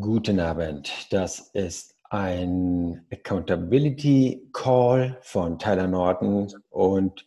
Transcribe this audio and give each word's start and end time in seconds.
Guten 0.00 0.40
Abend. 0.40 0.90
Das 1.10 1.50
ist 1.52 1.94
ein 2.10 3.06
Accountability 3.12 4.50
Call 4.52 5.16
von 5.22 5.56
Tyler 5.56 5.86
Norton 5.86 6.52
und 6.70 7.24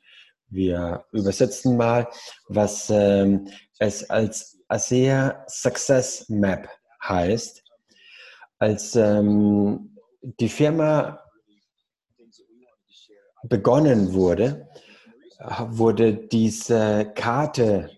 wir 0.49 1.05
übersetzen 1.13 1.77
mal, 1.77 2.09
was 2.49 2.89
ähm, 2.89 3.47
es 3.79 4.09
als 4.09 4.59
ASEA 4.67 5.45
Success 5.47 6.27
Map 6.27 6.67
heißt. 7.01 7.63
Als 8.59 8.97
ähm, 8.97 9.95
die 10.21 10.49
Firma 10.49 11.21
begonnen 13.43 14.13
wurde, 14.13 14.67
wurde 15.69 16.13
diese 16.13 17.13
Karte 17.15 17.91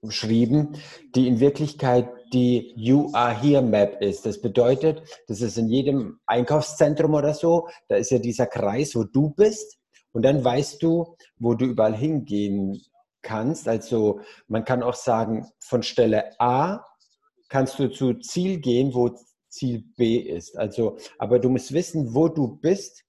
geschrieben, 0.00 0.76
die 1.16 1.26
in 1.26 1.40
Wirklichkeit 1.40 2.08
die 2.32 2.72
You 2.76 3.10
Are 3.12 3.38
Here 3.38 3.62
Map 3.62 4.00
ist. 4.00 4.26
Das 4.26 4.40
bedeutet, 4.40 5.02
das 5.28 5.40
ist 5.40 5.58
in 5.58 5.68
jedem 5.68 6.20
Einkaufszentrum 6.26 7.14
oder 7.14 7.34
so, 7.34 7.68
da 7.88 7.96
ist 7.96 8.10
ja 8.10 8.18
dieser 8.18 8.46
Kreis, 8.46 8.94
wo 8.94 9.04
du 9.04 9.30
bist 9.30 9.78
und 10.12 10.22
dann 10.22 10.44
weißt 10.44 10.82
du, 10.82 11.16
wo 11.38 11.54
du 11.54 11.66
überall 11.66 11.96
hingehen 11.96 12.80
kannst. 13.22 13.68
Also 13.68 14.20
man 14.48 14.64
kann 14.64 14.82
auch 14.82 14.94
sagen, 14.94 15.48
von 15.60 15.82
Stelle 15.82 16.38
A 16.40 16.84
kannst 17.48 17.78
du 17.78 17.88
zu 17.88 18.14
Ziel 18.14 18.60
gehen, 18.60 18.94
wo 18.94 19.10
Ziel 19.48 19.84
B 19.96 20.16
ist. 20.16 20.56
Also, 20.58 20.96
aber 21.18 21.38
du 21.38 21.50
musst 21.50 21.72
wissen, 21.72 22.14
wo 22.14 22.28
du 22.28 22.56
bist, 22.56 23.04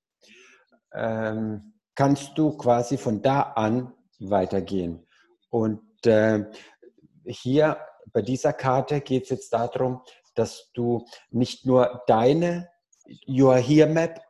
ähm, 0.93 1.73
kannst 1.95 2.37
du 2.37 2.57
quasi 2.57 2.97
von 2.97 3.21
da 3.21 3.41
an 3.41 3.93
weitergehen. 4.19 5.05
Und 5.49 5.81
äh, 6.05 6.45
hier 7.25 7.77
bei 8.11 8.21
dieser 8.21 8.53
Karte 8.53 9.01
geht 9.01 9.23
es 9.23 9.29
jetzt 9.29 9.53
darum, 9.53 10.01
dass 10.35 10.71
du 10.73 11.05
nicht 11.29 11.65
nur 11.65 12.03
deine 12.07 12.69
You 13.25 13.49
Are 13.49 13.59
Here 13.59 13.89
Map 13.89 14.21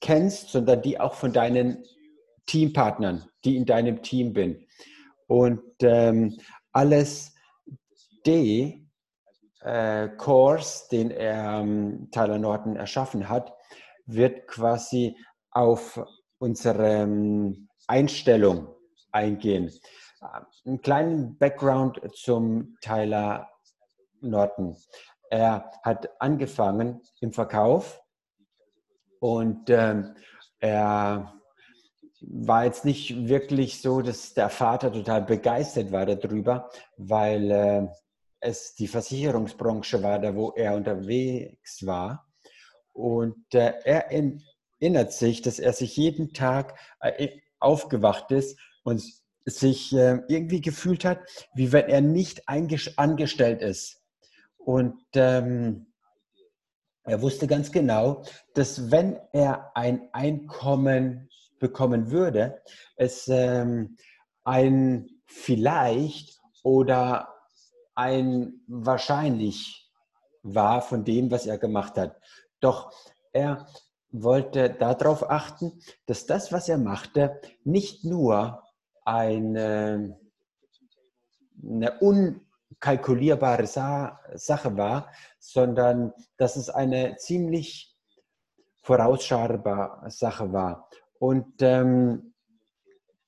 kennst, 0.00 0.50
sondern 0.50 0.82
die 0.82 0.98
auch 0.98 1.14
von 1.14 1.32
deinen 1.32 1.84
Teampartnern, 2.46 3.28
die 3.44 3.56
in 3.56 3.66
deinem 3.66 4.02
Team 4.02 4.32
bin. 4.32 4.66
Und 5.26 5.62
ähm, 5.82 6.38
alles 6.72 7.34
D 8.26 8.88
äh, 9.60 10.08
Course, 10.16 10.88
den 10.90 11.10
er, 11.10 11.60
ähm, 11.60 12.08
Tyler 12.10 12.38
Norton 12.38 12.76
erschaffen 12.76 13.28
hat, 13.28 13.52
wird 14.06 14.46
quasi 14.46 15.16
auf 15.50 16.00
unsere 16.38 17.02
ähm, 17.02 17.68
Einstellung 17.86 18.68
eingehen. 19.12 19.72
Einen 20.20 20.80
kleinen 20.82 21.38
Background 21.38 22.00
zum 22.14 22.76
Tyler 22.80 23.48
Norton. 24.20 24.76
Er 25.30 25.70
hat 25.82 26.08
angefangen 26.20 27.00
im 27.20 27.32
Verkauf 27.32 28.00
und 29.20 29.68
äh, 29.70 30.02
er 30.58 31.34
war 32.20 32.64
jetzt 32.64 32.84
nicht 32.84 33.28
wirklich 33.28 33.80
so, 33.80 34.00
dass 34.00 34.34
der 34.34 34.50
Vater 34.50 34.92
total 34.92 35.22
begeistert 35.22 35.92
war 35.92 36.06
darüber, 36.06 36.68
weil 36.96 37.50
äh, 37.50 37.86
es 38.40 38.74
die 38.74 38.88
Versicherungsbranche 38.88 40.02
war, 40.02 40.18
da 40.18 40.34
wo 40.34 40.50
er 40.50 40.74
unterwegs 40.74 41.86
war. 41.86 42.26
Und 42.92 43.54
äh, 43.54 43.74
er 43.84 44.10
erinnert 44.10 45.12
sich, 45.12 45.42
dass 45.42 45.58
er 45.58 45.72
sich 45.72 45.96
jeden 45.96 46.32
Tag 46.32 46.76
äh, 47.00 47.28
aufgewacht 47.60 48.30
ist 48.32 48.58
und 48.82 49.02
sich 49.50 49.94
äh, 49.94 50.20
irgendwie 50.28 50.60
gefühlt 50.60 51.04
hat, 51.04 51.20
wie 51.54 51.72
wenn 51.72 51.88
er 51.88 52.00
nicht 52.00 52.48
angestellt 52.48 53.62
ist. 53.62 54.02
Und 54.58 55.00
ähm, 55.14 55.86
er 57.04 57.22
wusste 57.22 57.46
ganz 57.46 57.72
genau, 57.72 58.22
dass 58.54 58.90
wenn 58.90 59.18
er 59.32 59.72
ein 59.74 60.08
Einkommen 60.12 61.30
bekommen 61.58 62.10
würde, 62.10 62.60
es 62.96 63.28
ähm, 63.28 63.96
ein 64.44 65.08
vielleicht 65.26 66.38
oder 66.62 67.28
ein 67.94 68.60
wahrscheinlich 68.66 69.90
war 70.42 70.82
von 70.82 71.04
dem, 71.04 71.30
was 71.30 71.46
er 71.46 71.58
gemacht 71.58 71.96
hat. 71.96 72.16
Doch 72.60 72.92
er 73.32 73.66
wollte 74.10 74.70
darauf 74.70 75.30
achten, 75.30 75.80
dass 76.06 76.26
das, 76.26 76.52
was 76.52 76.68
er 76.68 76.78
machte, 76.78 77.40
nicht 77.64 78.04
nur 78.04 78.62
eine, 79.08 80.20
eine 81.62 81.98
unkalkulierbare 82.00 83.66
Sa 83.66 84.20
Sache 84.34 84.76
war, 84.76 85.10
sondern 85.38 86.12
dass 86.36 86.56
es 86.56 86.68
eine 86.68 87.16
ziemlich 87.16 87.96
vorausschaubare 88.82 90.10
Sache 90.10 90.52
war. 90.52 90.90
Und 91.18 91.62
ähm, 91.62 92.34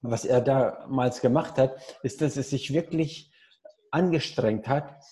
was 0.03 0.25
er 0.25 0.43
damals 0.43 1.21
gemacht 1.23 1.57
hat, 1.57 1.77
ist, 2.03 2.21
dass 2.21 2.37
er 2.37 2.43
sich 2.43 2.73
wirklich 2.73 3.33
angestrengt 3.91 4.69
hat, 4.69 5.03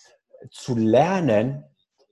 zu 0.51 0.77
lernen, 0.77 1.65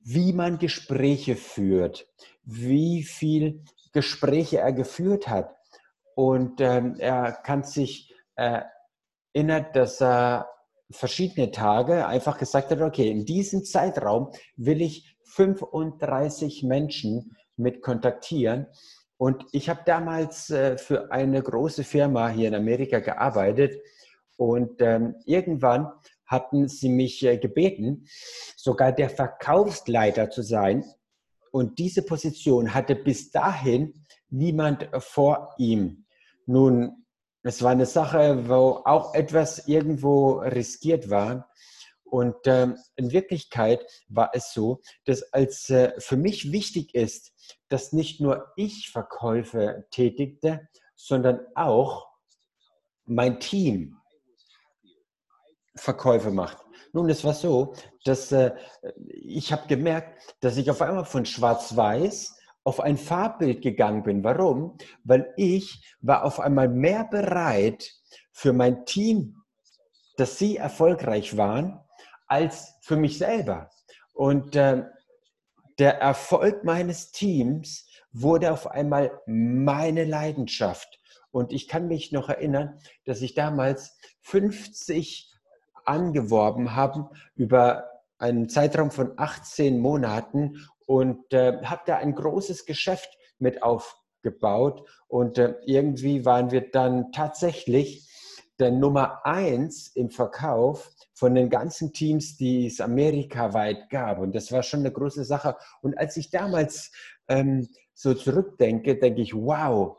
wie 0.02 0.32
man 0.32 0.58
Gespräche 0.58 1.36
führt, 1.36 2.08
wie 2.42 3.02
viel 3.02 3.62
Gespräche 3.92 4.58
er 4.58 4.72
geführt 4.72 5.28
hat. 5.28 5.54
Und 6.14 6.60
ähm, 6.60 6.96
er 6.98 7.32
kann 7.32 7.62
sich 7.62 8.15
erinnert, 8.36 9.74
dass 9.74 10.00
er 10.00 10.48
verschiedene 10.90 11.50
Tage 11.50 12.06
einfach 12.06 12.38
gesagt 12.38 12.70
hat, 12.70 12.80
okay, 12.80 13.10
in 13.10 13.24
diesem 13.24 13.64
Zeitraum 13.64 14.30
will 14.56 14.80
ich 14.80 15.16
35 15.24 16.62
Menschen 16.62 17.36
mit 17.56 17.82
kontaktieren. 17.82 18.66
Und 19.18 19.44
ich 19.52 19.68
habe 19.68 19.80
damals 19.86 20.50
äh, 20.50 20.76
für 20.76 21.10
eine 21.10 21.42
große 21.42 21.84
Firma 21.84 22.28
hier 22.28 22.48
in 22.48 22.54
Amerika 22.54 23.00
gearbeitet 23.00 23.80
und 24.36 24.82
ähm, 24.82 25.16
irgendwann 25.24 25.90
hatten 26.26 26.68
sie 26.68 26.90
mich 26.90 27.24
äh, 27.24 27.38
gebeten, 27.38 28.06
sogar 28.56 28.92
der 28.92 29.08
Verkaufsleiter 29.08 30.28
zu 30.30 30.42
sein. 30.42 30.84
Und 31.50 31.78
diese 31.78 32.02
Position 32.02 32.74
hatte 32.74 32.94
bis 32.94 33.30
dahin 33.30 34.04
niemand 34.28 34.90
vor 34.98 35.54
ihm. 35.56 36.04
Nun 36.44 37.05
es 37.46 37.62
war 37.62 37.70
eine 37.70 37.86
Sache, 37.86 38.48
wo 38.48 38.82
auch 38.84 39.14
etwas 39.14 39.68
irgendwo 39.68 40.40
riskiert 40.40 41.10
war. 41.10 41.48
Und 42.02 42.36
ähm, 42.46 42.76
in 42.96 43.12
Wirklichkeit 43.12 43.84
war 44.08 44.30
es 44.32 44.52
so, 44.52 44.80
dass 45.04 45.32
als 45.32 45.70
äh, 45.70 45.92
für 45.98 46.16
mich 46.16 46.50
wichtig 46.50 46.94
ist, 46.94 47.32
dass 47.68 47.92
nicht 47.92 48.20
nur 48.20 48.52
ich 48.56 48.90
Verkäufe 48.90 49.86
tätigte, 49.90 50.68
sondern 50.96 51.40
auch 51.54 52.08
mein 53.04 53.38
Team 53.38 53.96
Verkäufe 55.76 56.30
macht. 56.30 56.58
Nun, 56.92 57.08
es 57.10 57.22
war 57.24 57.34
so, 57.34 57.74
dass 58.04 58.32
äh, 58.32 58.56
ich 59.06 59.52
habe 59.52 59.68
gemerkt, 59.68 60.36
dass 60.40 60.56
ich 60.56 60.70
auf 60.70 60.82
einmal 60.82 61.04
von 61.04 61.26
Schwarz-Weiß 61.26 62.35
auf 62.66 62.80
ein 62.80 62.96
Farbbild 62.96 63.62
gegangen 63.62 64.02
bin. 64.02 64.24
Warum? 64.24 64.76
Weil 65.04 65.32
ich 65.36 65.94
war 66.00 66.24
auf 66.24 66.40
einmal 66.40 66.68
mehr 66.68 67.04
bereit 67.04 67.92
für 68.32 68.52
mein 68.52 68.84
Team, 68.86 69.36
dass 70.16 70.38
sie 70.38 70.56
erfolgreich 70.56 71.36
waren, 71.36 71.80
als 72.26 72.74
für 72.80 72.96
mich 72.96 73.18
selber. 73.18 73.70
Und 74.14 74.56
äh, 74.56 74.82
der 75.78 76.00
Erfolg 76.00 76.64
meines 76.64 77.12
Teams 77.12 77.86
wurde 78.10 78.52
auf 78.52 78.66
einmal 78.66 79.20
meine 79.26 80.04
Leidenschaft. 80.04 80.98
Und 81.30 81.52
ich 81.52 81.68
kann 81.68 81.86
mich 81.86 82.10
noch 82.10 82.28
erinnern, 82.28 82.80
dass 83.04 83.22
ich 83.22 83.34
damals 83.34 83.96
50 84.22 85.32
angeworben 85.84 86.74
habe 86.74 87.10
über 87.36 87.84
einen 88.18 88.48
Zeitraum 88.48 88.90
von 88.90 89.12
18 89.16 89.78
Monaten 89.78 90.66
und 90.86 91.32
äh, 91.32 91.62
habe 91.64 91.82
da 91.86 91.96
ein 91.96 92.14
großes 92.14 92.64
Geschäft 92.64 93.08
mit 93.38 93.62
aufgebaut. 93.62 94.88
Und 95.08 95.38
äh, 95.38 95.54
irgendwie 95.66 96.24
waren 96.24 96.50
wir 96.50 96.70
dann 96.70 97.12
tatsächlich 97.12 98.08
der 98.58 98.70
Nummer 98.70 99.26
eins 99.26 99.88
im 99.88 100.10
Verkauf 100.10 100.90
von 101.12 101.34
den 101.34 101.50
ganzen 101.50 101.92
Teams, 101.92 102.36
die 102.36 102.66
es 102.66 102.80
amerikaweit 102.80 103.90
gab. 103.90 104.18
Und 104.18 104.34
das 104.34 104.50
war 104.52 104.62
schon 104.62 104.80
eine 104.80 104.92
große 104.92 105.24
Sache. 105.24 105.56
Und 105.82 105.98
als 105.98 106.16
ich 106.16 106.30
damals 106.30 106.90
ähm, 107.28 107.68
so 107.94 108.14
zurückdenke, 108.14 108.96
denke 108.96 109.22
ich, 109.22 109.34
wow, 109.34 109.98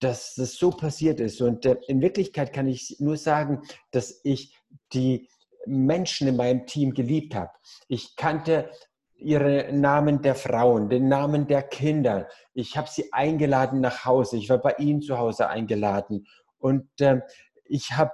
dass 0.00 0.34
das 0.34 0.54
so 0.54 0.70
passiert 0.70 1.20
ist. 1.20 1.40
Und 1.40 1.64
äh, 1.66 1.76
in 1.88 2.00
Wirklichkeit 2.00 2.52
kann 2.52 2.68
ich 2.68 2.96
nur 3.00 3.16
sagen, 3.16 3.62
dass 3.90 4.20
ich 4.24 4.56
die 4.92 5.28
Menschen 5.66 6.28
in 6.28 6.36
meinem 6.36 6.66
Team 6.66 6.94
geliebt 6.94 7.34
habe. 7.34 7.50
Ich 7.88 8.14
kannte 8.16 8.70
ihre 9.18 9.72
Namen 9.72 10.22
der 10.22 10.34
Frauen, 10.34 10.88
den 10.88 11.08
Namen 11.08 11.46
der 11.46 11.62
Kinder. 11.62 12.28
Ich 12.54 12.76
habe 12.76 12.88
sie 12.88 13.12
eingeladen 13.12 13.80
nach 13.80 14.04
Hause. 14.04 14.36
Ich 14.36 14.50
war 14.50 14.58
bei 14.58 14.74
ihnen 14.78 15.02
zu 15.02 15.18
Hause 15.18 15.48
eingeladen. 15.48 16.26
Und 16.58 16.88
äh, 17.00 17.20
ich 17.64 17.92
habe 17.92 18.12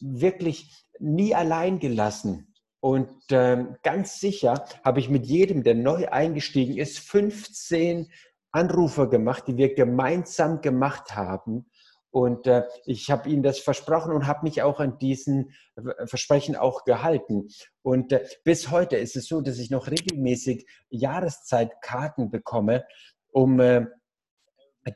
wirklich 0.00 0.84
nie 0.98 1.34
allein 1.34 1.78
gelassen. 1.78 2.54
Und 2.80 3.10
ähm, 3.30 3.76
ganz 3.82 4.20
sicher 4.20 4.64
habe 4.84 5.00
ich 5.00 5.10
mit 5.10 5.26
jedem, 5.26 5.62
der 5.62 5.74
neu 5.74 6.08
eingestiegen 6.08 6.78
ist, 6.78 6.98
15 6.98 8.10
Anrufe 8.52 9.08
gemacht, 9.08 9.44
die 9.46 9.56
wir 9.56 9.74
gemeinsam 9.74 10.60
gemacht 10.60 11.14
haben. 11.14 11.69
Und 12.10 12.46
äh, 12.46 12.64
ich 12.86 13.10
habe 13.10 13.28
Ihnen 13.28 13.42
das 13.42 13.60
versprochen 13.60 14.12
und 14.12 14.26
habe 14.26 14.40
mich 14.42 14.62
auch 14.62 14.80
an 14.80 14.98
diesen 14.98 15.52
äh, 15.76 16.06
Versprechen 16.06 16.56
auch 16.56 16.84
gehalten. 16.84 17.48
Und 17.82 18.12
äh, 18.12 18.26
bis 18.44 18.70
heute 18.70 18.96
ist 18.96 19.16
es 19.16 19.26
so, 19.26 19.40
dass 19.40 19.58
ich 19.58 19.70
noch 19.70 19.88
regelmäßig 19.88 20.66
Jahreszeitkarten 20.88 22.30
bekomme, 22.30 22.84
um 23.30 23.60
äh, 23.60 23.86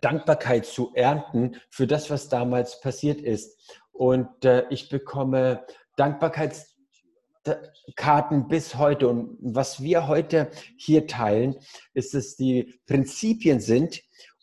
Dankbarkeit 0.00 0.64
zu 0.66 0.92
ernten 0.94 1.56
für 1.70 1.86
das, 1.86 2.10
was 2.10 2.28
damals 2.28 2.80
passiert 2.80 3.20
ist. 3.20 3.80
Und 3.92 4.44
äh, 4.44 4.64
ich 4.70 4.88
bekomme 4.88 5.64
Dankbarkeitskarten 5.96 8.48
bis 8.48 8.74
heute. 8.76 9.06
Und 9.08 9.38
was 9.40 9.80
wir 9.80 10.08
heute 10.08 10.50
hier 10.76 11.06
teilen, 11.06 11.54
ist, 11.92 12.14
dass 12.14 12.34
die 12.34 12.80
Prinzipien 12.86 13.60
sind, 13.60 14.02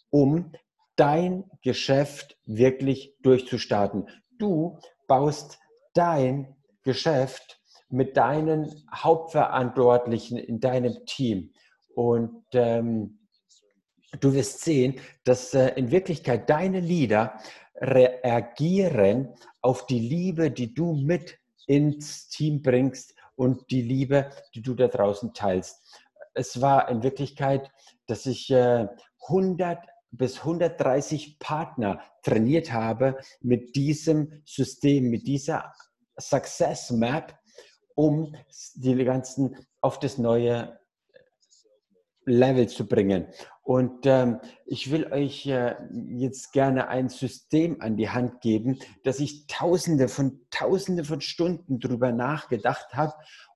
um 0.10 0.54
dein 1.02 1.46
Geschäft 1.64 2.38
wirklich 2.46 3.16
durchzustarten. 3.24 4.08
Du 4.38 4.78
baust 5.08 5.58
dein 5.96 6.56
Geschäft 6.84 7.60
mit 7.90 8.18
deinen 8.18 8.72
Hauptverantwortlichen 8.94 10.38
in 10.38 10.60
deinem 10.60 11.04
Team. 11.08 11.54
Und 11.96 12.44
ähm, 12.54 13.18
du 14.20 14.36
wirst 14.36 14.62
sehen, 14.62 15.00
dass 15.24 15.56
äh, 15.56 15.70
in 15.70 15.90
Wirklichkeit 15.90 16.48
deine 16.52 16.82
Leader 16.82 17.34
reagieren 17.78 19.34
auf 19.60 19.88
die 19.88 20.00
Liebe, 20.00 20.52
die 20.52 20.72
du 20.76 20.94
mit 20.94 21.40
ins 21.66 22.28
Team 22.28 22.62
bringst 22.62 23.16
und 23.36 23.72
die 23.72 23.82
Liebe, 23.82 24.30
die 24.54 24.62
du 24.62 24.76
da 24.76 24.88
draußen 24.88 25.34
teilst. 25.34 25.82
Es 26.36 26.62
war 26.62 26.90
in 26.90 27.02
Wirklichkeit, 27.02 27.72
dass 28.06 28.28
ich 28.28 28.52
äh, 28.52 28.88
100 29.30 29.80
bis 30.12 30.40
130 30.40 31.40
Partner 31.40 32.02
trainiert 32.24 32.72
habe 32.72 33.18
mit 33.42 33.76
diesem 33.76 34.42
System, 34.46 35.10
mit 35.10 35.28
dieser 35.28 35.74
Success 36.20 36.92
Map, 36.92 37.38
um 37.96 38.36
die 38.76 39.04
ganzen 39.04 39.56
auf 39.80 40.00
das 40.00 40.18
neue 40.18 40.80
Level 42.26 42.68
zu 42.68 42.88
bringen. 42.88 43.28
Und 43.64 44.06
ähm, 44.06 44.40
ich 44.66 44.92
will 44.92 45.12
euch 45.12 45.48
äh, 45.48 45.76
jetzt 46.10 46.52
gerne 46.52 46.88
ein 46.88 47.10
System 47.10 47.82
an 47.82 47.98
die 47.98 48.10
Hand 48.10 48.42
geben, 48.42 48.80
dass 49.04 49.20
ich 49.20 49.48
tausende 49.48 50.08
von 50.08 50.42
tausende 50.52 51.04
von 51.04 51.22
Stunden 51.22 51.80
drüber 51.80 52.12
nachgedacht 52.12 52.94
habe, 52.94 53.14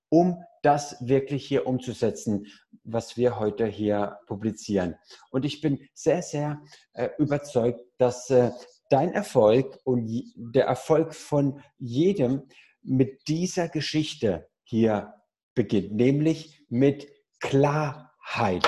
um 0.10 0.44
das 0.66 0.98
wirklich 1.00 1.46
hier 1.46 1.68
umzusetzen, 1.68 2.48
was 2.84 3.18
wir 3.18 3.40
heute 3.40 3.66
hier 3.66 4.18
publizieren. 4.26 4.96
Und 5.30 5.46
ich 5.46 5.62
bin 5.62 5.88
sehr, 5.94 6.22
sehr 6.22 6.62
äh, 6.94 7.10
überzeugt, 7.20 7.82
dass 7.98 8.30
äh, 8.30 8.52
dein 8.90 9.14
Erfolg 9.14 9.80
und 9.84 10.10
der 10.36 10.66
Erfolg 10.66 11.14
von 11.14 11.62
jedem 11.78 12.44
mit 12.82 13.28
dieser 13.28 13.70
Geschichte 13.70 14.48
hier 14.64 15.14
beginnt, 15.54 15.94
nämlich 15.94 16.66
mit 16.70 17.08
Klarheit. 17.40 18.68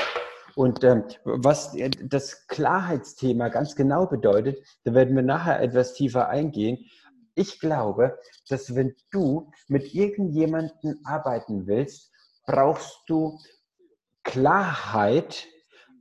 Und 0.56 0.84
ähm, 0.84 1.04
was 1.24 1.76
das 2.04 2.48
Klarheitsthema 2.48 3.50
ganz 3.50 3.76
genau 3.76 4.08
bedeutet, 4.08 4.60
da 4.84 4.94
werden 4.94 5.16
wir 5.16 5.24
nachher 5.24 5.62
etwas 5.62 5.94
tiefer 5.94 6.30
eingehen 6.30 6.86
ich 7.38 7.60
glaube, 7.60 8.18
dass 8.50 8.76
wenn 8.76 8.96
du 9.12 9.52
mit 9.68 9.94
irgendjemandem 9.94 11.00
arbeiten 11.04 11.68
willst, 11.68 12.12
brauchst 12.46 12.98
du 13.08 13.40
Klarheit, 14.24 15.46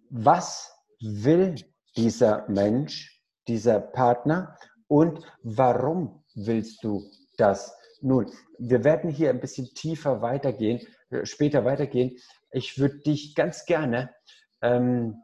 was 0.08 0.72
will 1.00 1.56
dieser 1.96 2.48
Mensch, 2.48 3.22
dieser 3.48 3.80
Partner 3.80 4.56
und 4.88 5.20
warum 5.42 6.24
willst 6.34 6.82
du 6.82 7.04
das? 7.36 7.76
Nun, 8.00 8.32
wir 8.58 8.82
werden 8.82 9.10
hier 9.10 9.30
ein 9.30 9.40
bisschen 9.40 9.66
tiefer 9.74 10.22
weitergehen, 10.22 10.80
äh, 11.10 11.26
später 11.26 11.64
weitergehen. 11.64 12.16
Ich 12.50 12.78
würde 12.78 12.98
dich 13.00 13.34
ganz 13.34 13.66
gerne 13.66 14.14
ähm, 14.62 15.22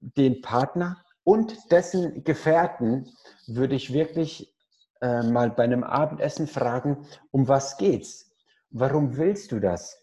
den 0.00 0.40
Partner 0.40 1.04
und 1.22 1.56
dessen 1.70 2.24
Gefährten 2.24 3.08
würde 3.46 3.76
ich 3.76 3.92
wirklich 3.92 4.55
äh, 5.00 5.22
mal 5.22 5.50
bei 5.50 5.64
einem 5.64 5.84
Abendessen 5.84 6.46
fragen, 6.46 7.06
um 7.30 7.48
was 7.48 7.76
geht's? 7.76 8.30
Warum 8.70 9.16
willst 9.16 9.52
du 9.52 9.60
das? 9.60 10.02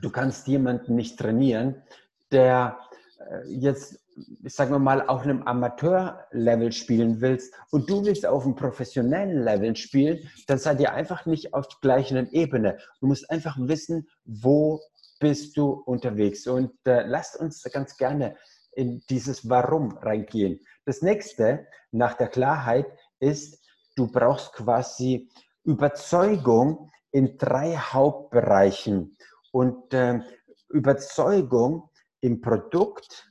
Du 0.00 0.10
kannst 0.10 0.46
jemanden 0.48 0.94
nicht 0.94 1.18
trainieren, 1.18 1.82
der 2.30 2.78
äh, 3.18 3.48
jetzt, 3.48 3.98
sagen 4.44 4.72
wir 4.72 4.78
mal, 4.78 5.06
auf 5.06 5.22
einem 5.22 5.42
Amateurlevel 5.42 6.72
spielen 6.72 7.20
willst 7.20 7.54
und 7.70 7.88
du 7.88 8.04
willst 8.04 8.26
auf 8.26 8.44
einem 8.44 8.54
professionellen 8.54 9.44
Level 9.44 9.76
spielen, 9.76 10.28
dann 10.46 10.58
seid 10.58 10.80
ihr 10.80 10.92
einfach 10.92 11.26
nicht 11.26 11.54
auf 11.54 11.68
der 11.68 11.78
gleichen 11.80 12.30
Ebene. 12.32 12.78
Du 13.00 13.06
musst 13.06 13.30
einfach 13.30 13.56
wissen, 13.58 14.08
wo 14.24 14.80
bist 15.22 15.56
du 15.56 15.70
unterwegs. 15.70 16.46
Und 16.46 16.72
äh, 16.84 17.06
lasst 17.06 17.38
uns 17.38 17.62
ganz 17.72 17.96
gerne 17.96 18.36
in 18.74 19.02
dieses 19.08 19.48
Warum 19.48 19.96
reingehen. 19.98 20.60
Das 20.84 21.00
nächste 21.00 21.66
nach 21.92 22.14
der 22.14 22.28
Klarheit 22.28 22.86
ist, 23.20 23.61
du 23.94 24.10
brauchst 24.10 24.52
quasi 24.52 25.28
Überzeugung 25.64 26.90
in 27.10 27.36
drei 27.38 27.76
Hauptbereichen. 27.76 29.16
Und 29.52 29.92
äh, 29.92 30.20
Überzeugung 30.68 31.90
im 32.20 32.40
Produkt, 32.40 33.30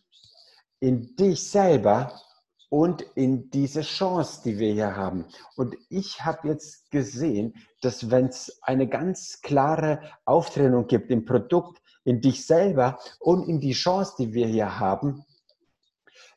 in 0.80 1.16
dich 1.16 1.50
selber 1.50 2.20
und 2.70 3.02
in 3.16 3.50
diese 3.50 3.82
Chance, 3.82 4.42
die 4.46 4.60
wir 4.60 4.74
hier 4.74 4.96
haben. 4.96 5.26
Und 5.56 5.76
ich 5.90 6.24
habe 6.24 6.50
jetzt 6.50 6.90
gesehen, 6.92 7.56
dass 7.82 8.10
wenn 8.10 8.28
es 8.28 8.60
eine 8.62 8.88
ganz 8.88 9.42
klare 9.42 10.00
Auftrennung 10.26 10.88
gibt 10.88 11.12
im 11.12 11.26
Produkt, 11.26 11.82
in 12.04 12.22
dich 12.22 12.46
selber 12.46 13.00
und 13.20 13.48
in 13.48 13.60
die 13.60 13.74
Chance, 13.74 14.14
die 14.18 14.34
wir 14.34 14.48
hier 14.48 14.80
haben, 14.80 15.26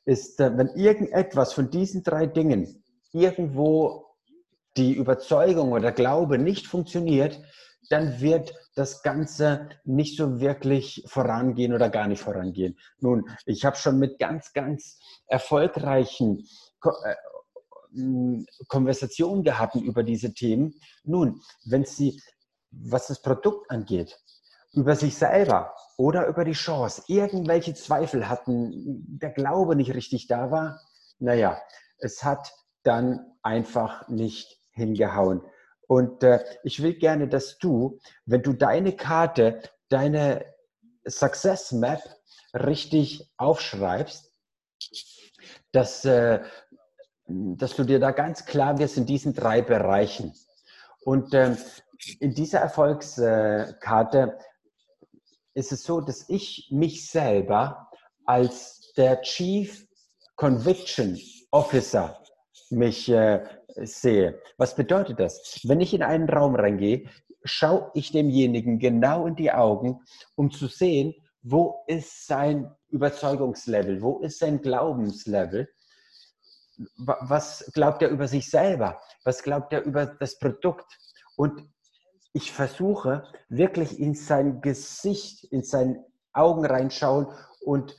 ist, 0.04 0.40
äh, 0.40 0.56
wenn 0.56 0.68
irgendetwas 0.68 1.52
von 1.52 1.70
diesen 1.70 2.02
drei 2.02 2.26
Dingen 2.26 2.82
irgendwo 3.12 4.13
die 4.76 4.94
Überzeugung 4.94 5.72
oder 5.72 5.92
Glaube 5.92 6.38
nicht 6.38 6.66
funktioniert, 6.66 7.40
dann 7.90 8.20
wird 8.20 8.54
das 8.74 9.02
Ganze 9.02 9.68
nicht 9.84 10.16
so 10.16 10.40
wirklich 10.40 11.04
vorangehen 11.06 11.74
oder 11.74 11.90
gar 11.90 12.08
nicht 12.08 12.22
vorangehen. 12.22 12.78
Nun, 12.98 13.28
ich 13.44 13.64
habe 13.64 13.76
schon 13.76 13.98
mit 13.98 14.18
ganz, 14.18 14.52
ganz 14.52 14.98
erfolgreichen 15.26 16.46
äh, 16.82 17.14
Konversationen 18.68 19.44
gehabt 19.44 19.76
über 19.76 20.02
diese 20.02 20.34
Themen. 20.34 20.74
Nun, 21.04 21.40
wenn 21.64 21.84
Sie, 21.84 22.20
was 22.70 23.06
das 23.06 23.22
Produkt 23.22 23.70
angeht, 23.70 24.18
über 24.72 24.96
sich 24.96 25.16
selber 25.16 25.74
oder 25.96 26.26
über 26.26 26.44
die 26.44 26.52
Chance 26.52 27.04
irgendwelche 27.06 27.74
Zweifel 27.74 28.28
hatten, 28.28 29.04
der 29.20 29.30
Glaube 29.30 29.76
nicht 29.76 29.94
richtig 29.94 30.26
da 30.26 30.50
war, 30.50 30.80
naja, 31.20 31.60
es 31.98 32.24
hat 32.24 32.52
dann 32.82 33.20
einfach 33.42 34.08
nicht 34.08 34.60
hingehauen. 34.74 35.42
Und 35.86 36.22
äh, 36.22 36.44
ich 36.62 36.82
will 36.82 36.94
gerne, 36.94 37.28
dass 37.28 37.58
du, 37.58 37.98
wenn 38.26 38.42
du 38.42 38.52
deine 38.52 38.96
Karte, 38.96 39.62
deine 39.88 40.44
Success 41.06 41.72
Map 41.72 42.00
richtig 42.54 43.30
aufschreibst, 43.36 44.32
dass, 45.72 46.04
äh, 46.04 46.40
dass 47.26 47.76
du 47.76 47.84
dir 47.84 47.98
da 47.98 48.12
ganz 48.12 48.44
klar 48.46 48.78
wirst 48.78 48.96
in 48.96 49.06
diesen 49.06 49.34
drei 49.34 49.60
Bereichen. 49.62 50.34
Und 51.04 51.34
äh, 51.34 51.56
in 52.20 52.34
dieser 52.34 52.60
Erfolgskarte 52.60 54.38
ist 55.54 55.72
es 55.72 55.84
so, 55.84 56.00
dass 56.00 56.28
ich 56.28 56.68
mich 56.70 57.10
selber 57.10 57.90
als 58.24 58.92
der 58.96 59.20
Chief 59.22 59.86
Conviction 60.36 61.18
Officer 61.50 62.20
mich 62.70 63.08
äh, 63.08 63.44
sehe. 63.76 64.40
Was 64.56 64.74
bedeutet 64.74 65.20
das? 65.20 65.60
Wenn 65.64 65.80
ich 65.80 65.94
in 65.94 66.02
einen 66.02 66.28
Raum 66.28 66.54
reingehe, 66.54 67.08
schaue 67.44 67.90
ich 67.94 68.12
demjenigen 68.12 68.78
genau 68.78 69.26
in 69.26 69.36
die 69.36 69.52
Augen, 69.52 70.00
um 70.34 70.50
zu 70.50 70.66
sehen, 70.66 71.14
wo 71.42 71.84
ist 71.86 72.26
sein 72.26 72.70
Überzeugungslevel, 72.88 74.00
wo 74.00 74.18
ist 74.20 74.38
sein 74.38 74.62
Glaubenslevel, 74.62 75.68
was 76.96 77.70
glaubt 77.74 78.02
er 78.02 78.08
über 78.08 78.26
sich 78.26 78.50
selber, 78.50 79.00
was 79.24 79.42
glaubt 79.42 79.72
er 79.72 79.84
über 79.84 80.06
das 80.06 80.38
Produkt. 80.38 80.98
Und 81.36 81.68
ich 82.32 82.50
versuche 82.50 83.24
wirklich 83.48 84.00
in 84.00 84.14
sein 84.14 84.60
Gesicht, 84.60 85.44
in 85.44 85.62
seine 85.62 86.04
Augen 86.32 86.64
reinschauen 86.64 87.28
und 87.60 87.94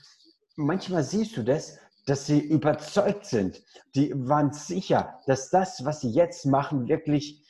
manchmal 0.56 1.04
siehst 1.04 1.38
du 1.38 1.44
das, 1.44 1.78
dass 2.06 2.26
sie 2.26 2.40
überzeugt 2.40 3.26
sind. 3.26 3.64
Die 3.96 4.14
waren 4.16 4.54
sicher, 4.54 5.20
dass 5.26 5.50
das, 5.50 5.84
was 5.86 6.02
sie 6.02 6.12
jetzt 6.12 6.46
machen, 6.46 6.88
wirklich 6.88 7.44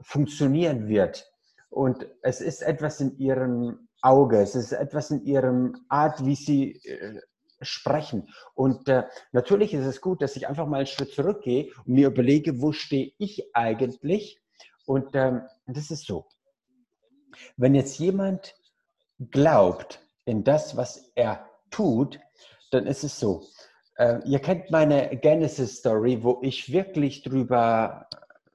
funktionieren 0.00 0.88
wird. 0.88 1.30
Und 1.70 2.06
es 2.22 2.40
ist 2.40 2.62
etwas 2.62 3.00
in 3.00 3.16
ihrem 3.18 3.88
Auge, 4.02 4.40
es 4.40 4.54
ist 4.54 4.72
etwas 4.72 5.10
in 5.10 5.24
ihrem 5.24 5.86
Art, 5.88 6.24
wie 6.26 6.34
sie 6.34 6.72
äh, 6.84 7.20
sprechen. 7.60 8.28
Und 8.54 8.88
äh, 8.88 9.04
natürlich 9.30 9.72
ist 9.72 9.86
es 9.86 10.00
gut, 10.00 10.20
dass 10.20 10.36
ich 10.36 10.48
einfach 10.48 10.66
mal 10.66 10.78
einen 10.78 10.86
Schritt 10.86 11.12
zurückgehe 11.12 11.72
und 11.84 11.94
mir 11.94 12.08
überlege, 12.08 12.60
wo 12.60 12.72
stehe 12.72 13.12
ich 13.18 13.54
eigentlich? 13.54 14.40
Und 14.84 15.14
ähm, 15.14 15.42
das 15.66 15.90
ist 15.90 16.06
so. 16.06 16.26
Wenn 17.56 17.74
jetzt 17.74 17.98
jemand 17.98 18.54
glaubt 19.30 20.00
in 20.24 20.44
das, 20.44 20.76
was 20.76 21.10
er 21.14 21.48
tut, 21.70 22.18
dann 22.70 22.86
ist 22.86 23.04
es 23.04 23.18
so. 23.18 23.46
Äh, 24.02 24.20
ihr 24.24 24.40
kennt 24.40 24.72
meine 24.72 25.16
Genesis-Story, 25.16 26.24
wo 26.24 26.40
ich 26.42 26.72
wirklich 26.72 27.22
drüber 27.22 28.08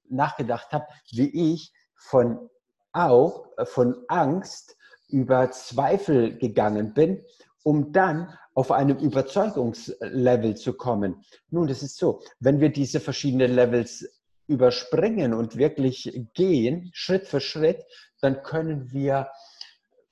nachgedacht 0.10 0.74
habe, 0.74 0.88
wie 1.12 1.54
ich 1.54 1.72
von 1.96 2.50
auch 2.92 3.46
von 3.64 3.96
Angst 4.10 4.76
über 5.08 5.50
Zweifel 5.52 6.38
gegangen 6.38 6.94
bin, 6.94 7.24
um 7.64 7.94
dann 7.94 8.38
auf 8.56 8.72
einem 8.72 8.98
Überzeugungslevel 8.98 10.58
zu 10.58 10.74
kommen. 10.74 11.24
Nun, 11.50 11.68
das 11.68 11.82
ist 11.82 11.98
so, 11.98 12.22
wenn 12.42 12.60
wir 12.60 12.70
diese 12.70 13.00
verschiedenen 13.00 13.54
Levels 13.54 14.06
überspringen 14.48 15.34
und 15.34 15.56
wirklich 15.56 16.28
gehen, 16.34 16.90
Schritt 16.94 17.26
für 17.26 17.40
Schritt, 17.40 17.86
dann 18.20 18.44
können 18.44 18.92
wir 18.92 19.30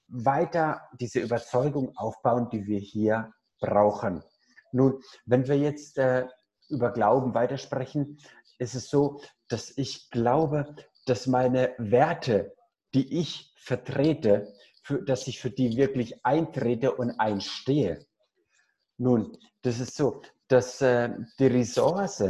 weiter 0.07 0.81
diese 0.97 1.19
Überzeugung 1.19 1.91
aufbauen, 1.97 2.49
die 2.51 2.67
wir 2.67 2.79
hier 2.79 3.33
brauchen. 3.59 4.23
Nun, 4.75 5.01
wenn 5.25 5.48
wir 5.48 5.58
jetzt 5.58 5.98
äh, 5.98 6.27
über 6.67 6.91
Glauben 6.91 7.34
weitersprechen, 7.34 8.17
ist 8.60 8.75
es 8.75 8.89
so, 8.89 9.22
dass 9.48 9.72
ich 9.77 10.10
glaube, 10.10 10.75
dass 11.05 11.27
meine 11.27 11.74
Werte, 11.77 12.53
die 12.94 13.22
ich 13.22 13.53
vertrete, 13.55 14.53
für, 14.84 15.01
dass 15.01 15.29
ich 15.29 15.39
für 15.39 15.50
die 15.50 15.77
wirklich 15.77 16.25
eintrete 16.25 16.94
und 16.94 17.12
einstehe. 17.22 18.05
Nun, 18.98 19.38
das 19.62 19.79
ist 19.79 19.96
so, 19.96 20.22
dass 20.50 20.82
äh, 20.82 21.10
die 21.39 21.48
Ressource, 21.48 22.25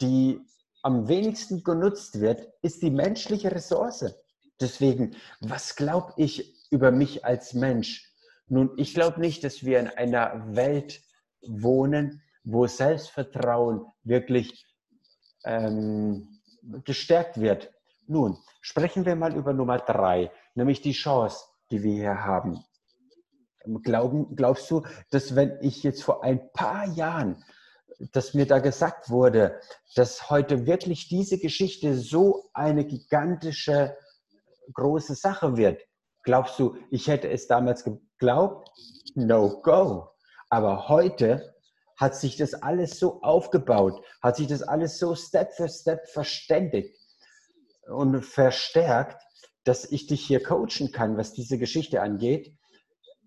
die 0.00 0.40
am 0.82 1.06
wenigsten 1.06 1.62
genutzt 1.62 2.20
wird, 2.20 2.48
ist 2.62 2.82
die 2.82 2.90
menschliche 2.90 3.52
Ressource. 3.52 4.12
Deswegen, 4.60 5.14
was 5.38 5.76
glaube 5.76 6.14
ich 6.16 6.68
über 6.72 6.90
mich 6.90 7.24
als 7.24 7.54
Mensch? 7.54 8.12
Nun, 8.48 8.72
ich 8.76 8.92
glaube 8.92 9.20
nicht, 9.20 9.44
dass 9.44 9.62
wir 9.62 9.78
in 9.78 9.86
einer 9.86 10.56
Welt 10.56 11.00
wohnen, 11.42 12.22
wo 12.44 12.66
Selbstvertrauen 12.66 13.84
wirklich 14.02 14.66
ähm, 15.44 16.28
gestärkt 16.84 17.40
wird. 17.40 17.72
Nun, 18.06 18.38
sprechen 18.60 19.04
wir 19.04 19.16
mal 19.16 19.36
über 19.36 19.52
Nummer 19.52 19.78
drei, 19.78 20.30
nämlich 20.54 20.80
die 20.80 20.92
Chance, 20.92 21.44
die 21.70 21.82
wir 21.82 21.92
hier 21.92 22.24
haben. 22.24 22.64
Glauben, 23.82 24.34
glaubst 24.34 24.70
du, 24.70 24.82
dass 25.10 25.36
wenn 25.36 25.58
ich 25.60 25.82
jetzt 25.82 26.02
vor 26.02 26.24
ein 26.24 26.50
paar 26.52 26.86
Jahren, 26.86 27.44
dass 28.12 28.32
mir 28.32 28.46
da 28.46 28.60
gesagt 28.60 29.10
wurde, 29.10 29.60
dass 29.94 30.30
heute 30.30 30.66
wirklich 30.66 31.08
diese 31.08 31.38
Geschichte 31.38 31.96
so 31.96 32.48
eine 32.54 32.86
gigantische, 32.86 33.96
große 34.72 35.14
Sache 35.14 35.56
wird, 35.56 35.82
glaubst 36.22 36.58
du, 36.58 36.76
ich 36.90 37.08
hätte 37.08 37.28
es 37.28 37.46
damals 37.46 37.84
geglaubt? 37.84 38.70
No 39.14 39.60
go. 39.60 40.08
Aber 40.48 40.88
heute 40.88 41.54
hat 41.96 42.14
sich 42.14 42.36
das 42.36 42.54
alles 42.54 42.98
so 42.98 43.20
aufgebaut, 43.22 44.02
hat 44.22 44.36
sich 44.36 44.46
das 44.46 44.62
alles 44.62 44.98
so 44.98 45.14
Step 45.14 45.52
für 45.52 45.68
Step 45.68 46.08
verständigt 46.08 46.96
und 47.86 48.22
verstärkt, 48.22 49.22
dass 49.64 49.84
ich 49.84 50.06
dich 50.06 50.26
hier 50.26 50.42
coachen 50.42 50.92
kann, 50.92 51.16
was 51.16 51.32
diese 51.32 51.58
Geschichte 51.58 52.00
angeht. 52.00 52.56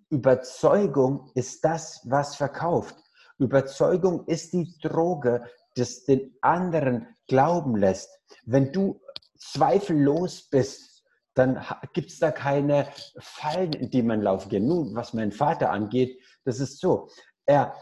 Überzeugung 0.09 1.29
ist 1.35 1.63
das, 1.63 2.01
was 2.05 2.35
verkauft. 2.35 2.95
Überzeugung 3.37 4.25
ist 4.27 4.53
die 4.53 4.73
Droge, 4.81 5.43
das 5.75 6.03
den 6.05 6.35
anderen 6.41 7.07
glauben 7.27 7.75
lässt. 7.75 8.09
Wenn 8.45 8.71
du 8.71 9.01
zweifellos 9.37 10.49
bist, 10.49 11.03
dann 11.33 11.65
gibt 11.93 12.11
es 12.11 12.19
da 12.19 12.31
keine 12.31 12.87
Fallen, 13.19 13.73
in 13.73 13.89
die 13.89 14.03
man 14.03 14.21
laufen 14.21 14.49
kann. 14.49 14.65
Nun, 14.65 14.95
was 14.95 15.13
meinen 15.13 15.31
Vater 15.31 15.71
angeht, 15.71 16.19
das 16.45 16.60
ist 16.60 16.79
so. 16.79 17.10
Er 17.45 17.75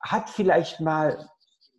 hat 0.00 0.30
vielleicht 0.30 0.80
mal 0.80 1.28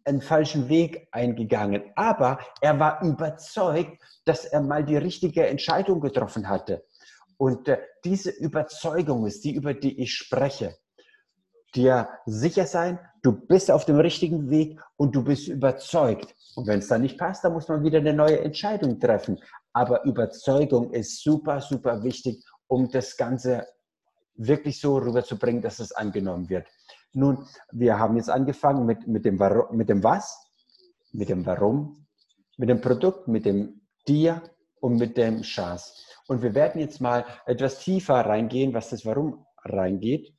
einen 0.06 0.22
falschen 0.22 0.70
Weg 0.70 1.08
eingegangen, 1.12 1.84
aber 1.96 2.40
er 2.62 2.80
war 2.80 3.04
überzeugt, 3.04 4.02
dass 4.26 4.46
er 4.46 4.62
mal 4.62 4.84
die 4.84 4.98
richtige 4.98 5.46
Entscheidung 5.48 6.00
getroffen 6.00 6.50
hatte. 6.50 6.84
Und 7.38 7.68
äh, 7.68 7.80
diese 8.04 8.32
Überzeugung 8.32 9.26
ist 9.26 9.44
die, 9.44 9.54
über 9.56 9.74
die 9.74 10.02
ich 10.02 10.14
spreche. 10.14 10.76
Dir 11.74 12.10
sicher 12.26 12.66
sein, 12.66 13.00
du 13.22 13.32
bist 13.32 13.72
auf 13.72 13.86
dem 13.86 14.00
richtigen 14.00 14.50
Weg 14.50 14.80
und 14.98 15.16
du 15.16 15.24
bist 15.24 15.48
überzeugt. 15.48 16.36
Und 16.56 16.68
wenn 16.68 16.80
es 16.80 16.88
dann 16.88 17.02
nicht 17.02 17.18
passt, 17.18 17.44
dann 17.44 17.54
muss 17.54 17.68
man 17.68 17.84
wieder 17.84 18.00
eine 18.00 18.14
neue 18.14 18.42
Entscheidung 18.42 19.00
treffen. 19.00 19.40
Aber 19.74 20.04
Überzeugung 20.04 20.92
ist 20.92 21.24
super, 21.24 21.62
super 21.62 22.04
wichtig, 22.04 22.44
um 22.68 22.90
das 22.90 23.16
Ganze 23.16 23.66
wirklich 24.36 24.80
so 24.80 24.98
rüberzubringen, 24.98 25.62
dass 25.62 25.80
es 25.80 25.92
angenommen 25.92 26.50
wird. 26.50 26.68
Nun, 27.14 27.46
wir 27.72 28.00
haben 28.00 28.16
jetzt 28.16 28.30
angefangen 28.30 28.86
mit, 28.86 29.08
mit, 29.08 29.26
dem, 29.26 29.40
mit 29.72 29.90
dem 29.90 30.04
Was, 30.04 30.52
mit 31.12 31.30
dem 31.30 31.46
Warum, 31.46 32.08
mit 32.58 32.70
dem 32.70 32.82
Produkt, 32.82 33.28
mit 33.28 33.46
dem 33.46 33.82
Dir 34.08 34.42
und 34.80 34.98
mit 34.98 35.18
dem 35.18 35.42
Chance. 35.42 35.94
Und 36.28 36.42
wir 36.42 36.56
werden 36.56 36.80
jetzt 36.80 37.02
mal 37.02 37.26
etwas 37.46 37.80
tiefer 37.80 38.16
reingehen, 38.16 38.74
was 38.74 38.90
das 38.90 39.06
Warum 39.06 39.46
reingeht. 39.64 40.34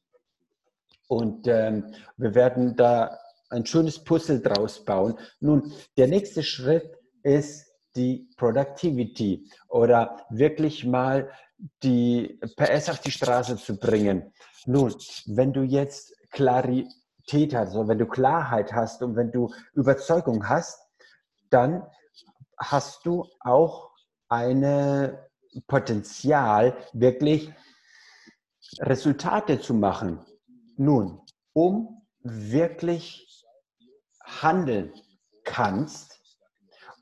Und 1.06 1.46
ähm, 1.46 1.94
wir 2.16 2.34
werden 2.34 2.74
da 2.74 3.18
ein 3.50 3.66
schönes 3.66 4.02
Puzzle 4.02 4.40
draus 4.40 4.84
bauen. 4.84 5.18
Nun, 5.40 5.72
der 5.96 6.08
nächste 6.08 6.42
Schritt 6.42 6.98
ist 7.22 7.71
die 7.96 8.28
Productivity 8.36 9.50
oder 9.68 10.24
wirklich 10.30 10.84
mal 10.84 11.30
die 11.82 12.40
PS 12.56 12.90
auf 12.90 13.00
die 13.00 13.10
Straße 13.10 13.56
zu 13.56 13.78
bringen. 13.78 14.32
Nun, 14.66 14.94
wenn 15.26 15.52
du 15.52 15.62
jetzt 15.62 16.14
Klarität 16.30 17.54
hast, 17.54 17.68
also 17.68 17.88
wenn 17.88 17.98
du 17.98 18.06
Klarheit 18.06 18.72
hast 18.72 19.02
und 19.02 19.16
wenn 19.16 19.30
du 19.30 19.52
Überzeugung 19.74 20.48
hast, 20.48 20.78
dann 21.50 21.82
hast 22.58 23.04
du 23.04 23.26
auch 23.40 23.90
ein 24.28 25.16
Potenzial, 25.66 26.76
wirklich 26.92 27.52
Resultate 28.80 29.60
zu 29.60 29.74
machen. 29.74 30.24
Nun, 30.76 31.20
um 31.52 32.02
wirklich 32.20 33.44
handeln 34.24 34.92
kannst 35.44 36.11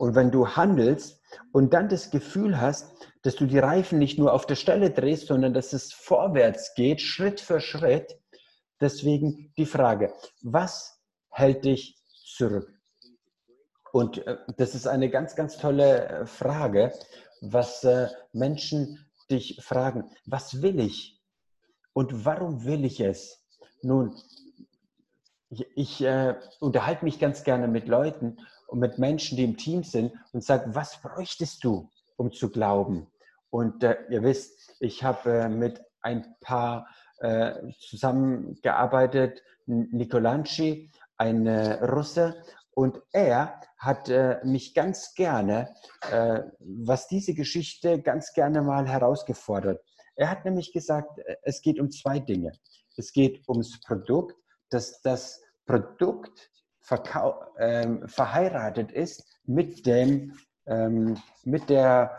und 0.01 0.15
wenn 0.15 0.31
du 0.31 0.49
handelst 0.49 1.21
und 1.53 1.73
dann 1.75 1.89
das 1.89 2.11
Gefühl 2.11 2.61
hast, 2.61 2.93
dass 3.23 3.37
du 3.37 3.47
die 3.47 3.59
Reifen 3.59 3.99
nicht 3.99 4.19
nur 4.19 4.33
auf 4.33 4.47
der 4.47 4.55
Stelle 4.57 4.91
drehst, 4.91 5.27
sondern 5.27 5.55
dass 5.55 5.73
es 5.73 5.93
vorwärts 5.93 6.75
geht, 6.75 7.01
Schritt 7.01 7.41
für 7.41 7.61
Schritt, 7.61 8.21
Deswegen 8.81 9.53
die 9.59 9.67
Frage, 9.67 10.13
was 10.43 10.99
hält 11.31 11.65
dich 11.65 12.03
zurück? 12.25 12.73
Und 13.93 14.27
äh, 14.27 14.39
das 14.57 14.75
ist 14.75 14.87
eine 14.87 15.11
ganz, 15.11 15.37
ganz 15.37 15.59
tolle 15.59 16.09
äh, 16.09 16.27
Frage, 16.27 16.93
was 17.43 17.85
äh, 17.85 18.09
Menschen 18.33 19.07
dich 19.31 19.61
fragen, 19.63 20.11
was 20.25 20.63
will 20.63 20.81
ich 20.81 21.21
und 21.93 22.25
warum 22.25 22.65
will 22.65 22.85
ich 22.85 23.01
es? 23.01 23.45
Nun, 23.83 24.17
ich, 25.51 25.67
ich 25.75 26.07
unterhalte 26.61 27.05
mich 27.05 27.19
ganz 27.19 27.43
gerne 27.45 27.67
mit 27.67 27.89
Leuten 27.89 28.39
und 28.71 28.79
mit 28.79 28.99
Menschen, 28.99 29.37
die 29.37 29.45
im 29.45 29.57
Team 29.57 29.83
sind 29.83 30.13
und 30.33 30.45
sage, 30.45 30.75
was 30.75 31.01
bräuchtest 31.01 31.65
du, 31.65 31.91
um 32.17 32.33
zu 32.33 32.51
glauben? 32.51 33.07
Und 33.51 33.83
äh, 33.83 33.97
ihr 34.11 34.23
wisst, 34.23 34.77
ich 34.81 35.03
habe 35.03 35.31
äh, 35.31 35.49
mit 35.49 35.83
ein 36.03 36.35
paar 36.41 36.89
äh, 37.19 37.53
zusammengearbeitet, 37.79 39.43
Nikolanchi, 39.67 40.91
ein 41.17 41.47
Russe, 41.47 42.43
und 42.73 43.03
er 43.13 43.61
hat 43.77 44.09
äh, 44.09 44.39
mich 44.45 44.75
ganz 44.75 45.15
gerne, 45.15 45.75
äh, 46.11 46.41
was 46.61 47.09
diese 47.09 47.35
Geschichte 47.35 48.01
ganz 48.01 48.33
gerne 48.33 48.63
mal 48.63 48.89
herausgefordert. 48.89 49.83
Er 50.17 50.31
hat 50.31 50.45
nämlich 50.45 50.73
gesagt, 50.73 51.19
äh, 51.19 51.37
es 51.43 51.61
geht 51.61 51.81
um 51.81 51.91
zwei 51.91 52.21
Dinge. 52.21 52.53
Es 52.97 53.13
geht 53.13 53.47
ums 53.49 53.81
Produkt, 53.81 54.37
dass 54.71 55.03
das 55.03 55.43
Produkt 55.67 56.51
ähm, 57.59 58.09
verheiratet 58.09 58.93
ist 58.93 59.25
mit, 59.45 59.87
dem, 59.87 60.37
ähm, 60.67 61.17
mit 61.45 61.69
der 61.71 62.19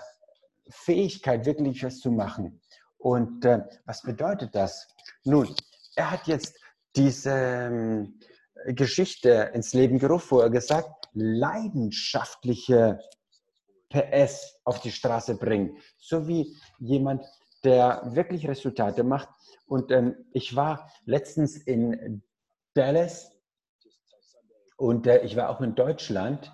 Fähigkeit, 0.70 1.46
wirklich 1.46 1.84
was 1.84 2.00
zu 2.00 2.12
machen. 2.12 2.62
Und 2.98 3.46
äh, 3.46 3.64
was 3.86 4.02
bedeutet 4.04 4.56
das? 4.56 4.88
Nun, 5.24 5.54
er 5.96 6.12
hat 6.12 6.28
jetzt 6.28 6.56
diese 6.96 7.32
ähm, 7.32 8.20
Geschichte 8.68 9.52
ins 9.54 9.74
Leben 9.74 9.98
gerufen, 9.98 10.32
wo 10.32 10.40
er 10.42 10.50
gesagt, 10.50 10.90
leidenschaftliche 11.14 13.00
PS 13.90 14.60
auf 14.64 14.80
die 14.82 14.92
Straße 14.92 15.36
bringen. 15.36 15.78
So 15.98 16.28
wie 16.28 16.56
jemand, 16.80 17.26
der 17.64 18.02
wirklich 18.06 18.48
Resultate 18.48 19.04
macht. 19.04 19.30
Und 19.66 19.92
ähm, 19.92 20.16
ich 20.32 20.56
war 20.56 20.92
letztens 21.06 21.58
in 21.58 22.24
Dallas 22.74 23.32
und 24.82 25.06
äh, 25.06 25.20
ich 25.20 25.36
war 25.36 25.50
auch 25.50 25.62
in 25.62 25.76
Deutschland 25.76 26.52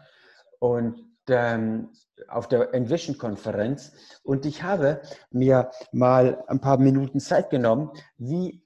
und 0.59 1.01
ähm, 1.29 1.93
auf 2.27 2.49
der 2.49 2.73
Envision-Konferenz 2.73 3.93
und 4.23 4.45
ich 4.45 4.63
habe 4.63 5.01
mir 5.31 5.71
mal 5.93 6.43
ein 6.47 6.59
paar 6.59 6.77
Minuten 6.77 7.21
Zeit 7.21 7.49
genommen, 7.49 7.91
wie 8.17 8.65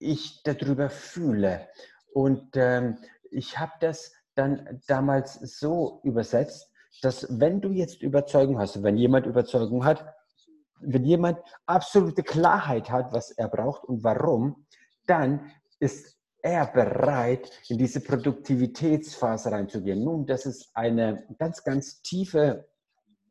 ich 0.00 0.42
darüber 0.42 0.90
fühle. 0.90 1.68
Und 2.12 2.56
ähm, 2.56 2.98
ich 3.30 3.58
habe 3.60 3.72
das 3.78 4.12
dann 4.34 4.80
damals 4.88 5.34
so 5.34 6.00
übersetzt, 6.02 6.68
dass 7.00 7.28
wenn 7.30 7.60
du 7.60 7.70
jetzt 7.70 8.02
Überzeugung 8.02 8.58
hast, 8.58 8.82
wenn 8.82 8.96
jemand 8.96 9.26
Überzeugung 9.26 9.84
hat, 9.84 10.04
wenn 10.80 11.04
jemand 11.04 11.38
absolute 11.66 12.24
Klarheit 12.24 12.90
hat, 12.90 13.12
was 13.12 13.30
er 13.30 13.48
braucht 13.48 13.84
und 13.84 14.02
warum, 14.02 14.66
dann 15.06 15.52
ist 15.78 16.18
er 16.44 16.66
bereit, 16.66 17.50
in 17.68 17.78
diese 17.78 18.00
Produktivitätsphase 18.00 19.50
reinzugehen. 19.50 20.04
Nun, 20.04 20.26
das 20.26 20.44
ist 20.44 20.70
eine 20.74 21.26
ganz, 21.38 21.64
ganz 21.64 22.02
tiefe 22.02 22.68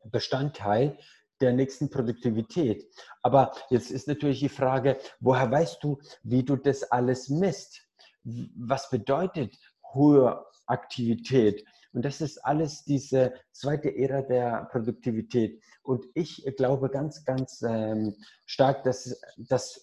Bestandteil 0.04 0.98
der 1.40 1.52
nächsten 1.52 1.90
Produktivität. 1.90 2.84
Aber 3.22 3.52
jetzt 3.70 3.92
ist 3.92 4.08
natürlich 4.08 4.40
die 4.40 4.48
Frage, 4.48 4.98
woher 5.20 5.48
weißt 5.48 5.82
du, 5.84 5.98
wie 6.24 6.42
du 6.42 6.56
das 6.56 6.82
alles 6.90 7.28
misst? 7.28 7.86
Was 8.24 8.90
bedeutet 8.90 9.56
hohe 9.94 10.44
Aktivität? 10.66 11.64
Und 11.92 12.04
das 12.04 12.20
ist 12.20 12.38
alles 12.38 12.82
diese 12.82 13.32
zweite 13.52 13.96
Ära 13.96 14.22
der 14.22 14.68
Produktivität. 14.72 15.62
Und 15.84 16.04
ich 16.14 16.44
glaube 16.56 16.90
ganz, 16.90 17.24
ganz 17.24 17.62
ähm, 17.62 18.16
stark, 18.44 18.82
dass 18.82 19.20
das, 19.36 19.80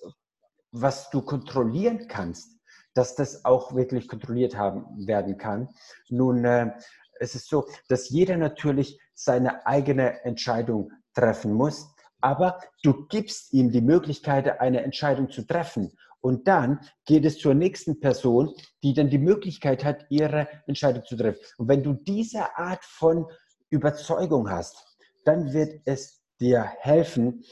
was 0.72 1.10
du 1.12 1.22
kontrollieren 1.22 2.10
kannst, 2.10 2.61
dass 2.94 3.16
das 3.16 3.46
auch 3.46 3.76
wirklich 3.76 4.08
kontrolliert 4.08 4.58
haben, 4.58 4.86
werden 5.08 5.38
kann. 5.38 5.70
Nun, 6.10 6.46
äh, 6.46 6.72
es 7.20 7.36
ist 7.36 7.48
so, 7.48 7.68
dass 7.88 8.10
jeder 8.10 8.38
natürlich 8.38 9.00
seine 9.14 9.66
eigene 9.66 10.24
Entscheidung 10.24 10.92
treffen 11.14 11.54
muss, 11.54 11.94
aber 12.20 12.60
du 12.84 13.08
gibst 13.08 13.54
ihm 13.54 13.72
die 13.72 13.82
Möglichkeit, 13.82 14.60
eine 14.60 14.82
Entscheidung 14.82 15.30
zu 15.30 15.44
treffen. 15.44 15.92
Und 16.22 16.48
dann 16.48 16.80
geht 17.06 17.26
es 17.26 17.40
zur 17.40 17.56
nächsten 17.56 18.00
Person, 18.00 18.54
die 18.84 18.94
dann 18.94 19.10
die 19.10 19.18
Möglichkeit 19.18 19.84
hat, 19.84 20.06
ihre 20.10 20.48
Entscheidung 20.68 21.04
zu 21.04 21.16
treffen. 21.16 21.40
Und 21.58 21.68
wenn 21.68 21.82
du 21.82 21.94
diese 21.94 22.56
Art 22.58 22.84
von 22.86 23.26
Überzeugung 23.70 24.50
hast, 24.50 24.78
dann 25.26 25.52
wird 25.54 25.82
es 25.86 26.22
dir 26.40 26.64
helfen, 26.80 27.44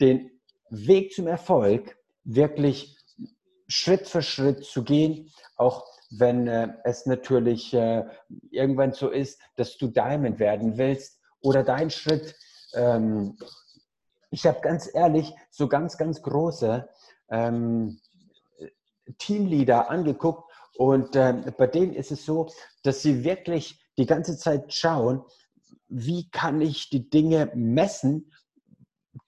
den 0.00 0.30
Weg 0.70 1.12
zum 1.12 1.26
Erfolg 1.26 1.96
wirklich 2.24 2.96
Schritt 3.72 4.06
für 4.06 4.22
Schritt 4.22 4.64
zu 4.64 4.84
gehen, 4.84 5.30
auch 5.56 5.84
wenn 6.10 6.46
äh, 6.46 6.68
es 6.84 7.06
natürlich 7.06 7.72
äh, 7.72 8.04
irgendwann 8.50 8.92
so 8.92 9.08
ist, 9.08 9.40
dass 9.56 9.78
du 9.78 9.88
Diamond 9.88 10.38
werden 10.38 10.76
willst 10.76 11.18
oder 11.40 11.62
dein 11.62 11.90
Schritt. 11.90 12.36
Ähm, 12.74 13.38
ich 14.30 14.46
habe 14.46 14.60
ganz 14.60 14.90
ehrlich 14.92 15.32
so 15.50 15.68
ganz, 15.68 15.96
ganz 15.96 16.20
große 16.20 16.86
ähm, 17.30 17.98
Teamleader 19.18 19.90
angeguckt 19.90 20.50
und 20.76 21.16
äh, 21.16 21.52
bei 21.56 21.66
denen 21.66 21.94
ist 21.94 22.12
es 22.12 22.26
so, 22.26 22.48
dass 22.82 23.02
sie 23.02 23.24
wirklich 23.24 23.82
die 23.96 24.06
ganze 24.06 24.36
Zeit 24.36 24.72
schauen, 24.72 25.22
wie 25.88 26.30
kann 26.30 26.60
ich 26.60 26.90
die 26.90 27.08
Dinge 27.08 27.50
messen, 27.54 28.32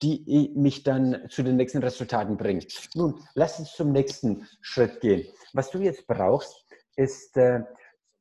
die 0.02 0.52
mich 0.54 0.82
dann 0.82 1.26
zu 1.30 1.42
den 1.42 1.56
nächsten 1.56 1.82
Resultaten 1.82 2.36
bringen. 2.36 2.64
Nun, 2.94 3.20
lass 3.34 3.58
uns 3.58 3.72
zum 3.72 3.92
nächsten 3.92 4.46
Schritt 4.60 5.00
gehen. 5.00 5.26
Was 5.52 5.70
du 5.70 5.78
jetzt 5.78 6.06
brauchst, 6.06 6.66
ist, 6.96 7.36
äh, 7.36 7.60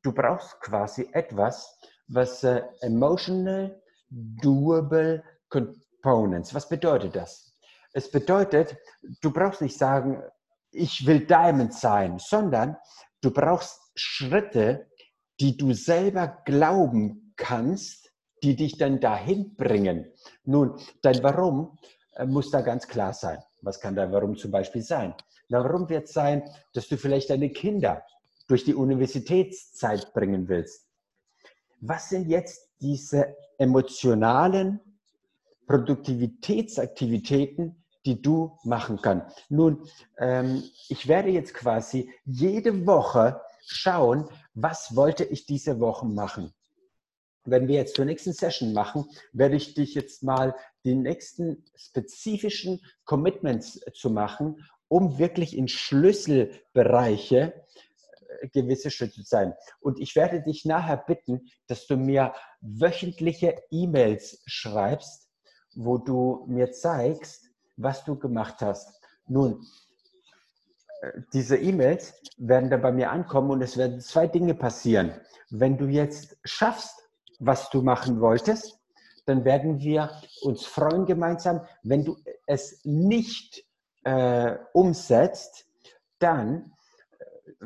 du 0.04 0.12
brauchst 0.12 0.60
quasi 0.62 1.10
etwas, 1.14 1.78
was 2.08 2.44
äh, 2.44 2.62
emotional 2.82 3.82
doable 4.10 5.24
components. 5.50 6.54
Was 6.54 6.70
bedeutet 6.70 7.16
das? 7.16 7.54
Es 7.94 8.10
bedeutet, 8.10 8.78
du 9.22 9.32
brauchst 9.32 9.62
nicht 9.62 9.78
sagen, 9.78 10.24
ich 10.72 11.06
will 11.06 11.26
Diamond 11.26 11.74
sein, 11.74 12.18
sondern 12.20 12.78
du 13.22 13.32
brauchst 13.32 13.80
Schritte, 13.96 14.88
die 15.40 15.58
du 15.58 15.74
selber 15.74 16.42
glauben 16.46 17.34
kannst, 17.36 18.03
die 18.44 18.56
dich 18.56 18.78
dann 18.78 19.00
dahin 19.00 19.56
bringen. 19.56 20.12
Nun, 20.46 20.78
dein 21.02 21.24
Warum 21.24 21.78
äh, 22.16 22.26
muss 22.26 22.52
da 22.52 22.62
ganz 22.62 22.88
klar 22.88 23.14
sein. 23.14 23.40
Was 23.62 23.80
kann 23.80 23.96
dein 23.96 24.12
Warum 24.12 24.36
zum 24.36 24.52
Beispiel 24.52 24.82
sein? 24.82 25.16
Na, 25.50 25.64
warum 25.64 25.90
wird 25.90 26.06
es 26.06 26.14
sein, 26.14 26.44
dass 26.74 26.88
du 26.88 26.98
vielleicht 26.98 27.30
deine 27.30 27.50
Kinder 27.50 28.04
durch 28.48 28.66
die 28.66 28.76
Universitätszeit 28.76 30.14
bringen 30.14 30.48
willst? 30.48 30.88
Was 31.80 32.10
sind 32.10 32.30
jetzt 32.30 32.70
diese 32.82 33.36
emotionalen 33.58 34.80
Produktivitätsaktivitäten, 35.68 37.84
die 38.06 38.22
du 38.22 38.58
machen 38.64 39.00
kannst. 39.02 39.46
Nun, 39.50 39.88
ähm, 40.18 40.64
ich 40.90 41.08
werde 41.08 41.30
jetzt 41.30 41.54
quasi 41.54 42.12
jede 42.26 42.86
Woche 42.86 43.40
schauen, 43.66 44.28
was 44.54 44.94
wollte 44.96 45.24
ich 45.24 45.46
diese 45.46 45.80
Woche 45.80 46.06
machen. 46.06 46.54
Wenn 47.46 47.68
wir 47.68 47.76
jetzt 47.76 47.96
zur 47.96 48.06
nächsten 48.06 48.34
Session 48.34 48.74
machen, 48.74 49.06
werde 49.34 49.56
ich 49.56 49.74
dich 49.74 49.96
jetzt 49.96 50.24
mal 50.24 50.56
die 50.86 50.96
nächsten 50.96 51.64
spezifischen 51.76 52.82
Commitments 53.06 53.82
zu 53.94 54.10
machen, 54.10 54.66
um 54.88 55.18
wirklich 55.18 55.58
in 55.58 55.68
Schlüsselbereiche 55.68 57.54
äh, 58.42 58.48
gewisse 58.50 58.92
Schritte 58.92 59.16
zu 59.16 59.24
sein. 59.24 59.54
Und 59.82 60.00
ich 60.00 60.16
werde 60.16 60.42
dich 60.42 60.66
nachher 60.66 60.98
bitten, 60.98 61.48
dass 61.68 61.88
du 61.88 61.98
mir 61.98 62.34
wöchentliche 62.62 63.62
E-Mails 63.72 64.42
schreibst, 64.46 65.30
wo 65.76 65.98
du 65.98 66.46
mir 66.48 66.72
zeigst, 66.72 67.50
was 67.76 68.06
du 68.06 68.18
gemacht 68.18 68.62
hast. 68.62 69.02
Nun, 69.28 69.66
äh, 71.02 71.12
diese 71.34 71.58
E-Mails 71.58 72.14
werden 72.38 72.70
da 72.70 72.78
bei 72.78 72.92
mir 72.92 73.12
ankommen 73.12 73.52
und 73.52 73.62
es 73.62 73.78
werden 73.78 74.00
zwei 74.00 74.28
Dinge 74.28 74.54
passieren. 74.54 75.12
Wenn 75.50 75.78
du 75.78 75.88
jetzt 75.88 76.38
schaffst, 76.44 77.03
was 77.46 77.70
du 77.70 77.82
machen 77.82 78.22
wolltest, 78.22 78.80
dann 79.26 79.46
werden 79.46 79.80
wir 79.80 80.12
uns 80.42 80.66
freuen 80.66 81.06
gemeinsam. 81.06 81.62
Wenn 81.84 82.04
du 82.04 82.18
es 82.46 82.82
nicht 82.84 83.66
äh, 84.04 84.58
umsetzt, 84.74 85.66
dann, 86.20 86.74
äh, 87.60 87.66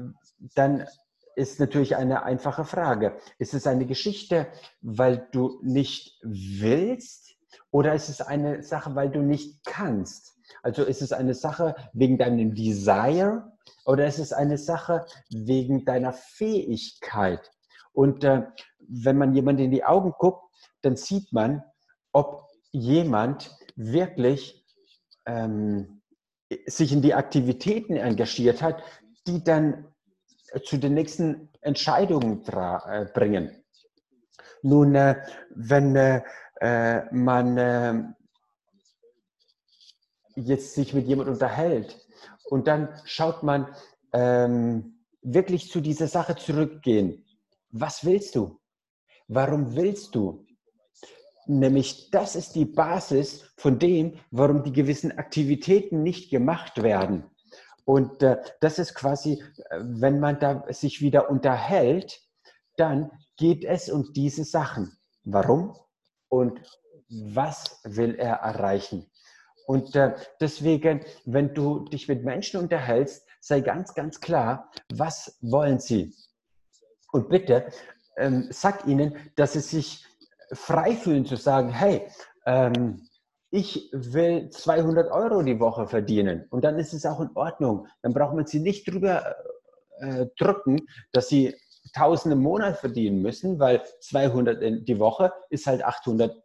dann 0.56 0.88
ist 1.36 1.60
natürlich 1.60 1.96
eine 1.96 2.24
einfache 2.24 2.66
Frage. 2.66 3.18
Ist 3.38 3.54
es 3.54 3.68
eine 3.68 3.86
Geschichte, 3.86 4.48
weil 4.82 5.28
du 5.32 5.60
nicht 5.62 6.20
willst? 6.24 7.36
Oder 7.72 7.94
ist 7.94 8.10
es 8.10 8.22
eine 8.22 8.64
Sache, 8.64 8.96
weil 8.96 9.10
du 9.10 9.22
nicht 9.22 9.64
kannst? 9.66 10.38
Also 10.64 10.84
ist 10.84 11.02
es 11.02 11.12
eine 11.12 11.34
Sache 11.34 11.76
wegen 11.94 12.18
deinem 12.18 12.56
Desire 12.56 13.52
oder 13.86 14.08
ist 14.08 14.20
es 14.20 14.34
eine 14.34 14.58
Sache 14.58 15.06
wegen 15.30 15.86
deiner 15.86 16.14
Fähigkeit? 16.14 17.52
Und 17.98 18.24
äh, 18.24 18.44
wenn 18.88 19.18
man 19.18 19.34
jemand 19.34 19.60
in 19.60 19.72
die 19.72 19.84
Augen 19.84 20.14
guckt, 20.20 20.54
dann 20.84 20.96
sieht 20.96 21.34
man, 21.34 21.64
ob 22.12 22.48
jemand 22.72 23.58
wirklich 23.76 24.64
ähm, 25.26 26.04
sich 26.68 26.94
in 26.94 27.02
die 27.02 27.16
Aktivitäten 27.16 27.96
engagiert 27.96 28.62
hat, 28.62 28.84
die 29.26 29.44
dann 29.44 29.88
zu 30.64 30.78
den 30.78 30.94
nächsten 30.94 31.50
Entscheidungen 31.62 32.46
äh, 32.46 33.06
bringen. 33.16 33.64
Nun, 34.62 34.94
äh, 34.94 35.16
wenn 35.56 35.96
äh, 35.96 36.22
äh, 36.62 37.02
man 37.12 37.58
äh, 37.58 38.04
jetzt 40.36 40.76
sich 40.76 40.94
mit 40.94 41.08
jemandem 41.08 41.34
unterhält 41.34 42.00
und 42.46 42.68
dann 42.68 42.90
schaut 43.06 43.42
man 43.42 43.76
ähm, 44.14 45.00
wirklich 45.24 45.72
zu 45.72 45.82
dieser 45.82 46.08
Sache 46.08 46.36
zurückgehen. 46.36 47.24
Was 47.70 48.06
willst 48.06 48.36
du? 48.36 48.60
Warum 49.28 49.76
willst 49.76 50.16
du? 50.16 50.46
Nämlich 51.48 52.10
das 52.12 52.36
ist 52.36 52.56
die 52.56 52.66
Basis 52.66 53.54
von 53.58 53.80
dem, 53.80 54.20
warum 54.32 54.64
die 54.64 54.74
gewissen 54.74 55.18
Aktivitäten 55.18 56.04
nicht 56.04 56.30
gemacht 56.30 56.84
werden. 56.84 57.24
Und 57.86 58.22
äh, 58.22 58.42
das 58.60 58.80
ist 58.80 58.96
quasi, 58.96 59.42
äh, 59.70 59.80
wenn 59.82 60.20
man 60.20 60.40
da 60.40 60.66
sich 60.70 61.02
wieder 61.02 61.30
unterhält, 61.30 62.22
dann 62.76 63.12
geht 63.38 63.64
es 63.64 63.90
um 63.90 64.12
diese 64.14 64.44
Sachen. 64.44 64.98
Warum? 65.24 65.74
und 66.30 66.62
was 67.10 67.80
will 67.84 68.16
er 68.16 68.36
erreichen. 68.36 69.10
Und 69.66 69.96
äh, 69.96 70.16
deswegen, 70.40 71.02
wenn 71.26 71.54
du 71.54 71.86
dich 71.86 72.08
mit 72.08 72.24
Menschen 72.24 72.60
unterhältst, 72.60 73.26
sei 73.40 73.62
ganz, 73.62 73.94
ganz 73.94 74.20
klar, 74.22 74.72
was 74.94 75.38
wollen 75.42 75.80
sie? 75.80 76.14
Und 77.12 77.30
bitte 77.30 77.72
ähm, 78.18 78.48
sag 78.50 78.86
ihnen, 78.88 79.16
dass 79.36 79.54
sie 79.54 79.60
sich 79.60 80.06
frei 80.52 80.96
fühlen 80.96 81.26
zu 81.26 81.36
sagen, 81.36 81.70
hey, 81.70 82.08
ähm, 82.46 83.08
ich 83.50 83.90
will 83.94 84.50
200 84.50 85.10
Euro 85.12 85.42
die 85.42 85.60
Woche 85.60 85.88
verdienen 85.88 86.46
und 86.50 86.64
dann 86.64 86.78
ist 86.78 86.94
es 86.94 87.06
auch 87.06 87.22
in 87.22 87.30
Ordnung. 87.36 87.88
Dann 88.02 88.14
braucht 88.14 88.36
man 88.36 88.46
sie 88.46 88.60
nicht 88.60 88.92
drüber 88.92 89.36
äh, 90.00 90.28
drücken, 90.38 90.82
dass 91.12 91.30
sie 91.30 91.56
1000 91.94 92.34
im 92.34 92.42
Monat 92.42 92.78
verdienen 92.78 93.22
müssen, 93.22 93.60
weil 93.60 93.82
200 94.02 94.62
in 94.62 94.86
die 94.86 95.00
Woche 95.00 95.32
ist 95.50 95.68
halt 95.68 95.84
800 95.84 96.36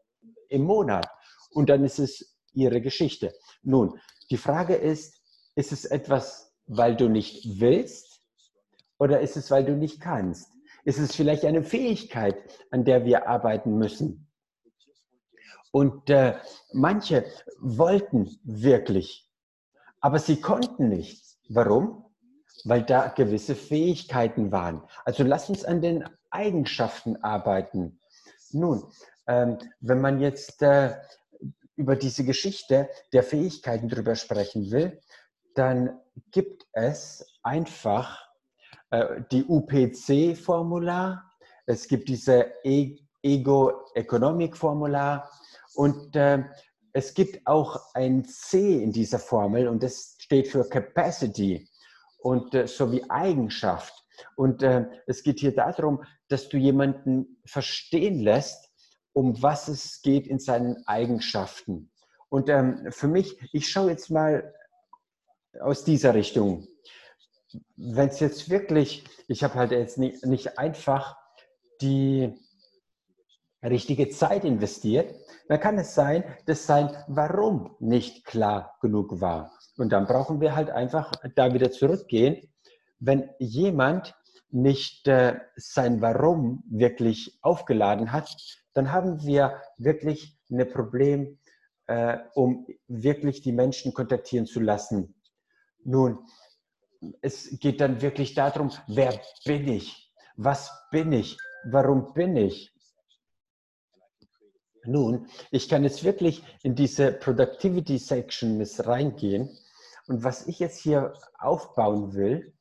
im 0.49 0.63
Monat. 0.63 1.07
Und 1.51 1.69
dann 1.69 1.85
ist 1.85 1.99
es 1.99 2.37
ihre 2.53 2.81
Geschichte. 2.81 3.35
Nun, 3.63 3.99
die 4.31 4.37
Frage 4.37 4.75
ist, 4.75 5.21
ist 5.57 5.73
es 5.73 5.85
etwas, 5.85 6.55
weil 6.67 6.97
du 6.97 7.09
nicht 7.09 7.61
willst 7.61 8.12
oder 9.03 9.19
ist 9.19 9.37
es, 9.37 9.51
weil 9.51 9.65
du 9.65 9.73
nicht 9.73 10.01
kannst? 10.01 10.53
Ist 10.85 11.01
es 11.01 11.17
vielleicht 11.17 11.45
eine 11.45 11.65
Fähigkeit, 11.65 12.37
an 12.71 12.85
der 12.85 13.05
wir 13.05 13.27
arbeiten 13.27 13.77
müssen? 13.77 14.29
Und 15.73 16.09
äh, 16.09 16.37
manche 16.73 17.25
wollten 17.59 18.39
wirklich, 18.45 19.29
aber 20.01 20.21
sie 20.21 20.41
konnten 20.41 20.89
nicht. 20.89 21.21
Warum? 21.49 22.05
Weil 22.63 22.85
da 22.85 23.09
gewisse 23.09 23.57
Fähigkeiten 23.57 24.53
waren. 24.53 24.85
Also 25.05 25.25
lass 25.25 25.49
uns 25.49 25.65
an 25.65 25.81
den 25.81 26.09
Eigenschaften 26.31 27.17
arbeiten. 27.25 27.99
Nun, 28.53 28.85
ähm, 29.27 29.59
wenn 29.81 30.01
man 30.01 30.21
jetzt 30.21 30.63
äh, 30.63 30.95
über 31.75 31.97
diese 31.97 32.25
Geschichte 32.25 32.89
der 33.13 33.25
Fähigkeiten 33.25 33.89
drüber 33.89 34.15
sprechen 34.15 34.71
will, 34.71 35.01
dann 35.57 35.99
gibt 36.31 36.69
es 36.73 37.27
einfach 37.43 38.32
die 39.31 39.45
UPC-Formular, 39.45 41.31
es 41.67 41.89
gibt 41.89 42.09
diese 42.09 42.53
e 42.65 42.97
Ego-Economic-Formular 43.23 45.31
und 45.75 46.17
äh, 46.17 46.45
es 46.93 47.15
gibt 47.15 47.47
auch 47.47 47.95
ein 47.95 48.25
C 48.25 48.83
in 48.83 48.93
dieser 48.93 49.19
Formel 49.19 49.69
und 49.69 49.83
das 49.83 50.17
steht 50.19 50.49
für 50.49 50.69
Capacity 50.69 51.69
und 52.19 52.55
äh, 52.55 52.67
sowie 52.67 53.03
Eigenschaft. 53.09 53.95
Und 54.37 54.63
äh, 54.63 54.87
es 55.07 55.23
geht 55.23 55.41
hier 55.41 55.55
darum, 55.55 56.05
dass 56.29 56.49
du 56.49 56.57
jemanden 56.57 57.41
verstehen 57.47 58.21
lässt, 58.21 58.71
um 59.13 59.43
was 59.43 59.69
es 59.69 60.03
geht 60.03 60.27
in 60.27 60.39
seinen 60.39 60.87
Eigenschaften. 60.87 61.91
Und 62.29 62.49
ähm, 62.49 62.89
für 62.91 63.09
mich, 63.09 63.39
ich 63.53 63.69
schaue 63.69 63.91
jetzt 63.91 64.11
mal 64.11 64.55
aus 65.61 65.85
dieser 65.85 66.15
Richtung. 66.15 66.67
Wenn 67.77 68.09
es 68.09 68.21
jetzt 68.21 68.51
wirklich, 68.51 69.05
ich 69.29 69.45
habe 69.45 69.55
halt 69.55 69.73
jetzt 69.73 69.99
nicht, 69.99 70.25
nicht 70.25 70.59
einfach 70.59 71.17
die 71.81 72.35
richtige 73.63 74.09
Zeit 74.09 74.45
investiert, 74.45 75.15
dann 75.49 75.61
kann 75.61 75.79
es 75.79 75.95
sein, 75.95 76.25
dass 76.47 76.67
sein 76.67 76.91
Warum 77.09 77.77
nicht 77.79 78.25
klar 78.25 78.77
genug 78.81 79.21
war. 79.21 79.53
Und 79.77 79.91
dann 79.93 80.07
brauchen 80.07 80.41
wir 80.41 80.55
halt 80.55 80.71
einfach 80.71 81.13
da 81.35 81.55
wieder 81.55 81.71
zurückgehen. 81.71 82.49
Wenn 82.99 83.31
jemand 83.39 84.15
nicht 84.51 85.09
äh, 85.09 85.41
sein 85.57 86.01
Warum 86.01 86.63
wirklich 86.69 87.39
aufgeladen 87.43 88.13
hat, 88.13 88.37
dann 88.75 88.93
haben 88.93 89.23
wir 89.23 89.61
wirklich 89.79 90.37
ein 90.51 90.69
Problem, 90.69 91.39
äh, 91.87 92.19
um 92.35 92.67
wirklich 92.87 93.41
die 93.41 93.53
Menschen 93.53 93.95
kontaktieren 93.95 94.47
zu 94.47 94.61
lassen. 94.61 95.15
Nun, 95.85 96.19
es 97.21 97.59
geht 97.59 97.81
dann 97.81 98.01
wirklich 98.01 98.35
darum, 98.35 98.71
wer 98.87 99.21
bin 99.45 99.69
ich? 99.69 100.13
Was 100.37 100.71
bin 100.91 101.13
ich? 101.13 101.37
Warum 101.65 102.13
bin 102.15 102.37
ich? 102.37 102.73
Nun, 104.85 105.27
ich 105.51 105.69
kann 105.69 105.85
jetzt 105.85 106.03
wirklich 106.03 106.43
in 106.63 106.75
diese 106.75 107.13
Productivity 107.13 107.99
Section 107.99 108.59
mit 108.59 108.87
reingehen. 108.87 109.49
Und 110.09 110.25
was 110.25 110.47
ich 110.49 110.59
jetzt 110.59 110.79
hier 110.79 111.15
aufbauen 111.39 112.15
will, 112.15 112.53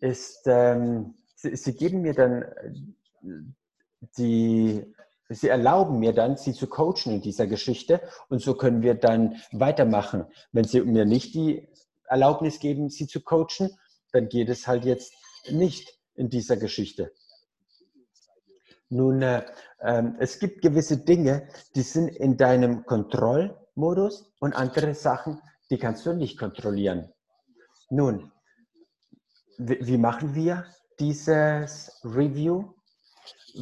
ist, 0.00 0.46
ähm, 0.46 1.14
sie, 1.34 1.54
sie, 1.56 1.74
geben 1.74 2.00
mir 2.00 2.14
dann 2.14 2.42
äh, 2.42 2.72
die, 4.16 4.82
sie 5.28 5.48
erlauben 5.48 5.98
mir 5.98 6.14
dann, 6.14 6.38
sie 6.38 6.54
zu 6.54 6.66
coachen 6.66 7.12
in 7.12 7.20
dieser 7.20 7.46
Geschichte. 7.46 8.00
Und 8.30 8.40
so 8.40 8.54
können 8.54 8.80
wir 8.80 8.94
dann 8.94 9.36
weitermachen. 9.52 10.24
Wenn 10.52 10.64
sie 10.64 10.80
mir 10.80 11.04
nicht 11.04 11.34
die 11.34 11.68
Erlaubnis 12.10 12.58
geben, 12.58 12.90
sie 12.90 13.06
zu 13.06 13.20
coachen, 13.20 13.70
dann 14.12 14.28
geht 14.28 14.48
es 14.48 14.66
halt 14.66 14.84
jetzt 14.84 15.14
nicht 15.48 15.96
in 16.14 16.28
dieser 16.28 16.56
Geschichte. 16.56 17.12
Nun, 18.88 19.22
äh, 19.22 19.46
äh, 19.78 20.02
es 20.18 20.40
gibt 20.40 20.62
gewisse 20.62 20.98
Dinge, 20.98 21.48
die 21.76 21.82
sind 21.82 22.08
in 22.08 22.36
deinem 22.36 22.84
Kontrollmodus 22.84 24.32
und 24.40 24.54
andere 24.54 24.94
Sachen, 24.94 25.40
die 25.70 25.78
kannst 25.78 26.04
du 26.04 26.12
nicht 26.12 26.36
kontrollieren. 26.36 27.12
Nun, 27.88 28.32
wie, 29.58 29.78
wie 29.80 29.98
machen 29.98 30.34
wir 30.34 30.66
dieses 30.98 32.00
Review? 32.04 32.74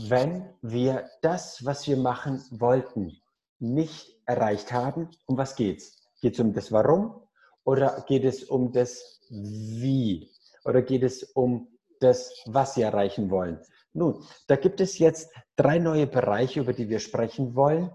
Wenn 0.08 0.48
wir 0.62 1.10
das, 1.20 1.64
was 1.64 1.86
wir 1.86 1.96
machen 1.98 2.42
wollten, 2.50 3.20
nicht 3.58 4.18
erreicht 4.24 4.72
haben, 4.72 5.10
um 5.26 5.36
was 5.36 5.56
geht's? 5.56 5.98
Geht 6.20 6.34
es 6.34 6.40
um 6.40 6.52
das 6.52 6.72
Warum 6.72 7.27
oder 7.68 8.02
geht 8.08 8.24
es 8.24 8.44
um 8.44 8.72
das 8.72 9.20
Wie? 9.28 10.30
Oder 10.64 10.80
geht 10.80 11.02
es 11.02 11.22
um 11.22 11.68
das, 12.00 12.32
was 12.46 12.72
Sie 12.72 12.80
erreichen 12.80 13.28
wollen? 13.28 13.60
Nun, 13.92 14.24
da 14.46 14.56
gibt 14.56 14.80
es 14.80 14.98
jetzt 14.98 15.30
drei 15.54 15.78
neue 15.78 16.06
Bereiche, 16.06 16.60
über 16.60 16.72
die 16.72 16.88
wir 16.88 16.98
sprechen 16.98 17.54
wollen. 17.54 17.90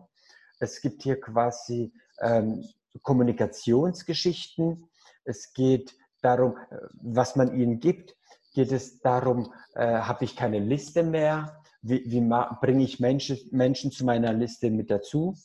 Es 0.60 0.80
gibt 0.80 1.02
hier 1.02 1.20
quasi 1.20 1.92
ähm, 2.22 2.64
Kommunikationsgeschichten. 3.02 4.88
Es 5.24 5.54
geht 5.54 5.96
darum, 6.22 6.56
äh, 6.70 6.78
was 7.02 7.36
man 7.36 7.60
ihnen 7.60 7.80
gibt. 7.80 8.16
Geht 8.54 8.72
es 8.72 9.00
darum, 9.00 9.52
äh, 9.74 9.88
habe 9.88 10.26
ich 10.26 10.36
keine 10.36 10.60
Liste 10.60 11.02
mehr? 11.02 11.64
Wie, 11.82 12.04
wie 12.06 12.22
bringe 12.62 12.84
ich 12.84 13.00
Menschen, 13.00 13.40
Menschen 13.50 13.92
zu 13.92 14.06
meiner 14.06 14.34
Liste 14.34 14.70
mit 14.70 14.92
dazu? 14.92 15.36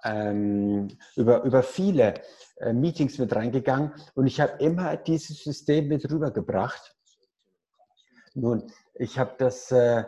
ähm, 0.03 0.89
über, 1.15 1.43
über 1.43 1.63
viele 1.63 2.15
äh, 2.57 2.73
Meetings 2.73 3.17
mit 3.17 3.35
reingegangen 3.35 3.93
und 4.15 4.27
ich 4.27 4.39
habe 4.39 4.61
immer 4.63 4.97
dieses 4.97 5.43
System 5.43 5.87
mit 5.87 6.09
rübergebracht. 6.09 6.95
Nun, 8.35 8.71
ich 8.95 9.17
habe 9.19 9.35
das 9.37 9.71
äh, 9.71 10.03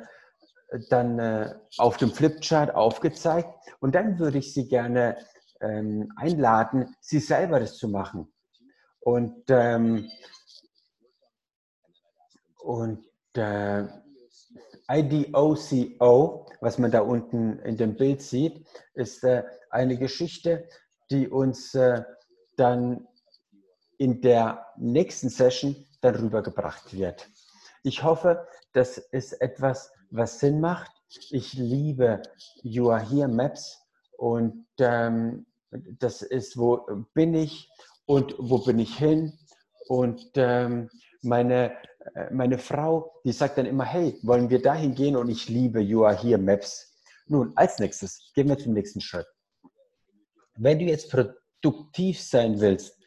dann 0.90 1.20
äh, 1.20 1.56
auf 1.78 1.98
dem 1.98 2.12
Flipchart 2.12 2.74
aufgezeigt 2.74 3.50
und 3.80 3.96
dann 3.96 4.20
würde 4.20 4.38
ich 4.38 4.54
Sie 4.54 4.68
gerne 4.68 5.18
ähm, 5.62 6.12
einladen, 6.16 6.96
Sie 7.00 7.20
selber 7.20 7.60
das 7.60 7.78
zu 7.78 7.88
machen. 7.88 8.32
Und, 9.00 9.44
ähm, 9.50 10.10
und 12.58 13.06
äh, 13.36 13.84
IDOCO, 14.90 16.48
was 16.62 16.78
man 16.78 16.92
da 16.92 17.02
unten 17.02 17.60
in 17.60 17.78
dem 17.78 17.96
Bild 17.96 18.22
sieht, 18.22 18.66
ist 18.94 19.24
äh, 19.24 19.44
eine 19.70 19.98
Geschichte, 19.98 20.68
die 21.10 21.28
uns 21.28 21.74
äh, 21.76 22.04
dann 22.58 23.08
in 23.98 24.22
der 24.22 24.66
nächsten 24.78 25.30
Session 25.30 25.76
darüber 26.02 26.44
gebracht 26.44 26.94
wird. 26.94 27.28
Ich 27.84 28.04
hoffe, 28.04 28.48
das 28.74 28.98
ist 28.98 29.34
etwas, 29.42 29.92
was 30.12 30.40
Sinn 30.40 30.60
macht. 30.60 30.92
Ich 31.32 31.54
liebe 31.54 32.22
You 32.64 32.90
Are 32.90 33.08
Here 33.08 33.28
Maps 33.28 33.80
und 34.18 34.66
ähm, 34.80 35.46
das 36.00 36.22
ist, 36.22 36.58
wo 36.58 36.86
bin 37.14 37.34
ich 37.34 37.70
und 38.06 38.36
wo 38.38 38.60
bin 38.60 38.80
ich 38.80 38.98
hin 38.98 39.38
Und 39.88 40.32
ähm, 40.36 40.90
meine, 41.22 41.72
äh, 42.16 42.32
meine 42.32 42.58
Frau, 42.58 43.14
die 43.24 43.32
sagt 43.32 43.58
dann 43.58 43.66
immer, 43.66 43.86
hey, 43.86 44.20
wollen 44.24 44.50
wir 44.50 44.62
dahin 44.62 44.96
gehen? 44.96 45.16
Und 45.16 45.30
ich 45.30 45.50
liebe 45.50 45.80
You 45.80 46.06
Are 46.06 46.18
Here 46.18 46.40
Maps. 46.40 46.94
Nun, 47.28 47.52
als 47.56 47.80
nächstes, 47.80 48.32
gehen 48.34 48.50
wir 48.50 48.58
zum 48.58 48.74
nächsten 48.74 49.02
Schritt. 49.02 49.28
Wenn 50.58 50.80
du 50.80 50.86
jetzt 50.86 51.12
produktiv 51.12 52.22
sein 52.22 52.60
willst 52.60 52.98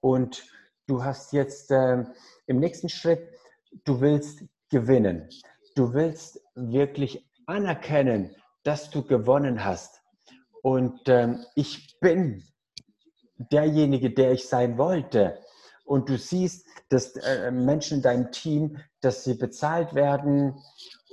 und 0.00 0.44
du 0.86 1.02
hast 1.02 1.32
jetzt 1.32 1.70
äh, 1.70 2.04
im 2.46 2.58
nächsten 2.58 2.88
Schritt, 2.88 3.20
du 3.84 4.00
willst 4.00 4.44
gewinnen. 4.70 5.28
Du 5.76 5.92
willst 5.92 6.40
wirklich 6.54 7.28
anerkennen, 7.44 8.34
dass 8.64 8.88
du 8.88 9.04
gewonnen 9.04 9.62
hast. 9.62 10.00
Und 10.62 11.00
ähm, 11.06 11.44
ich 11.54 11.98
bin 12.00 12.42
derjenige, 13.36 14.10
der 14.10 14.32
ich 14.32 14.48
sein 14.48 14.78
wollte. 14.78 15.38
Und 15.84 16.08
du 16.08 16.16
siehst, 16.16 16.66
dass 16.88 17.14
äh, 17.16 17.50
Menschen 17.50 17.98
in 17.98 18.02
deinem 18.02 18.32
Team, 18.32 18.78
dass 19.02 19.24
sie 19.24 19.34
bezahlt 19.34 19.94
werden 19.94 20.56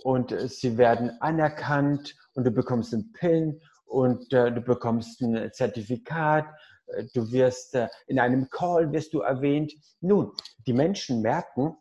und 0.02 0.32
äh, 0.32 0.48
sie 0.48 0.78
werden 0.78 1.12
anerkannt 1.20 2.16
und 2.34 2.46
du 2.46 2.52
bekommst 2.52 2.94
einen 2.94 3.12
PIN 3.12 3.60
und 3.86 4.32
äh, 4.32 4.50
du 4.50 4.62
bekommst 4.62 5.22
ein 5.22 5.52
Zertifikat, 5.52 6.46
äh, 6.88 7.04
du 7.14 7.30
wirst 7.34 7.76
äh, 7.76 7.90
in 8.08 8.18
einem 8.18 8.50
Call 8.50 8.94
wirst 8.94 9.14
du 9.14 9.20
erwähnt. 9.20 9.74
Nun, 10.00 10.32
die 10.66 10.74
Menschen 10.74 11.22
merken, 11.22 11.76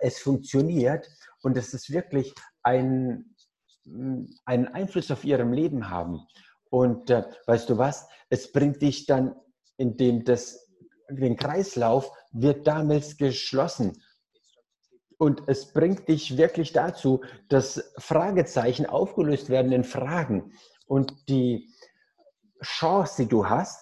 es 0.00 0.18
funktioniert 0.18 1.08
und 1.42 1.56
es 1.56 1.74
ist 1.74 1.90
wirklich 1.90 2.34
ein, 2.62 3.34
einen 4.44 4.68
Einfluss 4.68 5.10
auf 5.10 5.24
ihrem 5.24 5.52
Leben 5.52 5.90
haben. 5.90 6.20
Und 6.70 7.10
äh, 7.10 7.24
weißt 7.46 7.70
du 7.70 7.78
was? 7.78 8.08
Es 8.28 8.50
bringt 8.52 8.82
dich 8.82 9.06
dann, 9.06 9.34
indem 9.76 10.24
das, 10.24 10.68
den 11.08 11.36
Kreislauf 11.36 12.10
wird 12.32 12.66
damals 12.66 13.16
geschlossen. 13.16 14.02
Und 15.18 15.42
es 15.46 15.72
bringt 15.72 16.08
dich 16.08 16.36
wirklich 16.36 16.72
dazu, 16.72 17.22
dass 17.48 17.92
Fragezeichen 17.98 18.86
aufgelöst 18.86 19.48
werden 19.48 19.72
in 19.72 19.84
Fragen. 19.84 20.52
Und 20.86 21.28
die 21.28 21.72
Chance, 22.62 23.22
die 23.22 23.28
du 23.28 23.48
hast, 23.48 23.78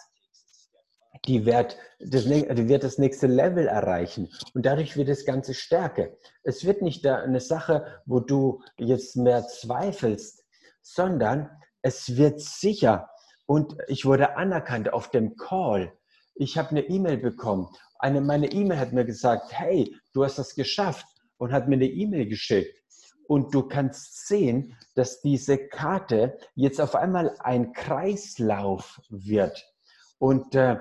die 1.26 1.46
wird 1.46 1.76
das, 1.98 2.24
die 2.24 2.68
wird 2.68 2.84
das 2.84 2.98
nächste 2.98 3.26
Level 3.26 3.66
erreichen. 3.66 4.30
Und 4.54 4.66
dadurch 4.66 4.96
wird 4.96 5.08
das 5.08 5.24
Ganze 5.24 5.54
stärker. 5.54 6.08
Es 6.42 6.64
wird 6.64 6.82
nicht 6.82 7.06
eine 7.06 7.40
Sache, 7.40 8.02
wo 8.06 8.20
du 8.20 8.62
jetzt 8.76 9.16
mehr 9.16 9.46
zweifelst, 9.46 10.44
sondern 10.82 11.50
es 11.82 12.16
wird 12.16 12.40
sicher. 12.40 13.08
Und 13.46 13.76
ich 13.88 14.04
wurde 14.04 14.36
anerkannt 14.36 14.92
auf 14.92 15.10
dem 15.10 15.36
Call. 15.36 15.92
Ich 16.34 16.58
habe 16.58 16.70
eine 16.70 16.82
E-Mail 16.82 17.18
bekommen. 17.18 17.68
Eine 17.98 18.20
meine 18.20 18.50
E-Mail 18.50 18.78
hat 18.78 18.92
mir 18.92 19.04
gesagt, 19.04 19.52
hey, 19.52 19.94
du 20.12 20.24
hast 20.24 20.38
das 20.38 20.54
geschafft 20.54 21.06
und 21.38 21.52
hat 21.52 21.68
mir 21.68 21.76
eine 21.76 21.86
E-Mail 21.86 22.26
geschickt. 22.26 22.78
Und 23.26 23.54
du 23.54 23.62
kannst 23.62 24.26
sehen, 24.26 24.76
dass 24.94 25.22
diese 25.22 25.56
Karte 25.56 26.36
jetzt 26.54 26.80
auf 26.80 26.94
einmal 26.94 27.34
ein 27.38 27.72
Kreislauf 27.72 29.00
wird. 29.08 29.73
Und 30.18 30.54
äh, 30.54 30.78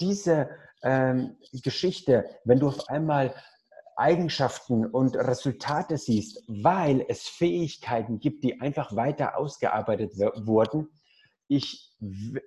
diese 0.00 0.50
ähm, 0.82 1.36
Geschichte, 1.62 2.24
wenn 2.44 2.60
du 2.60 2.68
auf 2.68 2.88
einmal 2.88 3.34
Eigenschaften 3.96 4.84
und 4.86 5.16
Resultate 5.16 5.96
siehst, 5.96 6.44
weil 6.48 7.04
es 7.08 7.28
Fähigkeiten 7.28 8.20
gibt, 8.20 8.44
die 8.44 8.60
einfach 8.60 8.94
weiter 8.94 9.38
ausgearbeitet 9.38 10.12
wurden, 10.18 10.88
ich 11.48 11.94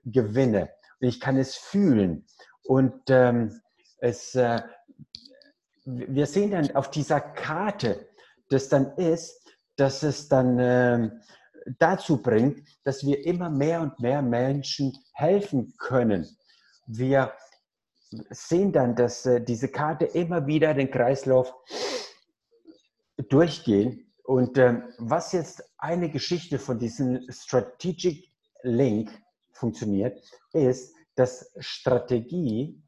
gewinne 0.05 0.69
und 1.01 1.07
ich 1.07 1.19
kann 1.19 1.37
es 1.37 1.55
fühlen. 1.55 2.25
Und 2.63 3.01
ähm, 3.09 3.61
es, 3.97 4.35
äh, 4.35 4.61
wir 5.85 6.27
sehen 6.27 6.51
dann 6.51 6.75
auf 6.75 6.91
dieser 6.91 7.19
Karte, 7.19 8.07
das 8.49 8.69
dann 8.69 8.95
ist, 8.97 9.41
dass 9.75 10.03
es 10.03 10.27
dann 10.27 10.59
äh, 10.59 11.09
dazu 11.79 12.21
bringt, 12.21 12.67
dass 12.83 13.05
wir 13.05 13.25
immer 13.25 13.49
mehr 13.49 13.81
und 13.81 13.99
mehr 13.99 14.21
Menschen 14.21 14.93
helfen 15.19 15.73
können. 15.77 16.27
Wir 16.87 17.33
sehen 18.29 18.71
dann, 18.71 18.95
dass 18.95 19.25
äh, 19.25 19.41
diese 19.41 19.67
Karte 19.67 20.05
immer 20.05 20.47
wieder 20.47 20.73
den 20.73 20.89
Kreislauf 20.89 21.53
durchgehen. 23.27 24.11
Und 24.23 24.57
ähm, 24.57 24.83
was 24.97 25.31
jetzt 25.31 25.63
eine 25.77 26.09
Geschichte 26.09 26.59
von 26.59 26.79
diesem 26.79 27.25
Strategic 27.29 28.29
Link 28.63 29.11
funktioniert, 29.51 30.23
ist, 30.53 30.95
dass 31.15 31.51
Strategie 31.59 32.81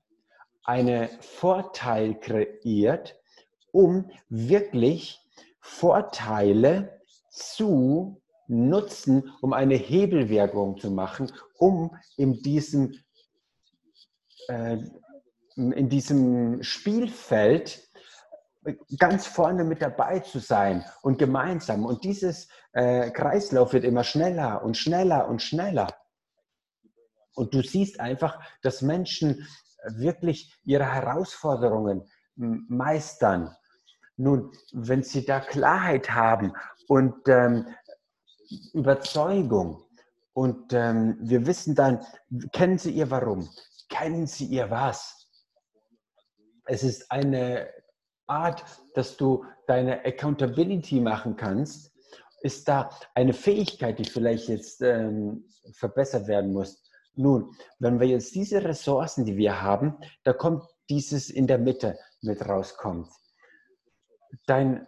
einen 0.64 1.10
Vorteil 1.20 2.20
kreiert, 2.20 3.18
um 3.72 4.10
wirklich 4.30 5.20
Vorteile 5.60 7.02
zu 7.30 8.21
nutzen, 8.52 9.32
um 9.42 9.54
eine 9.54 9.76
Hebelwirkung 9.76 10.78
zu 10.78 10.92
machen, 10.92 11.32
um 11.58 11.96
in 12.18 12.42
diesem 12.42 12.94
äh, 14.48 14.78
in 15.56 15.90
diesem 15.90 16.64
Spielfeld 16.64 17.88
ganz 18.98 19.28
vorne 19.28 19.64
mit 19.64 19.82
dabei 19.82 20.20
zu 20.20 20.40
sein 20.40 20.86
und 21.02 21.18
gemeinsam. 21.18 21.86
Und 21.86 22.04
dieses 22.04 22.48
äh, 22.74 23.10
Kreislauf 23.12 23.74
wird 23.74 23.84
immer 23.84 24.04
schneller 24.04 24.64
und 24.64 24.78
schneller 24.78 25.28
und 25.28 25.42
schneller. 25.42 25.88
Und 27.36 27.54
du 27.54 27.62
siehst 27.62 28.00
einfach, 28.00 28.40
dass 28.62 28.82
Menschen 28.82 29.48
wirklich 29.86 30.56
ihre 30.64 30.86
Herausforderungen 30.86 32.08
meistern. 32.36 33.56
Nun, 34.16 34.52
wenn 34.74 35.04
sie 35.04 35.26
da 35.26 35.40
Klarheit 35.40 36.12
haben 36.12 36.54
und 36.88 37.28
ähm, 37.28 37.68
Überzeugung 38.74 39.84
und 40.34 40.74
ähm, 40.74 41.18
wir 41.22 41.46
wissen 41.46 41.76
dann, 41.76 42.06
kennen 42.52 42.78
sie 42.78 42.92
ihr 42.92 43.10
Warum, 43.12 43.50
kennen 43.90 44.28
sie 44.28 44.46
ihr 44.46 44.70
Was, 44.70 45.22
es 46.66 46.84
ist 46.84 47.12
eine 47.12 47.68
Art, 48.28 48.64
dass 48.94 49.18
du 49.18 49.46
deine 49.68 50.06
Accountability 50.06 51.02
machen 51.02 51.36
kannst. 51.36 51.92
Ist 52.42 52.68
da 52.68 52.90
eine 53.14 53.34
Fähigkeit, 53.34 54.00
die 54.00 54.06
vielleicht 54.06 54.48
jetzt 54.48 54.82
ähm, 54.82 55.46
verbessert 55.74 56.28
werden 56.28 56.54
muss? 56.54 56.82
Nun, 57.14 57.54
wenn 57.80 58.00
wir 58.00 58.08
jetzt 58.08 58.34
diese 58.34 58.64
Ressourcen, 58.64 59.26
die 59.26 59.36
wir 59.36 59.62
haben, 59.62 59.98
da 60.24 60.34
kommt 60.34 60.64
dieses 60.90 61.30
in 61.30 61.46
der 61.46 61.58
Mitte 61.58 62.00
mit 62.22 62.48
rauskommt. 62.48 63.10
Dein, 64.46 64.88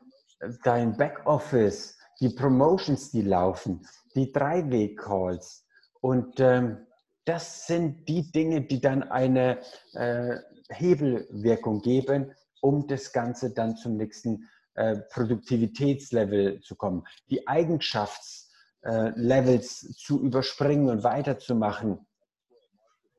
dein 0.63 0.95
Backoffice, 0.95 1.97
die 2.19 2.29
Promotions, 2.29 3.11
die 3.11 3.21
laufen, 3.21 3.85
die 4.15 4.31
Drei-Weg-Calls 4.31 5.65
und 6.01 6.39
ähm, 6.39 6.87
das 7.25 7.67
sind 7.67 8.09
die 8.09 8.31
Dinge, 8.31 8.61
die 8.61 8.81
dann 8.81 9.03
eine 9.03 9.59
äh, 9.93 10.37
Hebelwirkung 10.69 11.81
geben, 11.81 12.33
um 12.61 12.87
das 12.87 13.11
Ganze 13.13 13.53
dann 13.53 13.77
zum 13.77 13.97
nächsten 13.97 14.49
äh, 14.75 14.97
Produktivitätslevel 15.11 16.61
zu 16.61 16.75
kommen. 16.75 17.05
Die 17.29 17.47
Eigenschaftslevels 17.47 19.83
äh, 19.83 19.93
zu 19.95 20.19
überspringen 20.21 20.89
und 20.89 21.03
weiterzumachen. 21.03 22.07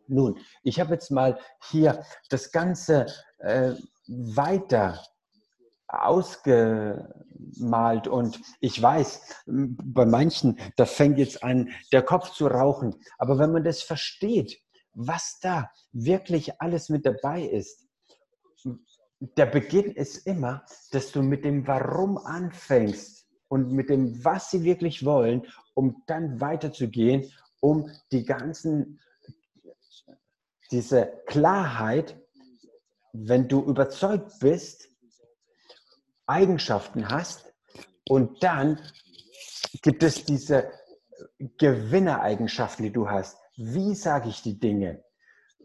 Nun, 0.06 0.38
ich 0.62 0.78
habe 0.80 0.92
jetzt 0.94 1.10
mal 1.10 1.38
hier 1.70 2.04
das 2.28 2.52
Ganze 2.52 3.06
äh, 3.38 3.72
weiter 4.06 5.02
ausgemalt 6.02 8.08
und 8.08 8.40
ich 8.60 8.80
weiß, 8.80 9.44
bei 9.46 10.06
manchen, 10.06 10.58
da 10.76 10.86
fängt 10.86 11.18
jetzt 11.18 11.42
an, 11.42 11.70
der 11.92 12.02
Kopf 12.02 12.30
zu 12.30 12.46
rauchen. 12.46 12.94
Aber 13.18 13.38
wenn 13.38 13.52
man 13.52 13.64
das 13.64 13.82
versteht, 13.82 14.60
was 14.92 15.38
da 15.40 15.70
wirklich 15.92 16.60
alles 16.60 16.88
mit 16.88 17.04
dabei 17.04 17.42
ist, 17.42 17.84
der 19.20 19.46
Beginn 19.46 19.92
ist 19.92 20.26
immer, 20.26 20.64
dass 20.90 21.12
du 21.12 21.22
mit 21.22 21.44
dem 21.44 21.66
Warum 21.66 22.18
anfängst 22.18 23.26
und 23.48 23.72
mit 23.72 23.88
dem, 23.88 24.24
was 24.24 24.50
sie 24.50 24.64
wirklich 24.64 25.04
wollen, 25.04 25.46
um 25.74 26.02
dann 26.06 26.40
weiterzugehen, 26.40 27.30
um 27.60 27.90
die 28.12 28.24
ganzen, 28.24 29.00
diese 30.70 31.12
Klarheit, 31.26 32.20
wenn 33.12 33.48
du 33.48 33.62
überzeugt 33.62 34.38
bist, 34.40 34.88
Eigenschaften 36.26 37.08
hast 37.08 37.52
und 38.08 38.42
dann 38.42 38.80
gibt 39.82 40.02
es 40.02 40.24
diese 40.24 40.70
Gewinnereigenschaften, 41.58 42.84
die 42.84 42.92
du 42.92 43.08
hast. 43.08 43.38
Wie 43.56 43.94
sage 43.94 44.28
ich 44.28 44.42
die 44.42 44.58
Dinge? 44.58 45.04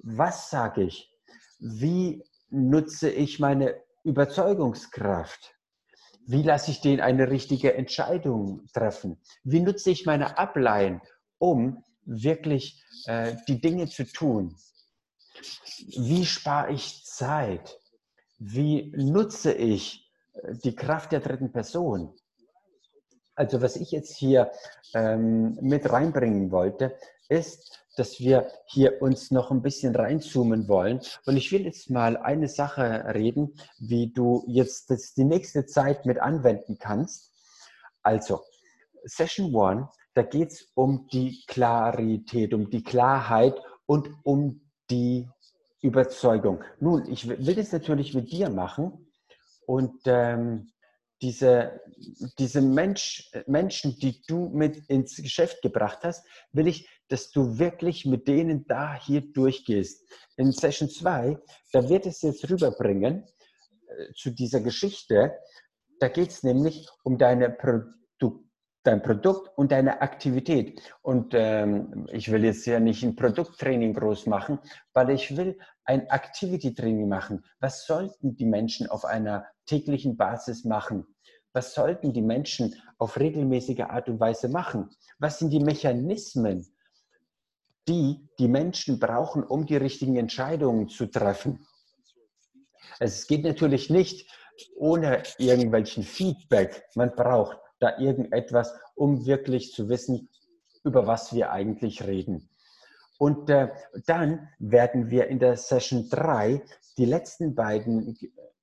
Was 0.03 0.49
sage 0.49 0.83
ich? 0.83 1.11
Wie 1.59 2.23
nutze 2.49 3.09
ich 3.09 3.39
meine 3.39 3.75
Überzeugungskraft? 4.03 5.55
Wie 6.25 6.43
lasse 6.43 6.71
ich 6.71 6.81
den 6.81 7.01
eine 7.01 7.29
richtige 7.29 7.73
Entscheidung 7.73 8.67
treffen? 8.73 9.21
Wie 9.43 9.59
nutze 9.59 9.91
ich 9.91 10.05
meine 10.05 10.37
Ableihen, 10.37 11.01
um 11.37 11.83
wirklich 12.05 12.83
äh, 13.05 13.35
die 13.47 13.59
Dinge 13.59 13.87
zu 13.87 14.05
tun? 14.05 14.55
wie 15.97 16.25
spare 16.25 16.71
ich 16.71 17.03
Zeit? 17.05 17.79
Wie 18.37 18.91
nutze 18.95 19.53
ich 19.53 20.08
die 20.63 20.75
Kraft 20.75 21.11
der 21.11 21.19
dritten 21.19 21.51
Person? 21.51 22.13
Also 23.35 23.61
was 23.61 23.77
ich 23.77 23.91
jetzt 23.91 24.17
hier 24.17 24.51
ähm, 24.93 25.57
mit 25.61 25.89
reinbringen 25.89 26.51
wollte, 26.51 26.95
ist, 27.29 27.79
dass 27.95 28.19
wir 28.19 28.51
hier 28.65 29.01
uns 29.01 29.31
noch 29.31 29.51
ein 29.51 29.61
bisschen 29.61 29.95
reinzoomen 29.95 30.67
wollen. 30.67 30.99
Und 31.25 31.37
ich 31.37 31.51
will 31.51 31.65
jetzt 31.65 31.89
mal 31.89 32.17
eine 32.17 32.47
Sache 32.47 33.05
reden, 33.13 33.55
wie 33.77 34.11
du 34.11 34.43
jetzt 34.47 34.89
das 34.89 35.13
die 35.13 35.23
nächste 35.23 35.65
Zeit 35.65 36.05
mit 36.05 36.19
anwenden 36.19 36.77
kannst. 36.79 37.31
Also, 38.03 38.41
Session 39.03 39.53
One, 39.55 39.89
da 40.13 40.23
geht 40.23 40.51
es 40.51 40.71
um 40.73 41.07
die 41.11 41.43
Klarität, 41.47 42.53
um 42.53 42.69
die 42.69 42.83
Klarheit 42.83 43.55
und 43.85 44.09
um 44.23 44.61
die 44.89 45.29
Überzeugung. 45.81 46.63
Nun, 46.79 47.09
ich 47.09 47.27
will 47.27 47.55
das 47.55 47.71
natürlich 47.71 48.13
mit 48.13 48.31
dir 48.31 48.49
machen 48.49 49.08
und 49.69 50.01
ähm, 50.05 50.71
diese, 51.21 51.79
diese 52.39 52.59
Mensch, 52.59 53.29
Menschen, 53.45 53.95
die 53.99 54.19
du 54.25 54.49
mit 54.49 54.77
ins 54.89 55.17
Geschäft 55.17 55.61
gebracht 55.61 55.99
hast, 56.01 56.25
will 56.53 56.67
ich, 56.67 56.89
dass 57.07 57.29
du 57.29 57.59
wirklich 57.59 58.03
mit 58.03 58.27
denen 58.27 58.65
da 58.65 58.95
hier 58.95 59.21
durchgehst. 59.21 60.09
In 60.37 60.51
Session 60.51 60.89
2, 60.89 61.37
da 61.71 61.87
wird 61.87 62.07
es 62.07 62.23
jetzt 62.23 62.49
rüberbringen 62.49 63.27
äh, 63.85 64.13
zu 64.15 64.31
dieser 64.31 64.61
Geschichte. 64.61 65.37
Da 65.99 66.07
geht 66.07 66.31
es 66.31 66.41
nämlich 66.41 66.87
um 67.03 67.19
deine 67.19 67.51
Produkte 67.51 67.98
dein 68.83 69.01
Produkt 69.01 69.57
und 69.57 69.71
deine 69.71 70.01
Aktivität. 70.01 70.81
Und 71.01 71.33
ähm, 71.33 72.07
ich 72.11 72.31
will 72.31 72.45
jetzt 72.45 72.65
ja 72.65 72.79
nicht 72.79 73.03
ein 73.03 73.15
Produkttraining 73.15 73.93
groß 73.93 74.25
machen, 74.27 74.59
weil 74.93 75.09
ich 75.11 75.35
will 75.35 75.57
ein 75.83 76.07
Activity-Training 76.07 77.07
machen. 77.07 77.43
Was 77.59 77.85
sollten 77.85 78.35
die 78.35 78.45
Menschen 78.45 78.89
auf 78.89 79.05
einer 79.05 79.45
täglichen 79.65 80.17
Basis 80.17 80.63
machen? 80.63 81.05
Was 81.53 81.73
sollten 81.73 82.13
die 82.13 82.21
Menschen 82.21 82.75
auf 82.97 83.19
regelmäßige 83.19 83.81
Art 83.81 84.07
und 84.07 84.19
Weise 84.19 84.49
machen? 84.49 84.89
Was 85.17 85.39
sind 85.39 85.49
die 85.49 85.59
Mechanismen, 85.59 86.65
die 87.87 88.29
die 88.37 88.47
Menschen 88.47 88.99
brauchen, 88.99 89.43
um 89.43 89.65
die 89.65 89.77
richtigen 89.77 90.15
Entscheidungen 90.15 90.89
zu 90.89 91.07
treffen? 91.07 91.65
Es 92.99 93.27
geht 93.27 93.43
natürlich 93.43 93.89
nicht 93.89 94.29
ohne 94.75 95.23
irgendwelchen 95.37 96.03
Feedback. 96.03 96.85
Man 96.95 97.15
braucht 97.15 97.57
da 97.79 97.97
irgendetwas, 97.97 98.73
um 98.95 99.25
wirklich 99.25 99.73
zu 99.73 99.89
wissen, 99.89 100.29
über 100.83 101.07
was 101.07 101.33
wir 101.33 101.51
eigentlich 101.51 102.05
reden. 102.05 102.49
Und 103.17 103.49
äh, 103.49 103.69
dann 104.05 104.47
werden 104.59 105.09
wir 105.09 105.27
in 105.27 105.39
der 105.39 105.57
Session 105.57 106.09
3 106.09 106.61
die 106.97 107.05
letzten 107.05 107.53
beiden 107.53 108.17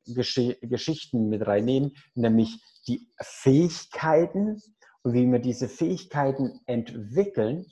Gesch 0.06 0.40
Geschichten 0.62 1.28
mit 1.28 1.46
reinnehmen, 1.46 1.92
nämlich 2.14 2.62
die 2.86 3.08
Fähigkeiten 3.20 4.62
und 5.02 5.12
wie 5.12 5.30
wir 5.30 5.40
diese 5.40 5.68
Fähigkeiten 5.68 6.60
entwickeln, 6.66 7.66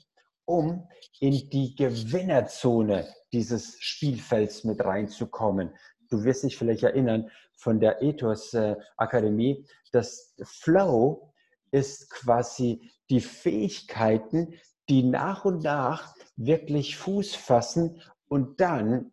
um 0.45 0.87
in 1.19 1.49
die 1.49 1.75
Gewinnerzone 1.75 3.07
dieses 3.33 3.77
Spielfelds 3.79 4.63
mit 4.63 4.83
reinzukommen. 4.83 5.73
Du 6.09 6.23
wirst 6.23 6.43
dich 6.43 6.57
vielleicht 6.57 6.83
erinnern 6.83 7.31
von 7.55 7.79
der 7.79 8.01
Ethos 8.01 8.53
äh, 8.53 8.75
Akademie, 8.97 9.65
dass 9.91 10.35
Flow 10.43 11.33
ist 11.75 12.09
quasi 12.09 12.89
die 13.09 13.19
Fähigkeiten, 13.19 14.53
die 14.89 15.03
nach 15.03 15.45
und 15.45 15.63
nach 15.63 16.15
wirklich 16.37 16.97
Fuß 16.97 17.35
fassen 17.35 18.01
und 18.27 18.61
dann 18.61 19.11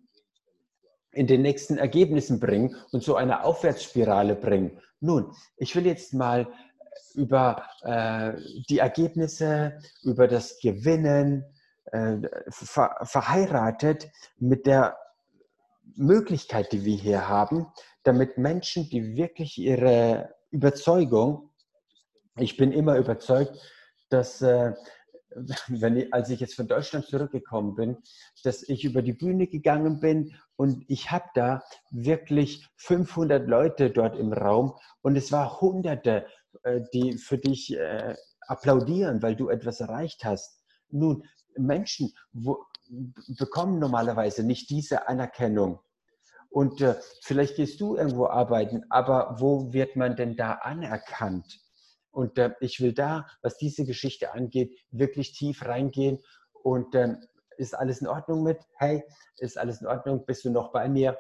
in 1.11 1.27
den 1.27 1.43
nächsten 1.43 1.77
Ergebnissen 1.77 2.41
bringen 2.41 2.75
und 2.93 3.03
so 3.03 3.17
eine 3.17 3.45
Aufwärtsspirale 3.45 4.37
bringen. 4.37 4.81
Nun, 5.01 5.35
ich 5.57 5.75
will 5.77 5.87
jetzt 5.87 6.15
mal 6.15 6.49
über 7.15 7.67
äh, 7.83 8.33
die 8.69 8.79
Ergebnisse, 8.79 9.79
über 10.03 10.29
das 10.29 10.59
Gewinnen 10.61 11.45
äh, 11.87 12.19
ver 12.51 12.97
verheiratet 13.03 14.11
mit 14.39 14.67
der 14.67 14.97
Möglichkeit, 15.97 16.73
die 16.73 16.85
wir 16.85 16.97
hier 16.97 17.29
haben, 17.29 17.67
damit 18.05 18.39
Menschen, 18.39 18.89
die 18.89 19.17
wirklich 19.17 19.59
ihre 19.59 20.35
Überzeugung, 20.51 21.52
ich 22.37 22.57
bin 22.57 22.73
immer 22.73 22.97
überzeugt, 22.97 23.59
dass 24.09 24.43
äh, 24.43 24.73
wenn 25.69 25.97
ich, 25.97 26.15
als 26.15 26.31
ich 26.31 26.41
jetzt 26.41 26.55
von 26.55 26.69
Deutschland 26.69 27.07
zurückgekommen 27.07 27.75
bin, 27.75 27.97
dass 28.45 28.63
ich 28.69 28.85
über 28.85 29.03
die 29.03 29.13
Bühne 29.13 29.47
gegangen 29.47 30.01
bin 30.01 30.35
und 30.57 30.85
ich 30.89 31.11
habe 31.11 31.25
da 31.35 31.63
wirklich 31.91 32.67
500 32.77 33.49
Leute 33.49 33.91
dort 33.91 34.17
im 34.19 34.33
Raum 34.33 34.75
und 35.01 35.17
es 35.17 35.33
war 35.33 35.61
Hunderte, 35.61 36.27
äh, 36.63 36.83
die 36.93 37.19
für 37.19 37.39
dich 37.39 37.77
äh, 37.77 38.15
applaudieren, 38.47 39.23
weil 39.23 39.37
du 39.37 39.49
etwas 39.49 39.81
erreicht 39.81 40.25
hast. 40.25 40.61
Nun, 40.91 41.25
Menschen 41.57 42.13
wo, 42.33 42.65
bekommen 43.39 43.79
normalerweise 43.79 44.43
nicht 44.43 44.71
diese 44.71 45.09
Anerkennung. 45.09 45.81
Und 46.51 46.83
äh, 46.83 46.97
vielleicht 47.23 47.57
gehst 47.57 47.81
du 47.81 47.97
irgendwo 47.97 48.27
arbeiten, 48.27 48.85
aber 48.91 49.37
wo 49.39 49.73
wird 49.73 49.97
man 49.97 50.17
denn 50.17 50.37
da 50.37 50.55
anerkannt? 50.55 51.62
Und 52.13 52.39
äh, 52.39 52.53
ich 52.61 52.81
will 52.81 52.93
da, 52.93 53.27
was 53.41 53.57
diese 53.57 53.85
Geschichte 53.85 54.33
angeht, 54.33 54.79
wirklich 54.91 55.33
tief 55.33 55.65
reingehen. 55.65 56.19
Und 56.63 56.95
ähm, 56.95 57.19
ist 57.57 57.75
alles 57.75 58.01
in 58.01 58.07
Ordnung 58.07 58.43
mit? 58.43 58.61
Hey, 58.77 59.05
ist 59.39 59.59
alles 59.59 59.81
in 59.81 59.87
Ordnung? 59.87 60.25
Bist 60.25 60.45
du 60.45 60.51
noch 60.51 60.71
bei 60.73 60.89
mir? 60.89 61.19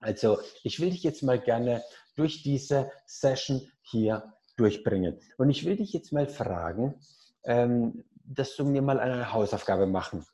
Also, 0.00 0.38
ich 0.64 0.80
will 0.80 0.90
dich 0.90 1.04
jetzt 1.04 1.22
mal 1.22 1.38
gerne 1.38 1.82
durch 2.16 2.42
diese 2.42 2.90
Session 3.06 3.62
hier 3.80 4.34
durchbringen. 4.56 5.18
Und 5.38 5.50
ich 5.50 5.64
will 5.64 5.76
dich 5.76 5.92
jetzt 5.92 6.12
mal 6.12 6.26
fragen, 6.26 7.00
ähm, 7.44 8.04
dass 8.24 8.56
du 8.56 8.64
mir 8.64 8.82
mal 8.82 9.00
eine 9.00 9.32
Hausaufgabe 9.32 9.86
machen. 9.86 10.26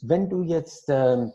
Wenn 0.00 0.28
du 0.28 0.42
jetzt 0.42 0.86
ähm, 0.88 1.32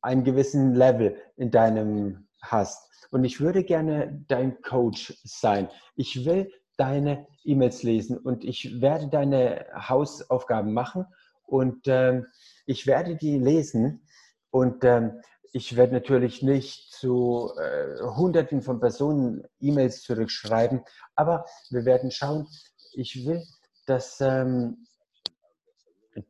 einen 0.00 0.24
gewissen 0.24 0.74
Level 0.74 1.16
in 1.36 1.50
deinem 1.50 2.28
hast 2.40 2.88
und 3.10 3.24
ich 3.24 3.40
würde 3.40 3.64
gerne 3.64 4.24
dein 4.28 4.60
Coach 4.62 5.18
sein. 5.24 5.68
Ich 5.96 6.24
will 6.24 6.52
deine 6.78 7.26
E-Mails 7.44 7.82
lesen. 7.82 8.16
Und 8.16 8.44
ich 8.44 8.80
werde 8.80 9.08
deine 9.08 9.66
Hausaufgaben 9.74 10.72
machen. 10.72 11.04
Und 11.44 11.86
ähm, 11.86 12.26
ich 12.64 12.86
werde 12.86 13.16
die 13.16 13.38
lesen. 13.38 14.02
Und 14.50 14.84
ähm, 14.84 15.20
ich 15.52 15.76
werde 15.76 15.94
natürlich 15.94 16.42
nicht 16.42 16.92
zu 16.92 17.52
äh, 17.58 18.02
Hunderten 18.02 18.62
von 18.62 18.80
Personen 18.80 19.46
E-Mails 19.60 20.02
zurückschreiben, 20.02 20.82
aber 21.14 21.46
wir 21.70 21.84
werden 21.84 22.10
schauen. 22.10 22.46
Ich 22.92 23.26
will, 23.26 23.42
dass 23.86 24.20
ähm, 24.20 24.86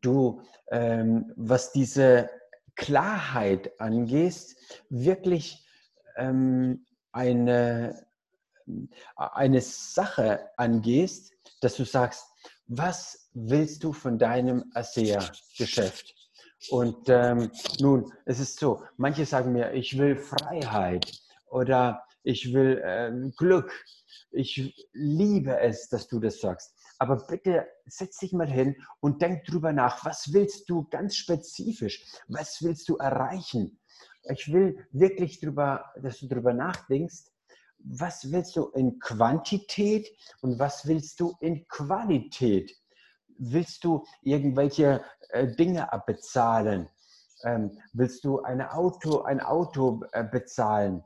du, 0.01 0.41
ähm, 0.71 1.33
was 1.37 1.73
diese 1.73 2.31
Klarheit 2.77 3.81
angehst, 3.81 4.57
wirklich 4.89 5.67
ähm, 6.17 6.87
eine 7.13 8.07
eine 9.17 9.61
Sache 9.61 10.49
angehst, 10.57 11.33
dass 11.61 11.77
du 11.77 11.85
sagst, 11.85 12.25
was 12.67 13.31
willst 13.35 13.83
du 13.85 13.93
von 13.93 14.19
deinem 14.19 14.71
ASEA-Geschäft? 14.75 16.15
Und 16.71 17.09
ähm, 17.09 17.51
nun, 17.81 18.13
es 18.27 18.41
ist 18.41 18.59
so, 18.59 18.83
manche 18.97 19.25
sagen 19.25 19.53
mir, 19.53 19.73
ich 19.73 19.97
will 19.97 20.17
Freiheit 20.17 21.11
oder 21.51 22.05
ich 22.23 22.53
will 22.53 22.83
ähm, 22.85 23.33
Glück. 23.37 23.73
Ich 24.31 24.75
liebe 24.93 25.59
es, 25.61 25.89
dass 25.89 26.09
du 26.09 26.21
das 26.21 26.41
sagst. 26.41 26.75
Aber 26.99 27.25
bitte 27.27 27.67
setz 27.87 28.19
dich 28.19 28.33
mal 28.33 28.51
hin 28.51 28.77
und 29.01 29.23
denk 29.23 29.45
drüber 29.45 29.73
nach. 29.73 30.05
Was 30.05 30.33
willst 30.33 30.69
du 30.69 30.87
ganz 30.91 31.17
spezifisch? 31.17 32.05
Was 32.27 32.61
willst 32.61 32.89
du 32.89 32.97
erreichen? 32.97 33.81
Ich 34.31 34.53
will 34.53 34.87
wirklich 34.91 35.41
drüber, 35.41 35.93
dass 36.03 36.19
du 36.19 36.27
drüber 36.27 36.53
nachdenkst, 36.53 37.31
was 37.79 38.31
willst 38.31 38.57
du 38.57 38.67
in 38.71 38.99
Quantität 38.99 40.09
und 40.41 40.59
was 40.59 40.87
willst 40.87 41.21
du 41.21 41.35
in 41.41 41.67
Qualität? 41.69 42.77
Willst 43.39 43.85
du 43.85 44.05
irgendwelche 44.23 45.05
äh, 45.31 45.47
Dinge 45.47 45.93
abbezahlen? 45.93 46.89
Ähm, 47.45 47.79
willst 47.93 48.25
du 48.25 48.43
eine 48.43 48.73
Auto, 48.75 49.23
ein 49.23 49.41
Auto 49.41 50.03
äh, 50.13 50.25
bezahlen? 50.25 51.05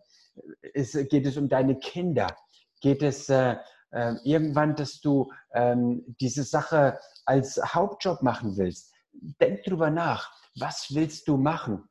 Ist, 0.63 0.95
geht 1.11 1.27
es 1.27 1.37
um 1.37 1.49
deine 1.49 1.79
Kinder? 1.79 2.27
Geht 2.81 3.03
es 3.03 3.29
äh, 3.29 3.57
äh 3.91 4.15
irgendwann, 4.25 4.75
dass 4.75 5.01
du 5.01 5.31
ähm, 5.53 6.05
diese 6.21 6.43
Sache 6.43 6.99
als 7.27 7.61
Hauptjob 7.63 8.23
machen 8.23 8.57
willst? 8.57 8.95
Denk 9.13 9.65
drüber 9.65 9.91
nach. 9.91 10.33
Was 10.59 10.95
willst 10.95 11.29
du 11.29 11.37
machen? 11.37 11.89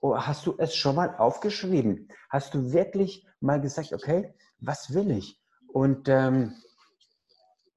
Oh, 0.00 0.16
hast 0.16 0.44
du 0.44 0.54
es 0.58 0.74
schon 0.74 0.96
mal 0.96 1.16
aufgeschrieben? 1.16 2.08
Hast 2.28 2.52
du 2.52 2.72
wirklich 2.72 3.26
mal 3.44 3.60
gesagt, 3.60 3.92
okay, 3.92 4.34
was 4.58 4.92
will 4.92 5.10
ich? 5.10 5.40
Und 5.72 6.08
ähm, 6.08 6.54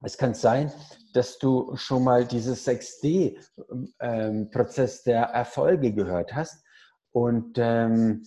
es 0.02 0.16
kann 0.16 0.34
sein, 0.34 0.72
dass 1.12 1.38
du 1.38 1.76
schon 1.76 2.04
mal 2.04 2.24
dieses 2.24 2.66
6D-Prozess 2.66 4.98
ähm, 4.98 5.02
der 5.06 5.22
Erfolge 5.22 5.92
gehört 5.92 6.32
hast. 6.34 6.64
Und 7.10 7.58
ähm, 7.58 8.22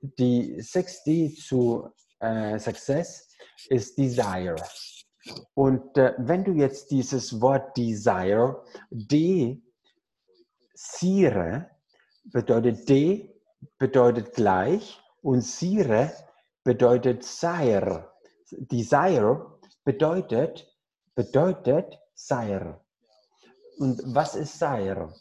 die 0.00 0.56
6D 0.60 1.36
zu 1.36 1.88
äh, 2.20 2.58
Success 2.58 3.28
ist 3.68 3.98
Desire. 3.98 4.54
Und 5.54 5.98
äh, 5.98 6.14
wenn 6.18 6.44
du 6.44 6.52
jetzt 6.52 6.92
dieses 6.92 7.40
Wort 7.40 7.76
Desire, 7.76 8.62
D, 8.90 9.60
Sire, 10.74 11.68
bedeutet 12.24 12.88
D, 12.88 13.34
bedeutet 13.78 14.34
gleich 14.34 15.00
und 15.22 15.42
Sire 15.42 16.12
bedeutet 16.66 17.22
Sire. 17.22 18.12
Desire 18.50 19.60
bedeutet, 19.84 20.66
bedeutet 21.14 21.96
Sire. 22.14 22.80
Und 23.78 24.02
was 24.04 24.34
ist 24.34 24.58
Sire? 24.58 25.14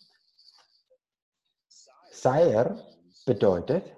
Sire 2.11 2.83
bedeutet 3.27 3.95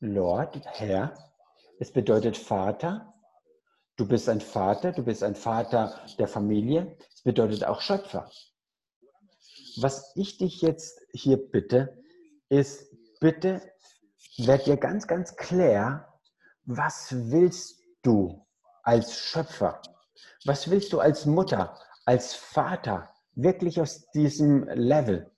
Lord, 0.00 0.60
Herr. 0.66 1.14
Es 1.78 1.90
bedeutet 1.90 2.36
Vater. 2.36 3.14
Du 3.96 4.06
bist 4.06 4.28
ein 4.28 4.42
Vater, 4.42 4.92
du 4.92 5.02
bist 5.02 5.22
ein 5.22 5.34
Vater 5.34 5.98
der 6.18 6.28
Familie. 6.28 6.98
Es 7.14 7.22
bedeutet 7.22 7.64
auch 7.64 7.80
Schöpfer. 7.80 8.30
Was 9.78 10.12
ich 10.14 10.36
dich 10.36 10.60
jetzt 10.60 11.00
hier 11.14 11.38
bitte, 11.38 11.96
ist, 12.50 12.94
bitte 13.18 13.62
werd 14.36 14.66
dir 14.66 14.76
ganz, 14.76 15.06
ganz 15.06 15.36
klar, 15.36 16.11
was 16.64 17.08
willst 17.10 17.82
du 18.02 18.44
als 18.82 19.16
Schöpfer? 19.16 19.80
Was 20.44 20.70
willst 20.70 20.92
du 20.92 21.00
als 21.00 21.26
Mutter, 21.26 21.76
als 22.04 22.34
Vater 22.34 23.08
wirklich 23.34 23.80
aus 23.80 24.10
diesem 24.10 24.64
Level? 24.68 25.30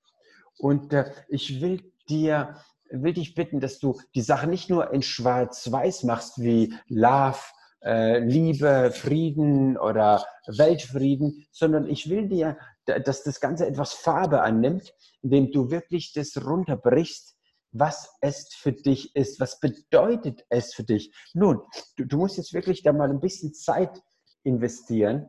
Und 0.59 0.93
äh, 0.93 1.11
ich 1.29 1.61
will 1.61 1.93
dir, 2.09 2.57
will 2.91 3.13
dich 3.13 3.35
bitten, 3.35 3.61
dass 3.61 3.79
du 3.79 4.01
die 4.15 4.23
Sache 4.23 4.47
nicht 4.47 4.71
nur 4.71 4.93
in 4.93 5.03
schwarz-weiß 5.03 6.05
machst, 6.05 6.41
wie 6.41 6.75
Love, 6.89 7.39
äh, 7.83 8.19
Liebe, 8.19 8.91
Frieden 8.93 9.77
oder 9.77 10.25
Weltfrieden, 10.47 11.47
sondern 11.51 11.87
ich 11.89 12.09
will 12.09 12.29
dir, 12.29 12.57
dass 12.87 13.23
das 13.23 13.41
Ganze 13.41 13.67
etwas 13.67 13.93
Farbe 13.93 14.43
annimmt, 14.43 14.93
indem 15.23 15.51
du 15.53 15.71
wirklich 15.71 16.13
das 16.13 16.45
runterbrichst, 16.45 17.34
was 17.75 18.17
es 18.21 18.55
für 18.55 18.73
dich 18.73 19.15
ist. 19.17 19.41
Was 19.41 19.61
bedeutet 19.61 20.47
es 20.49 20.73
für 20.73 20.85
dich? 20.85 21.13
Nun, 21.35 21.61
du, 21.97 22.07
du 22.07 22.17
musst 22.17 22.39
jetzt 22.39 22.55
wirklich 22.55 22.83
da 22.83 22.93
mal 22.93 23.11
ein 23.11 23.21
bisschen 23.21 23.53
Zeit 23.53 24.01
investieren. 24.45 25.27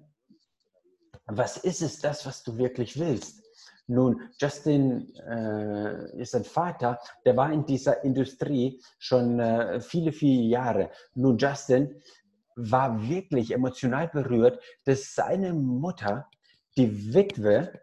Was 1.26 1.58
ist 1.58 1.82
es 1.82 2.00
das, 2.00 2.26
was 2.26 2.44
du 2.44 2.58
wirklich 2.58 3.00
willst? 3.00 3.42
Nun, 3.88 4.22
Justin 4.40 5.14
äh, 5.16 6.22
ist 6.22 6.36
ein 6.36 6.44
Vater, 6.44 7.00
der 7.26 7.36
war 7.36 7.52
in 7.52 7.66
dieser 7.66 8.04
Industrie 8.04 8.82
schon 9.00 9.40
äh, 9.40 9.80
viele, 9.82 10.12
viele 10.12 10.44
Jahre. 10.44 10.92
Nun, 11.16 11.38
Justin 11.38 12.02
war 12.56 13.10
wirklich 13.10 13.52
emotional 13.52 14.08
berührt, 14.08 14.62
dass 14.86 15.14
seine 15.14 15.54
Mutter, 15.54 16.30
die 16.78 17.14
Witwe, 17.14 17.80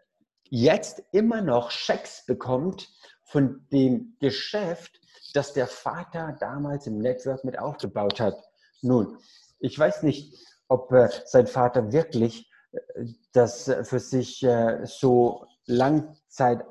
jetzt 0.49 1.03
immer 1.11 1.41
noch 1.41 1.71
Schecks 1.71 2.25
bekommt 2.25 2.89
von 3.33 3.65
dem 3.71 4.15
Geschäft, 4.19 5.01
das 5.33 5.53
der 5.53 5.65
Vater 5.65 6.37
damals 6.39 6.85
im 6.85 6.99
Network 6.99 7.43
mit 7.43 7.57
aufgebaut 7.57 8.19
hat. 8.19 8.35
Nun, 8.83 9.17
ich 9.59 9.77
weiß 9.77 10.03
nicht, 10.03 10.37
ob 10.67 10.91
äh, 10.91 11.09
sein 11.25 11.47
Vater 11.47 11.91
wirklich 11.91 12.47
äh, 12.71 13.05
das 13.31 13.71
für 13.81 13.99
sich 13.99 14.43
äh, 14.43 14.85
so 14.85 15.47
Langzeit 15.65 16.63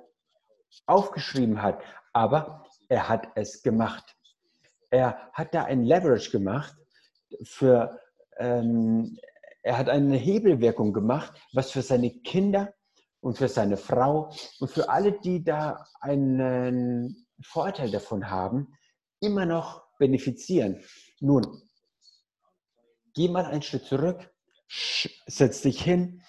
aufgeschrieben 0.87 1.61
hat, 1.61 1.83
aber 2.13 2.65
er 2.89 3.09
hat 3.09 3.27
es 3.35 3.65
gemacht. 3.65 4.15
Er 4.91 5.19
hat 5.33 5.55
da 5.55 5.65
ein 5.65 5.83
Leverage 5.83 6.31
gemacht, 6.31 6.77
für, 7.43 7.99
ähm, 8.37 9.19
er 9.65 9.79
hat 9.79 9.89
eine 9.89 10.17
Hebelwirkung 10.17 10.93
gemacht, 10.93 11.33
was 11.53 11.73
für 11.73 11.83
seine 11.83 12.11
Kinder 12.11 12.73
und 13.23 13.39
für 13.39 13.49
seine 13.49 13.79
Frau 13.79 14.31
und 14.61 14.71
für 14.71 14.91
alle, 14.91 15.19
die 15.21 15.43
da 15.43 15.87
einen 16.01 17.27
Vorteil 17.43 17.91
davon 17.91 18.29
haben, 18.29 18.75
immer 19.21 19.47
noch 19.47 19.85
benefizieren. 19.99 20.85
Nun, 21.21 21.63
geh 23.15 23.29
mal 23.29 23.47
einen 23.47 23.63
Schritt 23.63 23.87
zurück, 23.87 24.31
setz 25.27 25.63
dich 25.63 25.83
hin 25.83 26.23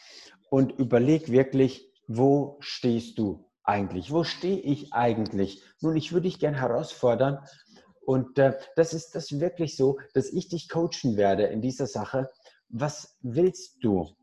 und 0.50 0.72
überleg 0.74 1.30
wirklich, 1.30 1.92
wo 2.08 2.58
stehst 2.62 3.18
du 3.18 3.50
eigentlich? 3.64 4.12
Wo 4.12 4.24
stehe 4.24 4.60
ich 4.60 4.94
eigentlich? 4.94 5.62
Nun, 5.82 5.98
ich 5.98 6.14
würde 6.14 6.30
dich 6.30 6.40
gerne 6.40 6.60
herausfordern, 6.60 7.46
und 8.06 8.38
äh, 8.38 8.58
das 8.76 8.94
ist 8.94 9.16
das 9.16 9.40
wirklich 9.40 9.78
so, 9.78 10.00
dass 10.14 10.32
ich 10.32 10.50
dich 10.50 10.70
coachen 10.70 11.16
werde 11.16 11.44
in 11.44 11.62
dieser 11.62 11.88
Sache. 11.88 12.30
Was 12.70 13.18
willst 13.22 13.84
du? 13.84 14.16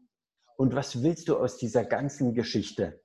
Und 0.61 0.75
was 0.75 1.03
willst 1.03 1.31
du 1.31 1.39
aus 1.39 1.57
dieser 1.57 1.87
ganzen 1.87 2.35
Geschichte? 2.35 3.01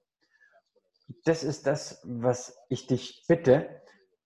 Das 1.24 1.42
ist 1.42 1.66
das, 1.66 2.02
was 2.04 2.54
ich 2.68 2.86
dich 2.86 3.24
bitte, 3.30 3.82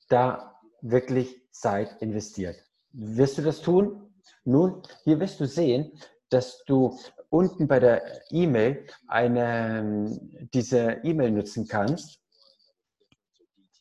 da 0.07 0.59
wirklich 0.81 1.39
Zeit 1.51 2.01
investiert. 2.01 2.55
Wirst 2.91 3.37
du 3.37 3.43
das 3.43 3.61
tun? 3.61 4.15
Nun, 4.45 4.81
hier 5.03 5.19
wirst 5.19 5.39
du 5.39 5.45
sehen, 5.45 5.91
dass 6.29 6.63
du 6.65 6.97
unten 7.29 7.67
bei 7.67 7.79
der 7.79 8.01
E-Mail 8.31 8.87
eine, 9.07 10.19
diese 10.51 10.93
E-Mail 11.03 11.29
nutzen 11.29 11.67
kannst. 11.67 12.19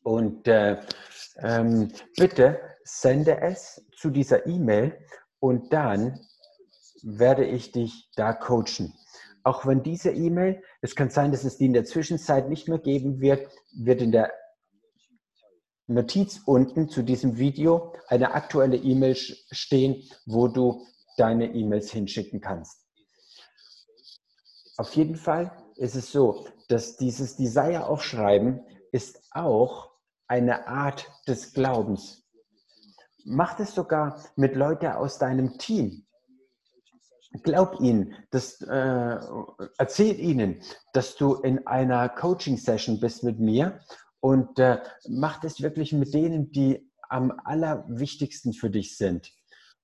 Und 0.02 0.46
äh, 0.46 0.78
ähm, 1.38 1.90
bitte 2.18 2.60
sende 2.84 3.40
es 3.40 3.82
zu 3.96 4.10
dieser 4.10 4.46
E-Mail 4.46 4.98
und 5.40 5.72
dann 5.72 6.20
werde 7.02 7.46
ich 7.46 7.72
dich 7.72 8.10
da 8.14 8.34
coachen. 8.34 8.92
Auch 9.42 9.66
wenn 9.66 9.82
diese 9.82 10.10
E-Mail, 10.10 10.62
es 10.80 10.94
kann 10.94 11.10
sein, 11.10 11.32
dass 11.32 11.44
es 11.44 11.58
die 11.58 11.66
in 11.66 11.72
der 11.72 11.84
Zwischenzeit 11.84 12.48
nicht 12.48 12.68
mehr 12.68 12.78
geben 12.78 13.20
wird, 13.20 13.50
wird 13.72 14.02
in 14.02 14.12
der 14.12 14.32
Notiz 15.86 16.42
unten 16.44 16.88
zu 16.88 17.02
diesem 17.02 17.38
Video 17.38 17.94
eine 18.08 18.34
aktuelle 18.34 18.76
E-Mail 18.76 19.16
stehen, 19.16 20.02
wo 20.26 20.48
du 20.48 20.86
deine 21.16 21.52
E-Mails 21.54 21.90
hinschicken 21.90 22.40
kannst. 22.40 22.84
Auf 24.76 24.94
jeden 24.94 25.16
Fall 25.16 25.50
ist 25.76 25.96
es 25.96 26.12
so, 26.12 26.46
dass 26.68 26.96
dieses 26.96 27.36
Desire 27.36 27.86
aufschreiben 27.86 28.64
ist 28.92 29.20
auch 29.30 29.90
eine 30.26 30.66
Art 30.68 31.10
des 31.26 31.52
Glaubens. 31.52 32.24
Mach 33.24 33.58
es 33.58 33.74
sogar 33.74 34.22
mit 34.36 34.54
Leuten 34.54 34.86
aus 34.86 35.18
deinem 35.18 35.58
Team. 35.58 36.06
Glaub 37.42 37.80
ihnen, 37.80 38.14
dass, 38.30 38.60
äh, 38.62 39.18
erzähl 39.76 40.18
ihnen, 40.18 40.62
dass 40.92 41.16
du 41.16 41.34
in 41.34 41.66
einer 41.66 42.08
Coaching-Session 42.08 43.00
bist 43.00 43.22
mit 43.22 43.38
mir 43.38 43.80
und 44.20 44.58
äh, 44.58 44.80
mach 45.08 45.40
das 45.40 45.60
wirklich 45.60 45.92
mit 45.92 46.14
denen, 46.14 46.50
die 46.52 46.90
am 47.08 47.38
allerwichtigsten 47.44 48.52
für 48.52 48.70
dich 48.70 48.96
sind. 48.96 49.32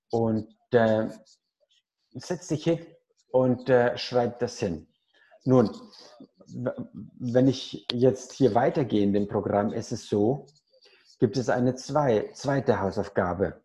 Und 0.09 0.55
äh, 0.71 1.09
setz 2.13 2.47
dich 2.47 2.63
hin 2.63 2.79
und 3.31 3.69
äh, 3.69 3.97
schreib 3.97 4.39
das 4.39 4.59
hin. 4.59 4.87
Nun, 5.43 5.69
wenn 6.47 7.47
ich 7.47 7.85
jetzt 7.91 8.33
hier 8.33 8.55
weitergehe 8.55 9.03
in 9.03 9.13
dem 9.13 9.27
Programm, 9.27 9.71
ist 9.71 9.91
es 9.91 10.07
so, 10.07 10.47
gibt 11.19 11.37
es 11.37 11.49
eine 11.49 11.75
zwei, 11.75 12.31
zweite 12.33 12.79
Hausaufgabe. 12.79 13.61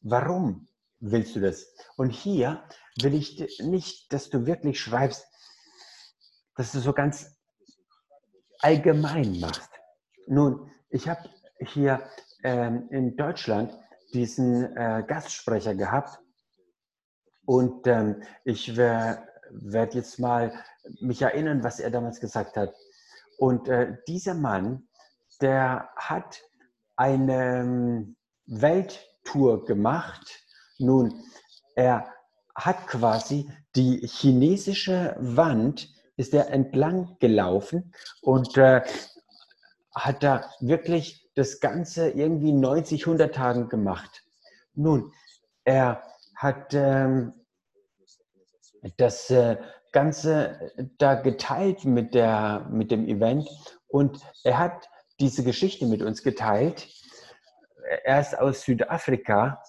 Warum 0.00 0.68
willst 1.02 1.36
du 1.36 1.40
das? 1.40 1.66
Und 1.96 2.10
hier 2.10 2.62
will 3.00 3.14
ich 3.14 3.60
nicht, 3.60 4.12
dass 4.12 4.30
du 4.30 4.46
wirklich 4.46 4.80
schreibst, 4.80 5.26
dass 6.56 6.72
du 6.72 6.80
so 6.80 6.92
ganz 6.92 7.36
allgemein 8.60 9.40
machst. 9.40 9.70
Nun, 10.26 10.70
ich 10.90 11.08
habe 11.08 11.28
hier 11.58 12.02
ähm, 12.44 12.88
in 12.90 13.16
Deutschland 13.16 13.76
diesen 14.12 14.76
äh, 14.76 15.04
Gastsprecher 15.06 15.74
gehabt 15.74 16.18
und 17.44 17.86
ähm, 17.86 18.22
ich 18.44 18.76
werde 18.76 19.96
jetzt 19.96 20.18
mal 20.18 20.52
mich 21.00 21.22
erinnern, 21.22 21.64
was 21.64 21.80
er 21.80 21.90
damals 21.90 22.20
gesagt 22.20 22.56
hat. 22.56 22.74
Und 23.38 23.68
äh, 23.68 23.96
dieser 24.06 24.34
Mann, 24.34 24.88
der 25.40 25.88
hat 25.96 26.40
eine 26.96 27.60
ähm, 27.60 28.16
Welttour 28.46 29.64
gemacht. 29.64 30.44
Nun, 30.82 31.24
er 31.74 32.06
hat 32.54 32.86
quasi 32.86 33.48
die 33.74 34.06
chinesische 34.06 35.16
Wand, 35.18 35.88
ist 36.16 36.34
er 36.34 36.50
entlang 36.50 37.16
gelaufen 37.20 37.94
und 38.20 38.56
äh, 38.58 38.82
hat 39.94 40.22
da 40.22 40.50
wirklich 40.60 41.30
das 41.34 41.60
Ganze 41.60 42.10
irgendwie 42.10 42.52
90, 42.52 43.06
100 43.06 43.34
Tagen 43.34 43.68
gemacht. 43.68 44.22
Nun, 44.74 45.12
er 45.64 46.02
hat 46.36 46.74
ähm, 46.74 47.32
das 48.96 49.30
äh, 49.30 49.56
Ganze 49.92 50.72
da 50.98 51.14
geteilt 51.14 51.84
mit, 51.84 52.14
der, 52.14 52.66
mit 52.70 52.90
dem 52.90 53.06
Event 53.06 53.48
und 53.88 54.20
er 54.42 54.58
hat 54.58 54.88
diese 55.20 55.44
Geschichte 55.44 55.86
mit 55.86 56.02
uns 56.02 56.22
geteilt, 56.22 56.88
er 58.04 58.20
ist 58.20 58.38
aus 58.38 58.62
Südafrika 58.62 59.62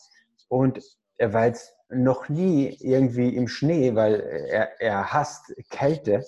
und 0.47 0.81
er 1.17 1.33
war 1.33 1.45
jetzt 1.45 1.73
noch 1.89 2.29
nie 2.29 2.75
irgendwie 2.79 3.35
im 3.35 3.47
Schnee, 3.47 3.95
weil 3.95 4.15
er, 4.49 4.81
er 4.81 5.13
hasst 5.13 5.53
Kälte. 5.69 6.25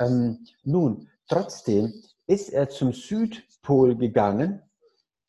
Ähm, 0.00 0.44
nun, 0.64 1.08
trotzdem 1.28 1.92
ist 2.26 2.50
er 2.50 2.68
zum 2.68 2.92
Südpol 2.92 3.96
gegangen, 3.96 4.62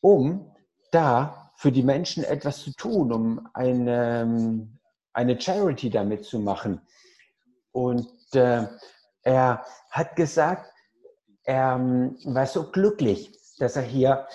um 0.02 0.54
da 0.92 1.52
für 1.56 1.72
die 1.72 1.84
Menschen 1.84 2.24
etwas 2.24 2.60
zu 2.60 2.72
tun, 2.74 3.12
um 3.12 3.48
eine, 3.54 4.68
eine 5.14 5.40
Charity 5.40 5.90
damit 5.90 6.26
zu 6.26 6.40
machen. 6.40 6.82
Und 7.72 8.10
äh, 8.34 8.66
er 9.24 9.66
hat 9.92 10.16
gesagt, 10.16 10.72
er 11.44 11.76
ähm, 11.76 12.18
war 12.26 12.46
so 12.46 12.70
glücklich, 12.72 13.32
dass 13.58 13.76
er 13.76 13.82
hier 13.82 14.28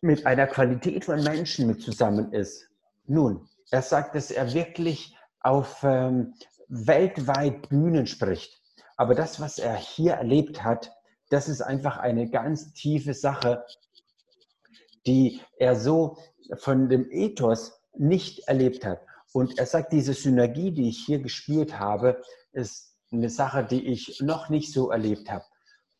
mit 0.00 0.26
einer 0.26 0.46
Qualität 0.46 1.04
von 1.04 1.22
Menschen 1.22 1.66
mit 1.66 1.82
zusammen 1.82 2.32
ist. 2.32 2.68
Nun, 3.06 3.48
er 3.70 3.82
sagt, 3.82 4.14
dass 4.14 4.30
er 4.30 4.52
wirklich 4.52 5.16
auf 5.40 5.82
ähm, 5.82 6.34
weltweit 6.68 7.68
Bühnen 7.68 8.06
spricht. 8.06 8.60
Aber 8.96 9.14
das, 9.14 9.40
was 9.40 9.58
er 9.58 9.76
hier 9.76 10.14
erlebt 10.14 10.64
hat, 10.64 10.92
das 11.28 11.48
ist 11.48 11.60
einfach 11.60 11.98
eine 11.98 12.30
ganz 12.30 12.72
tiefe 12.72 13.14
Sache, 13.14 13.64
die 15.06 15.40
er 15.58 15.76
so 15.76 16.18
von 16.56 16.88
dem 16.88 17.10
Ethos 17.10 17.80
nicht 17.94 18.48
erlebt 18.48 18.84
hat. 18.84 19.00
Und 19.32 19.58
er 19.58 19.66
sagt, 19.66 19.92
diese 19.92 20.14
Synergie, 20.14 20.72
die 20.72 20.88
ich 20.88 21.04
hier 21.04 21.20
gespielt 21.20 21.78
habe, 21.78 22.22
ist 22.52 22.96
eine 23.12 23.30
Sache, 23.30 23.64
die 23.64 23.86
ich 23.86 24.20
noch 24.20 24.48
nicht 24.48 24.72
so 24.72 24.90
erlebt 24.90 25.30
habe. 25.30 25.44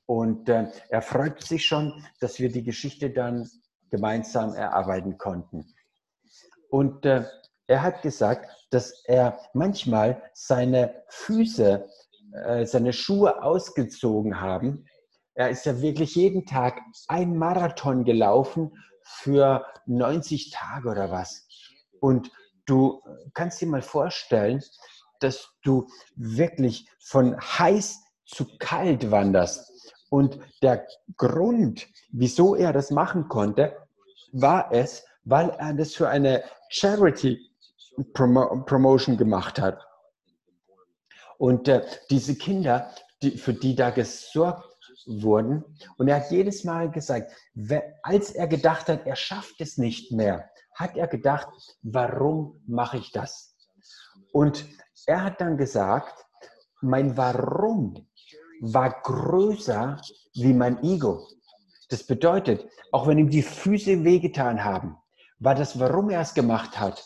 Und 0.06 0.48
äh, 0.48 0.70
er 0.88 1.02
freut 1.02 1.42
sich 1.42 1.66
schon, 1.66 2.04
dass 2.20 2.38
wir 2.38 2.50
die 2.50 2.62
Geschichte 2.62 3.10
dann 3.10 3.48
gemeinsam 3.90 4.54
erarbeiten 4.54 5.18
konnten. 5.18 5.74
Und 6.76 7.06
äh, 7.06 7.24
er 7.68 7.82
hat 7.82 8.02
gesagt, 8.02 8.50
dass 8.68 9.02
er 9.06 9.38
manchmal 9.54 10.22
seine 10.34 11.02
Füße, 11.08 11.88
äh, 12.44 12.66
seine 12.66 12.92
Schuhe 12.92 13.42
ausgezogen 13.42 14.42
haben. 14.42 14.84
Er 15.32 15.48
ist 15.48 15.64
ja 15.64 15.80
wirklich 15.80 16.16
jeden 16.16 16.44
Tag 16.44 16.78
ein 17.08 17.34
Marathon 17.34 18.04
gelaufen 18.04 18.76
für 19.02 19.64
90 19.86 20.50
Tage 20.50 20.90
oder 20.90 21.10
was. 21.10 21.48
Und 22.00 22.30
du 22.66 23.00
kannst 23.32 23.62
dir 23.62 23.68
mal 23.68 23.80
vorstellen, 23.80 24.62
dass 25.20 25.48
du 25.62 25.86
wirklich 26.14 26.86
von 26.98 27.40
heiß 27.40 28.02
zu 28.26 28.44
kalt 28.58 29.10
wanderst. 29.10 29.94
Und 30.10 30.38
der 30.62 30.86
Grund, 31.16 31.86
wieso 32.12 32.54
er 32.54 32.74
das 32.74 32.90
machen 32.90 33.28
konnte, 33.28 33.74
war 34.32 34.70
es, 34.72 35.06
weil 35.24 35.50
er 35.50 35.72
das 35.72 35.94
für 35.94 36.08
eine 36.08 36.44
Charity 36.68 37.38
Promotion 38.12 39.16
gemacht 39.16 39.60
hat. 39.60 39.86
Und 41.38 41.68
äh, 41.68 41.84
diese 42.10 42.36
Kinder, 42.36 42.90
die, 43.22 43.38
für 43.38 43.54
die 43.54 43.74
da 43.74 43.90
gesorgt 43.90 44.64
wurden, 45.06 45.64
und 45.98 46.08
er 46.08 46.16
hat 46.16 46.30
jedes 46.30 46.64
Mal 46.64 46.90
gesagt, 46.90 47.32
als 48.02 48.30
er 48.32 48.46
gedacht 48.46 48.88
hat, 48.88 49.06
er 49.06 49.16
schafft 49.16 49.60
es 49.60 49.78
nicht 49.78 50.12
mehr, 50.12 50.50
hat 50.74 50.96
er 50.96 51.06
gedacht, 51.06 51.48
warum 51.82 52.62
mache 52.66 52.98
ich 52.98 53.12
das? 53.12 53.54
Und 54.32 54.66
er 55.06 55.24
hat 55.24 55.40
dann 55.40 55.56
gesagt, 55.56 56.26
mein 56.80 57.16
Warum 57.16 58.08
war 58.60 59.00
größer 59.02 60.00
wie 60.34 60.52
mein 60.52 60.82
Ego. 60.82 61.26
Das 61.88 62.04
bedeutet, 62.04 62.66
auch 62.92 63.06
wenn 63.06 63.18
ihm 63.18 63.30
die 63.30 63.42
Füße 63.42 64.04
wehgetan 64.04 64.64
haben, 64.64 64.96
war 65.38 65.54
das, 65.54 65.78
warum 65.78 66.10
er 66.10 66.20
es 66.20 66.34
gemacht 66.34 66.78
hat, 66.78 67.04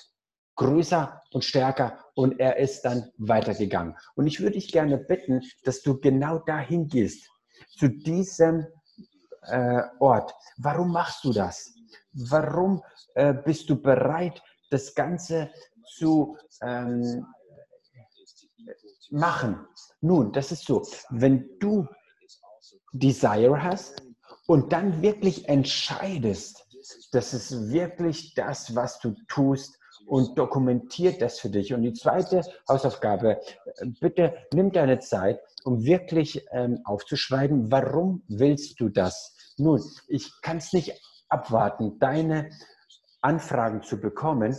größer 0.57 1.20
und 1.33 1.45
stärker 1.45 1.99
und 2.14 2.39
er 2.39 2.59
ist 2.59 2.83
dann 2.83 3.11
weitergegangen. 3.18 3.97
Und 4.14 4.26
ich 4.26 4.41
würde 4.41 4.53
dich 4.53 4.72
gerne 4.72 4.99
bitten, 4.99 5.43
dass 5.64 5.83
du 5.83 5.99
genau 5.99 6.39
dahin 6.39 6.89
gehst, 6.89 7.28
zu 7.78 7.89
diesem 7.89 8.66
äh, 9.43 9.83
Ort. 9.99 10.35
Warum 10.59 10.93
machst 10.93 11.24
du 11.24 11.33
das? 11.33 11.74
Warum 12.12 12.83
äh, 13.14 13.33
bist 13.33 13.70
du 13.70 13.81
bereit, 13.81 14.43
das 14.70 14.95
Ganze 14.95 15.51
zu 15.97 16.37
ähm, 16.62 17.26
machen? 19.11 19.66
Nun, 20.01 20.33
das 20.33 20.53
ist 20.53 20.64
so, 20.64 20.83
wenn 21.11 21.59
du 21.59 21.87
Desire 22.93 23.62
hast 23.62 24.03
und 24.47 24.72
dann 24.72 25.03
wirklich 25.03 25.49
entscheidest, 25.49 26.66
das 27.11 27.35
ist 27.35 27.71
wirklich 27.71 28.35
das, 28.35 28.75
was 28.75 28.99
du 29.01 29.15
tust 29.29 29.79
und 30.07 30.39
dokumentiert 30.39 31.21
das 31.23 31.39
für 31.41 31.51
dich. 31.51 31.73
Und 31.75 31.83
die 31.83 31.93
zweite 31.93 32.43
Hausaufgabe, 32.69 33.41
bitte 34.01 34.35
nimm 34.53 34.73
deine 34.73 34.99
Zeit, 34.99 35.41
um 35.65 35.85
wirklich 35.85 36.47
ähm, 36.53 36.81
aufzuschreiben, 36.85 37.71
warum 37.71 38.23
willst 38.29 38.81
du 38.81 38.89
das? 38.89 39.37
Nun, 39.57 39.83
ich 40.09 40.33
kann 40.43 40.57
es 40.57 40.73
nicht 40.73 41.01
abwarten, 41.29 41.99
deine 41.99 42.51
Anfragen 43.21 43.83
zu 43.83 44.01
bekommen 44.01 44.57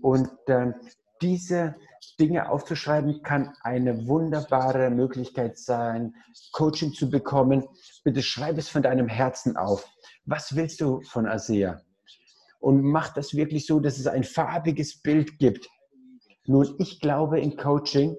und 0.00 0.30
äh, 0.46 0.72
diese 1.20 1.74
Dinge 2.20 2.50
aufzuschreiben 2.50 3.22
kann 3.22 3.54
eine 3.62 4.06
wunderbare 4.06 4.90
Möglichkeit 4.90 5.58
sein, 5.58 6.14
Coaching 6.52 6.92
zu 6.92 7.10
bekommen. 7.10 7.66
Bitte 8.04 8.22
schreib 8.22 8.58
es 8.58 8.68
von 8.68 8.82
deinem 8.82 9.08
Herzen 9.08 9.56
auf. 9.56 9.88
Was 10.24 10.54
willst 10.54 10.80
du 10.80 11.00
von 11.02 11.26
ASEA? 11.26 11.80
Und 12.64 12.80
mach 12.80 13.12
das 13.12 13.34
wirklich 13.34 13.66
so, 13.66 13.78
dass 13.78 13.98
es 13.98 14.06
ein 14.06 14.24
farbiges 14.24 15.02
Bild 15.02 15.38
gibt. 15.38 15.68
Nun, 16.46 16.74
ich 16.78 16.98
glaube 16.98 17.38
in 17.38 17.58
Coaching, 17.58 18.16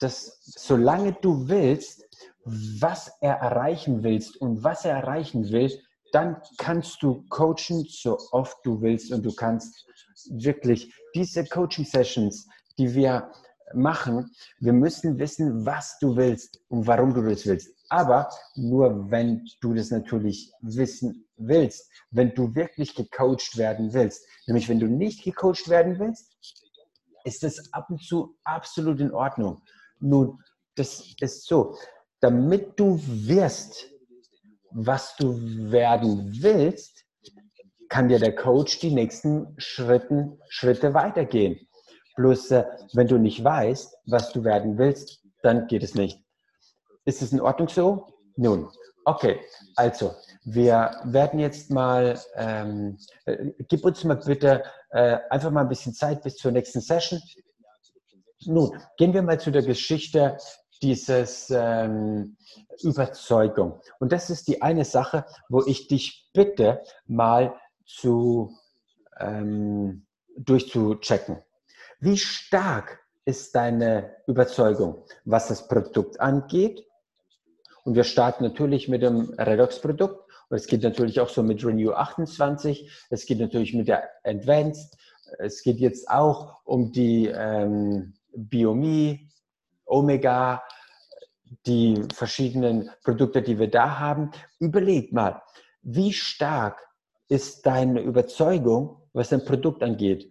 dass 0.00 0.40
solange 0.42 1.12
du 1.12 1.48
willst, 1.48 2.02
was 2.44 3.08
er 3.20 3.34
erreichen 3.34 4.02
willst 4.02 4.36
und 4.40 4.64
was 4.64 4.84
er 4.84 4.96
erreichen 4.96 5.52
will, 5.52 5.70
dann 6.10 6.42
kannst 6.56 7.04
du 7.04 7.24
coachen, 7.28 7.86
so 7.88 8.18
oft 8.32 8.56
du 8.64 8.80
willst 8.80 9.12
und 9.12 9.24
du 9.24 9.32
kannst 9.32 9.86
wirklich 10.28 10.92
diese 11.14 11.44
Coaching-Sessions, 11.44 12.48
die 12.78 12.92
wir 12.94 13.30
machen, 13.74 14.28
wir 14.58 14.72
müssen 14.72 15.20
wissen, 15.20 15.64
was 15.64 16.00
du 16.00 16.16
willst 16.16 16.60
und 16.66 16.84
warum 16.88 17.14
du 17.14 17.22
das 17.22 17.46
willst. 17.46 17.77
Aber 17.88 18.28
nur 18.54 19.10
wenn 19.10 19.46
du 19.60 19.74
das 19.74 19.90
natürlich 19.90 20.52
wissen 20.60 21.26
willst, 21.36 21.90
wenn 22.10 22.34
du 22.34 22.54
wirklich 22.54 22.94
gecoacht 22.94 23.56
werden 23.56 23.92
willst. 23.94 24.26
Nämlich 24.46 24.68
wenn 24.68 24.80
du 24.80 24.86
nicht 24.86 25.24
gecoacht 25.24 25.68
werden 25.68 25.98
willst, 25.98 26.36
ist 27.24 27.42
das 27.42 27.72
ab 27.72 27.88
und 27.90 28.02
zu 28.02 28.36
absolut 28.44 29.00
in 29.00 29.12
Ordnung. 29.12 29.62
Nun, 30.00 30.38
das 30.74 31.14
ist 31.20 31.46
so, 31.46 31.76
damit 32.20 32.78
du 32.78 33.00
wirst, 33.04 33.90
was 34.70 35.16
du 35.16 35.38
werden 35.70 36.30
willst, 36.40 37.04
kann 37.88 38.08
dir 38.08 38.18
der 38.18 38.34
Coach 38.34 38.80
die 38.80 38.92
nächsten 38.92 39.54
Schritten, 39.56 40.38
Schritte 40.48 40.92
weitergehen. 40.94 41.58
Bloß, 42.16 42.50
äh, 42.50 42.64
wenn 42.92 43.06
du 43.06 43.18
nicht 43.18 43.42
weißt, 43.42 43.96
was 44.06 44.32
du 44.32 44.44
werden 44.44 44.76
willst, 44.76 45.24
dann 45.42 45.66
geht 45.68 45.82
es 45.82 45.94
nicht. 45.94 46.22
Ist 47.08 47.22
es 47.22 47.32
in 47.32 47.40
Ordnung 47.40 47.70
so? 47.70 48.06
Nun, 48.36 48.68
okay. 49.06 49.40
Also, 49.76 50.14
wir 50.44 50.90
werden 51.04 51.40
jetzt 51.40 51.70
mal, 51.70 52.20
ähm, 52.34 52.98
äh, 53.24 53.52
gib 53.66 53.82
uns 53.86 54.04
mal 54.04 54.16
bitte 54.16 54.62
äh, 54.90 55.16
einfach 55.30 55.50
mal 55.50 55.62
ein 55.62 55.70
bisschen 55.70 55.94
Zeit 55.94 56.22
bis 56.22 56.36
zur 56.36 56.52
nächsten 56.52 56.82
Session. 56.82 57.18
Nun, 58.44 58.78
gehen 58.98 59.14
wir 59.14 59.22
mal 59.22 59.40
zu 59.40 59.50
der 59.50 59.62
Geschichte 59.62 60.36
dieses 60.82 61.48
ähm, 61.48 62.36
Überzeugung. 62.82 63.80
Und 64.00 64.12
das 64.12 64.28
ist 64.28 64.46
die 64.46 64.60
eine 64.60 64.84
Sache, 64.84 65.24
wo 65.48 65.64
ich 65.64 65.88
dich 65.88 66.28
bitte, 66.34 66.82
mal 67.06 67.54
zu 67.86 68.54
ähm, 69.18 70.04
durchzuchecken. 70.36 71.42
Wie 72.00 72.18
stark 72.18 73.00
ist 73.24 73.54
deine 73.54 74.14
Überzeugung, 74.26 75.06
was 75.24 75.48
das 75.48 75.68
Produkt 75.68 76.20
angeht? 76.20 76.84
Und 77.88 77.94
wir 77.94 78.04
starten 78.04 78.44
natürlich 78.44 78.86
mit 78.88 79.00
dem 79.00 79.30
Redox-Produkt. 79.38 80.30
Es 80.50 80.66
geht 80.66 80.82
natürlich 80.82 81.20
auch 81.20 81.30
so 81.30 81.42
mit 81.42 81.64
Renew 81.64 81.92
28. 81.92 82.90
Es 83.08 83.24
geht 83.24 83.40
natürlich 83.40 83.72
mit 83.72 83.88
der 83.88 84.10
Advanced. 84.24 84.94
Es 85.38 85.62
geht 85.62 85.78
jetzt 85.78 86.10
auch 86.10 86.60
um 86.66 86.92
die 86.92 87.28
ähm, 87.28 88.12
Biomi, 88.36 89.30
Omega, 89.86 90.62
die 91.64 92.02
verschiedenen 92.12 92.90
Produkte, 93.02 93.40
die 93.40 93.58
wir 93.58 93.70
da 93.70 93.98
haben. 93.98 94.32
Überleg 94.58 95.14
mal, 95.14 95.40
wie 95.80 96.12
stark 96.12 96.86
ist 97.28 97.64
deine 97.64 98.02
Überzeugung, 98.02 99.00
was 99.14 99.30
dein 99.30 99.46
Produkt 99.46 99.82
angeht? 99.82 100.30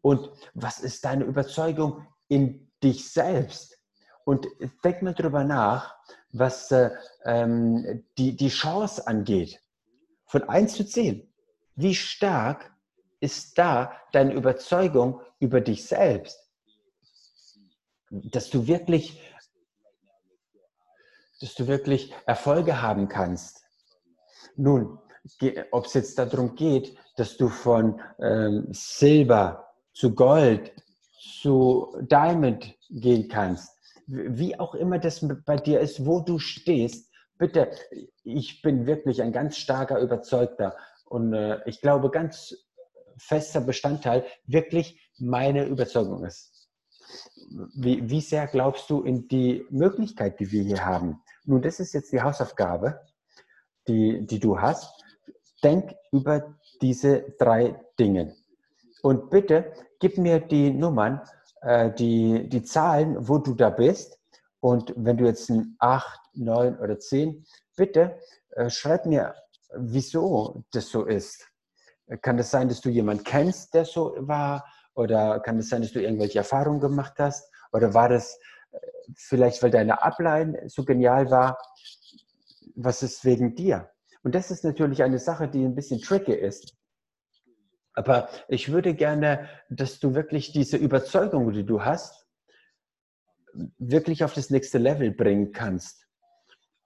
Und 0.00 0.30
was 0.54 0.80
ist 0.80 1.04
deine 1.04 1.24
Überzeugung 1.24 2.06
in 2.28 2.70
dich 2.82 3.12
selbst? 3.12 3.79
Und 4.30 4.46
denk 4.84 5.02
mal 5.02 5.12
drüber 5.12 5.42
nach, 5.42 5.96
was 6.30 6.70
äh, 6.70 6.90
ähm, 7.24 8.04
die, 8.16 8.36
die 8.36 8.48
Chance 8.48 9.04
angeht. 9.04 9.60
Von 10.24 10.48
1 10.48 10.74
zu 10.74 10.86
10. 10.86 11.28
wie 11.74 11.96
stark 11.96 12.72
ist 13.18 13.58
da 13.58 13.92
deine 14.12 14.34
Überzeugung 14.34 15.20
über 15.40 15.60
dich 15.60 15.84
selbst? 15.84 16.38
Dass 18.08 18.50
du 18.50 18.68
wirklich, 18.68 19.20
dass 21.40 21.56
du 21.56 21.66
wirklich 21.66 22.14
Erfolge 22.24 22.80
haben 22.80 23.08
kannst. 23.08 23.64
Nun, 24.54 25.00
ob 25.72 25.86
es 25.86 25.94
jetzt 25.94 26.16
darum 26.20 26.54
geht, 26.54 26.96
dass 27.16 27.36
du 27.36 27.48
von 27.48 28.00
ähm, 28.20 28.68
Silber 28.70 29.74
zu 29.92 30.14
Gold 30.14 30.72
zu 31.18 31.96
Diamond 32.02 32.76
gehen 32.90 33.26
kannst, 33.26 33.79
wie 34.10 34.58
auch 34.58 34.74
immer 34.74 34.98
das 34.98 35.26
bei 35.44 35.56
dir 35.56 35.80
ist, 35.80 36.04
wo 36.04 36.20
du 36.20 36.38
stehst, 36.38 37.10
bitte, 37.38 37.70
ich 38.24 38.60
bin 38.62 38.86
wirklich 38.86 39.22
ein 39.22 39.32
ganz 39.32 39.56
starker 39.56 40.00
Überzeugter 40.00 40.76
und 41.06 41.32
äh, 41.32 41.60
ich 41.66 41.80
glaube, 41.80 42.10
ganz 42.10 42.54
fester 43.16 43.60
Bestandteil 43.60 44.24
wirklich 44.46 45.00
meine 45.18 45.66
Überzeugung 45.66 46.24
ist. 46.24 46.68
Wie, 47.74 48.08
wie 48.08 48.20
sehr 48.20 48.46
glaubst 48.46 48.88
du 48.90 49.02
in 49.02 49.28
die 49.28 49.64
Möglichkeit, 49.70 50.40
die 50.40 50.50
wir 50.50 50.62
hier 50.62 50.84
haben? 50.84 51.22
Nun, 51.44 51.62
das 51.62 51.80
ist 51.80 51.92
jetzt 51.92 52.12
die 52.12 52.22
Hausaufgabe, 52.22 53.00
die, 53.88 54.26
die 54.26 54.38
du 54.38 54.60
hast. 54.60 54.92
Denk 55.62 55.94
über 56.12 56.56
diese 56.80 57.34
drei 57.38 57.80
Dinge. 57.98 58.36
Und 59.02 59.30
bitte 59.30 59.72
gib 59.98 60.18
mir 60.18 60.40
die 60.40 60.70
Nummern, 60.70 61.20
äh, 61.60 61.90
die, 61.92 62.48
die 62.48 62.62
Zahlen, 62.62 63.16
wo 63.28 63.38
du 63.38 63.54
da 63.54 63.70
bist. 63.70 64.18
Und 64.60 64.92
wenn 64.96 65.16
du 65.16 65.24
jetzt 65.24 65.50
ein 65.50 65.76
8, 65.78 66.20
9 66.34 66.78
oder 66.78 66.98
10, 66.98 67.44
bitte 67.76 68.18
äh, 68.50 68.68
schreib 68.68 69.06
mir, 69.06 69.34
wieso 69.74 70.64
das 70.72 70.88
so 70.88 71.04
ist. 71.06 71.46
Kann 72.22 72.36
das 72.36 72.50
sein, 72.50 72.68
dass 72.68 72.80
du 72.80 72.88
jemanden 72.88 73.24
kennst, 73.24 73.72
der 73.74 73.84
so 73.84 74.14
war? 74.18 74.64
Oder 74.94 75.40
kann 75.40 75.58
es 75.58 75.66
das 75.66 75.70
sein, 75.70 75.82
dass 75.82 75.92
du 75.92 76.02
irgendwelche 76.02 76.38
Erfahrungen 76.38 76.80
gemacht 76.80 77.14
hast? 77.18 77.48
Oder 77.72 77.94
war 77.94 78.08
das 78.08 78.38
äh, 78.72 78.78
vielleicht, 79.16 79.62
weil 79.62 79.70
deine 79.70 80.02
Ablein 80.02 80.58
so 80.66 80.84
genial 80.84 81.30
war? 81.30 81.58
Was 82.74 83.02
ist 83.02 83.24
wegen 83.24 83.54
dir? 83.54 83.90
Und 84.22 84.34
das 84.34 84.50
ist 84.50 84.64
natürlich 84.64 85.02
eine 85.02 85.18
Sache, 85.18 85.48
die 85.48 85.64
ein 85.64 85.74
bisschen 85.74 86.00
tricky 86.00 86.34
ist. 86.34 86.74
Aber 87.94 88.28
ich 88.48 88.72
würde 88.72 88.94
gerne, 88.94 89.48
dass 89.68 89.98
du 89.98 90.14
wirklich 90.14 90.52
diese 90.52 90.76
Überzeugung, 90.76 91.52
die 91.52 91.64
du 91.64 91.84
hast, 91.84 92.26
wirklich 93.78 94.22
auf 94.24 94.34
das 94.34 94.50
nächste 94.50 94.78
Level 94.78 95.10
bringen 95.10 95.52
kannst, 95.52 96.06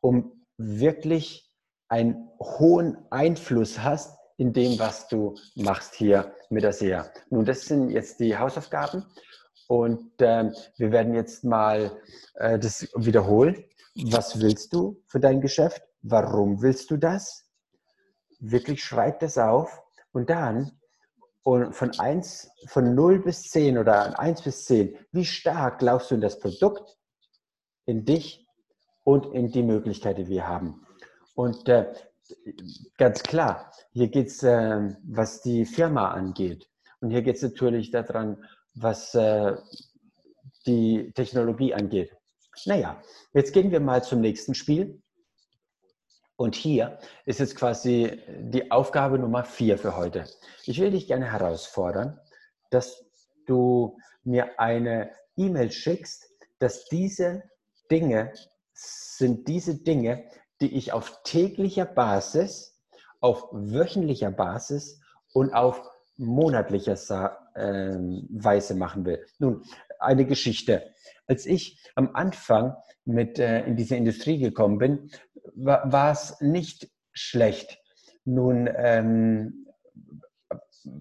um 0.00 0.46
wirklich 0.56 1.50
einen 1.88 2.28
hohen 2.40 2.96
Einfluss 3.10 3.80
hast 3.80 4.18
in 4.36 4.52
dem, 4.52 4.78
was 4.78 5.08
du 5.08 5.36
machst 5.54 5.94
hier 5.94 6.34
mit 6.50 6.64
der 6.64 6.72
SEA. 6.72 7.10
Nun, 7.30 7.44
das 7.44 7.66
sind 7.66 7.90
jetzt 7.90 8.18
die 8.20 8.36
Hausaufgaben 8.36 9.04
und 9.68 10.20
äh, 10.20 10.50
wir 10.76 10.92
werden 10.92 11.14
jetzt 11.14 11.44
mal 11.44 12.00
äh, 12.34 12.58
das 12.58 12.88
wiederholen. 12.96 13.64
Was 14.10 14.40
willst 14.40 14.72
du 14.72 15.00
für 15.06 15.20
dein 15.20 15.40
Geschäft? 15.40 15.82
Warum 16.02 16.62
willst 16.62 16.90
du 16.90 16.96
das? 16.96 17.48
Wirklich 18.40 18.82
schreib 18.82 19.20
das 19.20 19.38
auf 19.38 19.82
und 20.12 20.30
dann 20.30 20.72
und 21.44 21.74
von 21.74 21.90
1, 21.98 22.50
von 22.66 22.94
0 22.94 23.20
bis 23.20 23.50
10 23.50 23.78
oder 23.78 24.18
1 24.18 24.42
bis 24.42 24.64
10, 24.64 24.96
wie 25.12 25.24
stark 25.24 25.78
glaubst 25.78 26.10
du 26.10 26.16
in 26.16 26.20
das 26.20 26.38
Produkt, 26.38 26.96
in 27.86 28.04
dich 28.04 28.46
und 29.04 29.26
in 29.34 29.52
die 29.52 29.62
Möglichkeiten, 29.62 30.24
die 30.24 30.30
wir 30.30 30.48
haben? 30.48 30.86
Und 31.34 31.68
äh, 31.68 31.92
ganz 32.96 33.22
klar, 33.22 33.70
hier 33.92 34.08
geht 34.08 34.28
es, 34.28 34.42
äh, 34.42 34.94
was 35.04 35.42
die 35.42 35.66
Firma 35.66 36.12
angeht. 36.12 36.68
Und 37.00 37.10
hier 37.10 37.22
geht 37.22 37.36
es 37.36 37.42
natürlich 37.42 37.90
daran, 37.90 38.42
was 38.74 39.14
äh, 39.14 39.54
die 40.66 41.12
Technologie 41.14 41.74
angeht. 41.74 42.16
Naja, 42.64 43.02
jetzt 43.34 43.52
gehen 43.52 43.70
wir 43.70 43.80
mal 43.80 44.02
zum 44.02 44.20
nächsten 44.20 44.54
Spiel. 44.54 45.02
Und 46.36 46.56
hier 46.56 46.98
ist 47.26 47.38
jetzt 47.40 47.54
quasi 47.56 48.20
die 48.40 48.70
Aufgabe 48.70 49.18
Nummer 49.18 49.44
vier 49.44 49.78
für 49.78 49.96
heute. 49.96 50.24
Ich 50.64 50.80
will 50.80 50.90
dich 50.90 51.06
gerne 51.06 51.30
herausfordern, 51.30 52.20
dass 52.70 53.04
du 53.46 53.98
mir 54.24 54.58
eine 54.58 55.12
E-Mail 55.36 55.70
schickst, 55.70 56.28
dass 56.58 56.86
diese 56.86 57.44
Dinge 57.90 58.32
sind 58.72 59.46
diese 59.46 59.76
Dinge, 59.76 60.24
die 60.60 60.76
ich 60.76 60.92
auf 60.92 61.22
täglicher 61.22 61.84
Basis, 61.84 62.80
auf 63.20 63.48
wöchentlicher 63.52 64.30
Basis 64.30 65.00
und 65.32 65.54
auf 65.54 65.82
monatlicher 66.16 67.38
ähm, 67.56 68.26
Weise 68.30 68.74
machen 68.74 69.04
will. 69.04 69.24
Nun, 69.38 69.62
eine 69.98 70.26
Geschichte. 70.26 70.92
Als 71.26 71.46
ich 71.46 71.80
am 71.94 72.14
Anfang 72.14 72.74
mit 73.04 73.38
äh, 73.38 73.64
in 73.64 73.76
diese 73.76 73.96
Industrie 73.96 74.38
gekommen 74.38 74.78
bin, 74.78 75.10
war, 75.54 76.12
es 76.12 76.40
nicht 76.40 76.90
schlecht. 77.12 77.78
Nun, 78.24 78.68
ähm, 78.74 79.66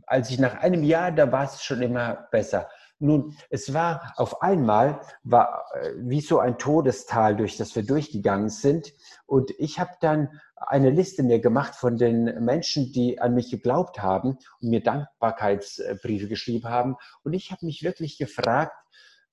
als 0.05 0.29
ich 0.29 0.39
nach 0.39 0.55
einem 0.55 0.83
Jahr, 0.83 1.11
da 1.11 1.31
war 1.31 1.45
es 1.45 1.63
schon 1.63 1.81
immer 1.81 2.27
besser. 2.31 2.69
Nun, 2.99 3.35
es 3.49 3.73
war 3.73 4.13
auf 4.15 4.41
einmal, 4.41 5.01
war 5.23 5.65
äh, 5.73 5.91
wie 5.97 6.21
so 6.21 6.39
ein 6.39 6.57
Todestal, 6.57 7.35
durch 7.35 7.57
das 7.57 7.75
wir 7.75 7.83
durchgegangen 7.83 8.49
sind. 8.49 8.93
Und 9.25 9.51
ich 9.57 9.79
habe 9.79 9.91
dann 9.99 10.39
eine 10.55 10.89
Liste 10.89 11.23
mir 11.23 11.39
gemacht 11.39 11.75
von 11.75 11.97
den 11.97 12.45
Menschen, 12.45 12.93
die 12.93 13.19
an 13.19 13.33
mich 13.33 13.51
geglaubt 13.51 14.01
haben 14.01 14.37
und 14.61 14.69
mir 14.69 14.81
Dankbarkeitsbriefe 14.81 16.29
geschrieben 16.29 16.69
haben. 16.69 16.95
Und 17.23 17.33
ich 17.33 17.51
habe 17.51 17.65
mich 17.65 17.83
wirklich 17.83 18.17
gefragt, 18.17 18.75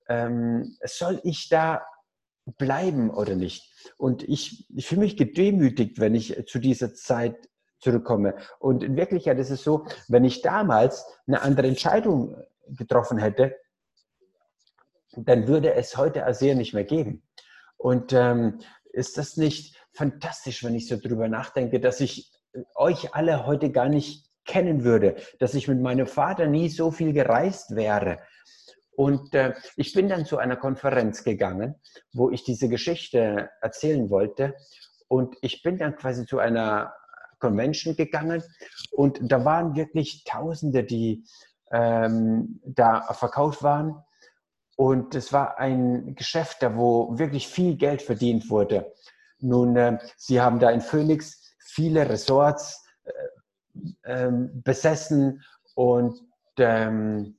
ähm, 0.09 0.75
soll 0.83 1.21
ich 1.23 1.47
da 1.47 1.81
bleiben 2.45 3.09
oder 3.09 3.35
nicht? 3.35 3.71
Und 3.97 4.23
ich, 4.23 4.67
ich 4.75 4.87
fühle 4.87 5.01
mich 5.01 5.17
gedemütigt, 5.17 5.99
wenn 5.99 6.15
ich 6.15 6.45
zu 6.47 6.59
dieser 6.59 6.93
Zeit 6.93 7.35
zurückkomme. 7.79 8.35
Und 8.59 8.83
in 8.83 8.95
Wirklichkeit 8.95 9.39
ist 9.39 9.49
es 9.49 9.63
so, 9.63 9.85
wenn 10.07 10.23
ich 10.23 10.41
damals 10.41 11.05
eine 11.27 11.41
andere 11.41 11.67
Entscheidung 11.67 12.35
getroffen 12.67 13.17
hätte, 13.17 13.55
dann 15.15 15.47
würde 15.47 15.73
es 15.73 15.97
heute 15.97 16.25
ASEA 16.25 16.55
nicht 16.55 16.73
mehr 16.73 16.83
geben. 16.83 17.23
Und 17.77 18.13
ähm, 18.13 18.59
ist 18.93 19.17
das 19.17 19.37
nicht 19.37 19.75
fantastisch, 19.93 20.63
wenn 20.63 20.75
ich 20.75 20.87
so 20.87 20.97
drüber 20.97 21.27
nachdenke, 21.27 21.79
dass 21.79 21.99
ich 21.99 22.31
euch 22.75 23.13
alle 23.13 23.45
heute 23.45 23.71
gar 23.71 23.89
nicht 23.89 24.29
kennen 24.45 24.83
würde, 24.83 25.15
dass 25.39 25.53
ich 25.53 25.67
mit 25.67 25.79
meinem 25.79 26.07
Vater 26.07 26.47
nie 26.47 26.69
so 26.69 26.91
viel 26.91 27.13
gereist 27.13 27.75
wäre. 27.75 28.19
Und 28.95 29.33
äh, 29.33 29.53
ich 29.77 29.93
bin 29.93 30.09
dann 30.09 30.25
zu 30.25 30.37
einer 30.37 30.57
Konferenz 30.57 31.23
gegangen, 31.23 31.75
wo 32.13 32.29
ich 32.29 32.43
diese 32.43 32.67
Geschichte 32.69 33.49
erzählen 33.61 34.09
wollte. 34.09 34.55
Und 35.07 35.35
ich 35.41 35.63
bin 35.63 35.77
dann 35.77 35.95
quasi 35.95 36.25
zu 36.25 36.39
einer 36.39 36.93
Convention 37.39 37.95
gegangen 37.95 38.43
und 38.91 39.19
da 39.21 39.43
waren 39.43 39.75
wirklich 39.75 40.23
Tausende, 40.23 40.83
die 40.83 41.25
ähm, 41.71 42.61
da 42.63 43.01
verkauft 43.13 43.63
waren. 43.63 44.01
Und 44.77 45.15
es 45.15 45.33
war 45.33 45.57
ein 45.59 46.15
Geschäft, 46.15 46.63
da 46.63 46.75
wo 46.75 47.17
wirklich 47.17 47.47
viel 47.47 47.75
Geld 47.75 48.01
verdient 48.01 48.49
wurde. 48.49 48.93
Nun, 49.39 49.75
äh, 49.75 49.99
sie 50.17 50.39
haben 50.39 50.59
da 50.59 50.69
in 50.69 50.81
Phoenix 50.81 51.55
viele 51.59 52.07
Resorts 52.07 52.85
äh, 54.03 54.27
äh, 54.27 54.31
besessen 54.31 55.43
und, 55.75 56.19
ähm, 56.57 57.37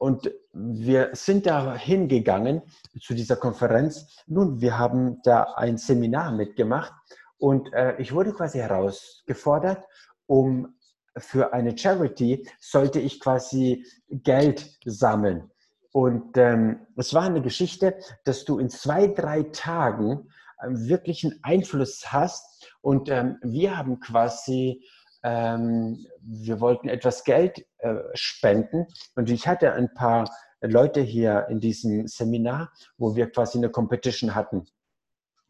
und 0.00 0.32
wir 0.54 1.10
sind 1.12 1.44
da 1.44 1.76
hingegangen 1.76 2.62
zu 3.02 3.12
dieser 3.12 3.36
Konferenz. 3.36 4.06
Nun, 4.26 4.62
wir 4.62 4.78
haben 4.78 5.20
da 5.24 5.42
ein 5.56 5.76
Seminar 5.76 6.32
mitgemacht 6.32 6.92
und 7.36 7.70
äh, 7.74 7.96
ich 7.98 8.14
wurde 8.14 8.32
quasi 8.32 8.58
herausgefordert, 8.58 9.84
um 10.24 10.74
für 11.18 11.52
eine 11.52 11.76
Charity 11.76 12.48
sollte 12.58 12.98
ich 12.98 13.20
quasi 13.20 13.84
Geld 14.08 14.78
sammeln. 14.86 15.50
Und 15.92 16.34
ähm, 16.38 16.86
es 16.96 17.12
war 17.12 17.24
eine 17.24 17.42
Geschichte, 17.42 17.98
dass 18.24 18.46
du 18.46 18.58
in 18.58 18.70
zwei, 18.70 19.06
drei 19.06 19.42
Tagen 19.42 20.30
äh, 20.62 20.68
wirklichen 20.70 21.40
Einfluss 21.42 22.10
hast. 22.10 22.72
Und 22.80 23.10
ähm, 23.10 23.36
wir 23.42 23.76
haben 23.76 24.00
quasi, 24.00 24.82
ähm, 25.22 26.06
wir 26.20 26.60
wollten 26.60 26.88
etwas 26.88 27.24
Geld 27.24 27.66
äh, 27.78 27.94
spenden. 28.14 28.86
Und 29.14 29.30
ich 29.30 29.46
hatte 29.46 29.72
ein 29.72 29.92
paar 29.94 30.30
Leute 30.60 31.00
hier 31.00 31.46
in 31.48 31.60
diesem 31.60 32.06
Seminar, 32.06 32.72
wo 32.98 33.16
wir 33.16 33.30
quasi 33.30 33.58
eine 33.58 33.70
Competition 33.70 34.34
hatten. 34.34 34.66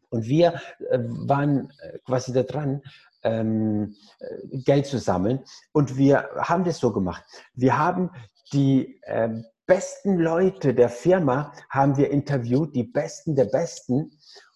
Und 0.09 0.25
wir 0.25 0.61
äh, 0.89 0.99
waren 0.99 1.71
äh, 1.81 1.99
quasi 1.99 2.33
da 2.33 2.43
dran, 2.43 2.81
ähm, 3.23 3.95
äh, 4.19 4.57
Geld 4.59 4.85
zu 4.87 4.97
sammeln. 4.97 5.43
Und 5.71 5.97
wir 5.97 6.29
haben 6.37 6.63
das 6.63 6.79
so 6.79 6.91
gemacht. 6.91 7.23
Wir 7.53 7.77
haben 7.77 8.09
die 8.51 8.99
äh, 9.03 9.29
besten 9.65 10.17
Leute 10.17 10.73
der 10.73 10.89
Firma 10.89 11.53
haben 11.69 11.95
wir 11.95 12.11
interviewt, 12.11 12.75
die 12.75 12.83
besten 12.83 13.35
der 13.35 13.45
besten. 13.45 14.11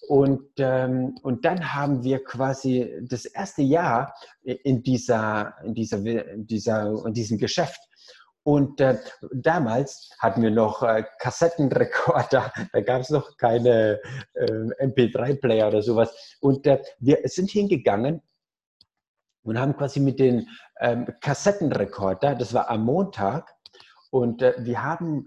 Und, 0.08 0.50
ähm, 0.58 1.18
und 1.24 1.46
dann 1.46 1.74
haben 1.74 2.04
wir 2.04 2.24
quasi 2.24 2.94
das 3.02 3.26
erste 3.26 3.62
Jahr 3.62 4.14
in, 4.44 4.84
dieser, 4.84 5.56
in, 5.64 5.74
dieser, 5.74 5.98
in, 5.98 6.46
dieser, 6.48 7.06
in 7.06 7.14
diesem 7.14 7.38
Geschäft. 7.38 7.80
Und 8.44 8.80
äh, 8.80 9.00
damals 9.34 10.12
hatten 10.20 10.44
wir 10.44 10.52
noch 10.52 10.84
äh, 10.84 11.04
Kassettenrekorder, 11.18 12.54
da 12.74 12.82
gab 12.82 13.02
es 13.02 13.10
noch 13.10 13.38
keine 13.38 14.00
äh, 14.34 14.46
MP3-Player 14.46 15.68
oder 15.68 15.82
sowas. 15.82 16.38
Und 16.42 16.68
äh, 16.68 16.80
wir 17.00 17.22
sind 17.24 17.50
hingegangen 17.50 18.22
und 19.42 19.60
haben 19.60 19.76
quasi 19.76 20.00
mit 20.00 20.20
den 20.20 20.48
ähm, 20.80 21.08
Kassettenrekorder, 21.22 22.36
das 22.36 22.54
war 22.54 22.70
am 22.70 22.86
Montag, 22.86 23.52
und 24.12 24.44
äh, 24.44 24.54
wir 24.60 24.84
haben 24.84 25.26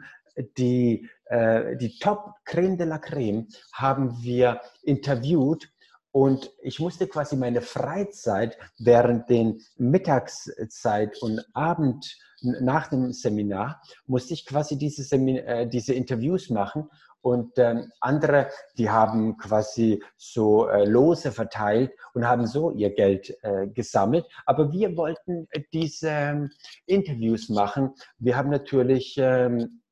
die, 0.57 1.09
äh, 1.29 1.77
die 1.77 1.99
Top 1.99 2.35
Creme 2.45 2.77
de 2.77 2.87
la 2.87 2.99
Creme 2.99 3.47
haben 3.73 4.23
wir 4.23 4.61
interviewt 4.83 5.71
und 6.11 6.51
ich 6.63 6.81
musste 6.81 7.07
quasi 7.07 7.37
meine 7.37 7.61
Freizeit 7.61 8.59
während 8.79 9.29
den 9.29 9.61
Mittagszeit 9.77 11.21
und 11.23 11.45
Abend 11.55 12.19
nach 12.41 12.89
dem 12.89 13.13
Seminar, 13.13 13.83
musste 14.07 14.35
ich 14.35 14.47
quasi 14.47 14.79
diese, 14.79 15.03
Semin 15.03 15.37
äh, 15.37 15.69
diese 15.69 15.95
Interviews 15.95 16.51
machen 16.51 16.89
und 17.21 17.59
ähm, 17.59 17.91
andere, 18.01 18.49
die 18.77 18.89
haben 18.89 19.37
quasi 19.37 20.03
so 20.17 20.69
äh, 20.69 20.85
Lose 20.85 21.33
verteilt 21.33 21.93
und 22.15 22.27
haben 22.27 22.47
so 22.47 22.71
ihr 22.71 22.95
Geld 22.95 23.37
äh, 23.43 23.67
gesammelt. 23.67 24.25
Aber 24.47 24.73
wir 24.73 24.97
wollten 24.97 25.49
diese 25.73 26.09
ähm, 26.09 26.51
Interviews 26.87 27.49
machen. 27.49 27.95
Wir 28.19 28.37
haben 28.37 28.51
natürlich, 28.51 29.17
ähm, 29.19 29.83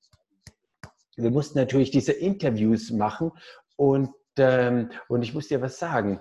wir 1.16 1.30
mussten 1.30 1.58
natürlich 1.58 1.90
diese 1.90 2.12
Interviews 2.12 2.90
machen 2.90 3.32
und, 3.76 4.10
ähm, 4.38 4.90
und 5.08 5.22
ich 5.22 5.34
muss 5.34 5.48
dir 5.48 5.62
was 5.62 5.78
sagen. 5.78 6.20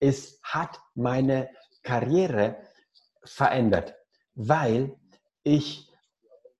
Es 0.00 0.40
hat 0.42 0.80
meine 0.94 1.48
Karriere 1.82 2.56
verändert, 3.24 3.94
weil 4.34 4.96
ich 5.44 5.88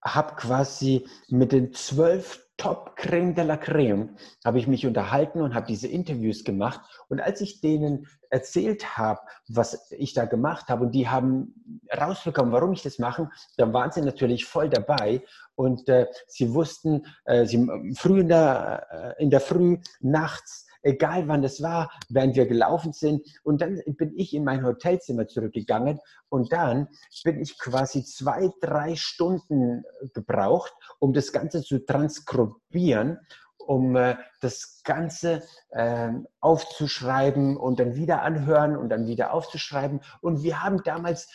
habe 0.05 0.35
quasi 0.37 1.07
mit 1.29 1.53
den 1.53 1.73
zwölf 1.73 2.42
Top 2.57 2.97
Creme 2.97 3.35
de 3.35 3.45
la 3.45 3.57
Creme 3.57 4.17
habe 4.45 4.59
ich 4.59 4.67
mich 4.67 4.87
unterhalten 4.87 5.41
und 5.41 5.55
habe 5.55 5.67
diese 5.67 5.89
Interviews 5.89 6.45
gemacht. 6.45 6.81
Und 7.09 7.21
als 7.21 7.41
ich 7.41 7.61
denen 7.61 8.07
erzählt 8.31 8.97
habe, 8.97 9.21
was 9.49 9.91
ich 9.91 10.15
da 10.15 10.27
gemacht 10.27 10.69
habe, 10.69 10.85
und 10.85 10.93
die 10.93 11.09
haben 11.09 11.81
rausbekommen, 11.97 12.53
warum 12.53 12.73
ich 12.73 12.83
das 12.83 12.99
mache, 12.99 13.31
dann 13.57 13.73
waren 13.73 13.91
sie 13.91 14.03
natürlich 14.03 14.45
voll 14.45 14.69
dabei. 14.69 15.23
Und 15.55 15.89
äh, 15.89 16.07
sie 16.29 16.55
wussten, 16.55 17.07
äh, 17.25 17.47
sie, 17.47 17.69
früh 17.97 18.21
in 18.21 18.29
der, 18.29 19.17
äh, 19.19 19.23
in 19.23 19.31
der 19.31 19.41
Früh, 19.41 19.79
nachts, 20.01 20.67
egal 20.83 21.29
wann 21.29 21.43
das 21.43 21.63
war, 21.63 21.91
während 22.09 22.37
wir 22.37 22.47
gelaufen 22.47 22.93
sind. 22.93 23.27
Und 23.43 23.61
dann 23.61 23.81
bin 23.87 24.13
ich 24.17 24.35
in 24.35 24.45
mein 24.45 24.65
Hotelzimmer 24.65 25.27
zurückgegangen 25.27 26.01
und 26.29 26.53
dann 26.53 26.89
bin 27.25 27.41
ich 27.41 27.59
quasi 27.59 28.05
zwei, 28.05 28.51
drei 28.61 28.97
Stunden 28.97 29.85
gebraucht, 30.13 30.73
um 30.99 31.13
das 31.13 31.33
Ganze 31.33 31.63
zu 31.63 31.85
transkribieren 31.85 33.19
um 33.67 33.95
äh, 33.95 34.17
das 34.41 34.83
Ganze 34.85 35.43
äh, 35.71 36.11
aufzuschreiben 36.41 37.57
und 37.57 37.79
dann 37.79 37.95
wieder 37.95 38.23
anhören 38.23 38.77
und 38.77 38.89
dann 38.89 39.07
wieder 39.07 39.33
aufzuschreiben. 39.33 40.01
Und 40.21 40.43
wir 40.43 40.63
haben 40.63 40.83
damals 40.83 41.29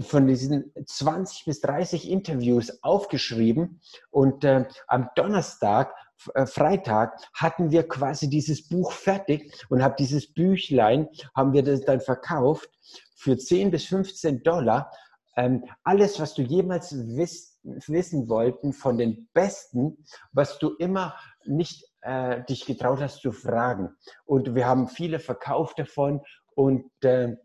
von 0.00 0.26
diesen 0.26 0.72
20 0.84 1.44
bis 1.44 1.60
30 1.60 2.10
Interviews 2.10 2.82
aufgeschrieben 2.82 3.80
und 4.10 4.44
äh, 4.44 4.66
am 4.88 5.10
Donnerstag 5.14 5.90
äh, 5.90 6.05
Freitag 6.46 7.18
hatten 7.34 7.70
wir 7.70 7.86
quasi 7.86 8.28
dieses 8.28 8.68
Buch 8.68 8.92
fertig 8.92 9.52
und 9.68 9.82
habe 9.82 9.96
dieses 9.98 10.32
Büchlein, 10.32 11.08
haben 11.34 11.52
wir 11.52 11.62
das 11.62 11.82
dann 11.82 12.00
verkauft 12.00 12.68
für 13.14 13.36
10 13.36 13.70
bis 13.70 13.84
15 13.86 14.42
Dollar. 14.42 14.90
Ähm, 15.36 15.64
alles, 15.84 16.18
was 16.18 16.34
du 16.34 16.42
jemals 16.42 16.94
wiss, 16.94 17.58
wissen 17.62 18.28
wollten 18.28 18.72
von 18.72 18.96
den 18.96 19.28
Besten, 19.34 19.98
was 20.32 20.58
du 20.58 20.74
immer 20.78 21.14
nicht 21.44 21.84
äh, 22.00 22.42
dich 22.44 22.64
getraut 22.64 23.00
hast 23.00 23.20
zu 23.20 23.32
fragen. 23.32 23.94
Und 24.24 24.54
wir 24.54 24.66
haben 24.66 24.88
viele 24.88 25.18
verkauft 25.18 25.78
davon 25.78 26.22
und 26.54 26.90
äh, 27.02 27.36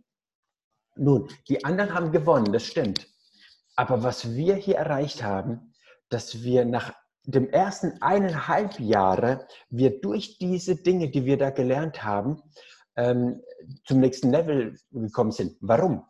nun, 0.96 1.28
die 1.50 1.64
anderen 1.66 1.94
haben 1.94 2.12
gewonnen, 2.12 2.54
das 2.54 2.66
stimmt. 2.66 3.08
Aber 3.76 4.04
was 4.04 4.36
wir 4.36 4.56
hier 4.56 4.78
erreicht 4.78 5.24
haben, 5.24 5.74
dass 6.10 6.44
wir 6.44 6.66
nach 6.66 6.94
dem 7.24 7.50
ersten 7.50 8.02
eineinhalb 8.02 8.80
Jahre 8.80 9.48
wir 9.70 10.02
durch 10.02 10.38
diese 10.38 10.76
Dinge, 10.76 11.10
die 11.10 11.26
wir 11.26 11.38
da 11.38 11.50
gelernt 11.50 12.04
haben, 12.04 12.42
ähm, 12.96 13.42
zum 13.86 14.00
nächsten 14.00 14.32
Level 14.32 14.78
gekommen 14.92 15.32
sind. 15.32 15.58
Warum? 15.62 16.04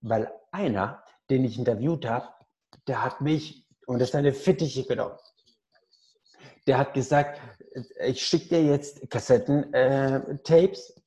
Weil 0.00 0.32
einer, 0.50 1.02
den 1.28 1.44
ich 1.44 1.58
interviewt 1.58 2.06
habe, 2.06 2.28
der 2.86 3.02
hat 3.04 3.20
mich, 3.20 3.66
und 3.86 4.00
das 4.00 4.10
ist 4.10 4.14
eine 4.14 4.32
Fittiche 4.32 4.84
genommen, 4.84 5.16
der 6.66 6.78
hat 6.78 6.94
gesagt, 6.94 7.40
ich 8.04 8.22
schicke 8.22 8.48
dir 8.48 8.64
jetzt 8.64 9.08
Kassetten-Tapes, 9.10 10.90
äh, 10.90 11.00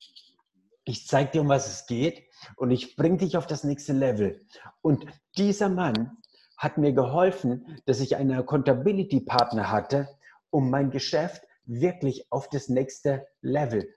ich 0.84 1.06
zeige 1.06 1.30
dir, 1.32 1.40
um 1.42 1.48
was 1.48 1.68
es 1.68 1.86
geht 1.86 2.22
und 2.56 2.70
ich 2.70 2.96
bringe 2.96 3.18
dich 3.18 3.36
auf 3.36 3.46
das 3.46 3.64
nächste 3.64 3.92
Level. 3.92 4.46
Und 4.80 5.04
dieser 5.36 5.68
Mann 5.68 6.16
hat 6.60 6.76
mir 6.76 6.92
geholfen, 6.92 7.80
dass 7.86 8.00
ich 8.00 8.16
einen 8.16 8.38
Accountability-Partner 8.38 9.70
hatte, 9.70 10.10
um 10.50 10.68
mein 10.68 10.90
Geschäft 10.90 11.42
wirklich 11.64 12.30
auf 12.30 12.50
das 12.50 12.68
nächste 12.68 13.26
Level 13.40 13.88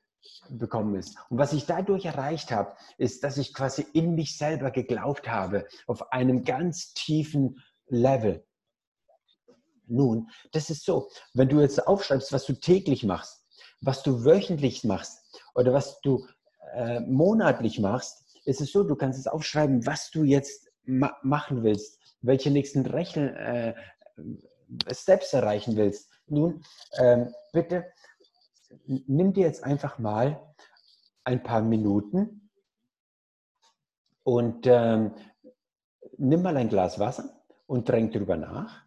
bekommen 0.49 0.95
ist. 0.95 1.17
Und 1.29 1.37
was 1.37 1.51
ich 1.51 1.65
dadurch 1.65 2.05
erreicht 2.05 2.51
habe, 2.51 2.73
ist, 2.97 3.25
dass 3.25 3.37
ich 3.37 3.53
quasi 3.53 3.85
in 3.91 4.15
mich 4.15 4.37
selber 4.37 4.71
geglaubt 4.71 5.27
habe, 5.27 5.67
auf 5.87 6.13
einem 6.13 6.45
ganz 6.45 6.93
tiefen 6.93 7.61
Level. 7.87 8.45
Nun, 9.85 10.29
das 10.53 10.69
ist 10.69 10.85
so, 10.85 11.09
wenn 11.33 11.49
du 11.49 11.59
jetzt 11.59 11.85
aufschreibst, 11.85 12.31
was 12.31 12.45
du 12.45 12.53
täglich 12.53 13.03
machst, 13.03 13.45
was 13.81 14.03
du 14.03 14.23
wöchentlich 14.23 14.85
machst 14.85 15.19
oder 15.53 15.73
was 15.73 15.99
du 15.99 16.25
äh, 16.75 17.01
monatlich 17.01 17.79
machst, 17.79 18.23
ist 18.45 18.61
es 18.61 18.71
so, 18.71 18.83
du 18.83 18.95
kannst 18.95 19.19
es 19.19 19.27
aufschreiben, 19.27 19.85
was 19.85 20.11
du 20.11 20.23
jetzt 20.23 20.71
ma 20.85 21.13
machen 21.23 21.63
willst 21.63 21.99
welche 22.23 22.49
nächsten 22.51 22.85
Rechnen, 22.85 23.35
äh, 23.35 23.75
Steps 24.91 25.33
erreichen 25.33 25.75
willst. 25.75 26.11
Nun, 26.27 26.63
ähm, 26.97 27.33
bitte 27.51 27.85
nimm 28.85 29.33
dir 29.33 29.45
jetzt 29.45 29.63
einfach 29.63 29.99
mal 29.99 30.55
ein 31.23 31.43
paar 31.43 31.61
Minuten 31.61 32.49
und 34.23 34.65
ähm, 34.67 35.13
nimm 36.17 36.41
mal 36.41 36.57
ein 36.57 36.69
Glas 36.69 36.99
Wasser 36.99 37.43
und 37.67 37.87
trink 37.87 38.13
drüber 38.13 38.37
nach. 38.37 38.83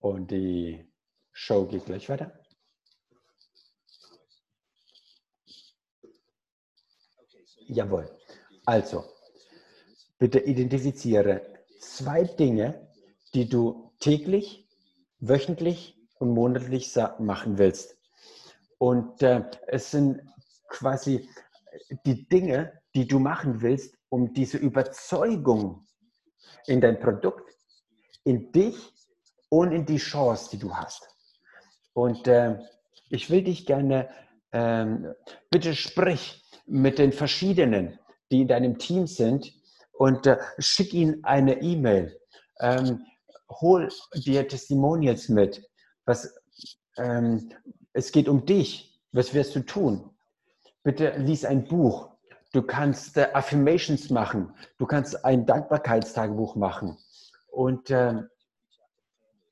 Und 0.00 0.30
die 0.30 0.90
Show 1.32 1.66
geht 1.66 1.86
gleich 1.86 2.08
weiter. 2.08 2.32
Jawohl. 7.66 8.08
Also, 8.64 9.04
Bitte 10.18 10.40
identifiziere 10.40 11.42
zwei 11.80 12.24
Dinge, 12.24 12.88
die 13.34 13.48
du 13.48 13.92
täglich, 14.00 14.66
wöchentlich 15.20 15.96
und 16.18 16.30
monatlich 16.30 16.94
machen 17.18 17.58
willst. 17.58 17.96
Und 18.78 19.22
äh, 19.22 19.44
es 19.66 19.90
sind 19.90 20.20
quasi 20.68 21.28
die 22.06 22.28
Dinge, 22.28 22.72
die 22.94 23.06
du 23.06 23.18
machen 23.18 23.60
willst, 23.60 23.96
um 24.08 24.32
diese 24.32 24.58
Überzeugung 24.58 25.86
in 26.66 26.80
dein 26.80 26.98
Produkt, 27.00 27.54
in 28.24 28.52
dich 28.52 28.76
und 29.48 29.72
in 29.72 29.86
die 29.86 29.98
Chance, 29.98 30.50
die 30.52 30.58
du 30.58 30.74
hast. 30.74 31.08
Und 31.92 32.26
äh, 32.28 32.58
ich 33.10 33.30
will 33.30 33.42
dich 33.42 33.66
gerne, 33.66 34.08
ähm, 34.52 35.14
bitte 35.50 35.74
sprich 35.74 36.42
mit 36.66 36.98
den 36.98 37.12
verschiedenen, 37.12 37.98
die 38.30 38.42
in 38.42 38.48
deinem 38.48 38.78
Team 38.78 39.06
sind, 39.06 39.52
und 39.98 40.26
äh, 40.26 40.38
schick 40.58 40.94
ihnen 40.94 41.24
eine 41.24 41.60
E-Mail. 41.60 42.18
Ähm, 42.60 43.04
hol 43.50 43.88
dir 44.14 44.46
Testimonials 44.46 45.28
mit. 45.28 45.68
Was, 46.06 46.32
ähm, 46.96 47.50
es 47.92 48.12
geht 48.12 48.28
um 48.28 48.46
dich. 48.46 49.00
Was 49.12 49.34
wirst 49.34 49.56
du 49.56 49.60
tun? 49.60 50.10
Bitte 50.84 51.14
lies 51.18 51.44
ein 51.44 51.66
Buch. 51.66 52.10
Du 52.52 52.62
kannst 52.62 53.16
äh, 53.16 53.28
Affirmations 53.32 54.08
machen. 54.10 54.54
Du 54.78 54.86
kannst 54.86 55.24
ein 55.24 55.44
Dankbarkeitstagebuch 55.44 56.54
machen. 56.54 56.96
Und 57.50 57.90
äh, 57.90 58.22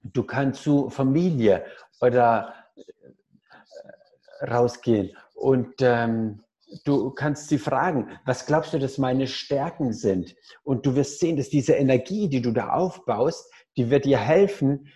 du 0.04 0.22
kannst 0.22 0.62
zu 0.62 0.90
Familie 0.90 1.64
oder 2.00 2.54
äh, 2.76 4.44
rausgehen 4.44 5.16
und 5.34 5.74
ähm, 5.80 6.44
du 6.84 7.10
kannst 7.10 7.48
sie 7.48 7.58
fragen, 7.58 8.18
was 8.24 8.46
glaubst 8.46 8.72
du, 8.72 8.78
dass 8.78 8.98
meine 8.98 9.26
Stärken 9.26 9.92
sind? 9.92 10.34
Und 10.64 10.86
du 10.86 10.94
wirst 10.94 11.20
sehen, 11.20 11.36
dass 11.36 11.48
diese 11.48 11.74
Energie, 11.74 12.28
die 12.28 12.42
du 12.42 12.52
da 12.52 12.70
aufbaust, 12.70 13.50
die 13.76 13.90
wird 13.90 14.04
dir 14.04 14.18
helfen, 14.18 14.88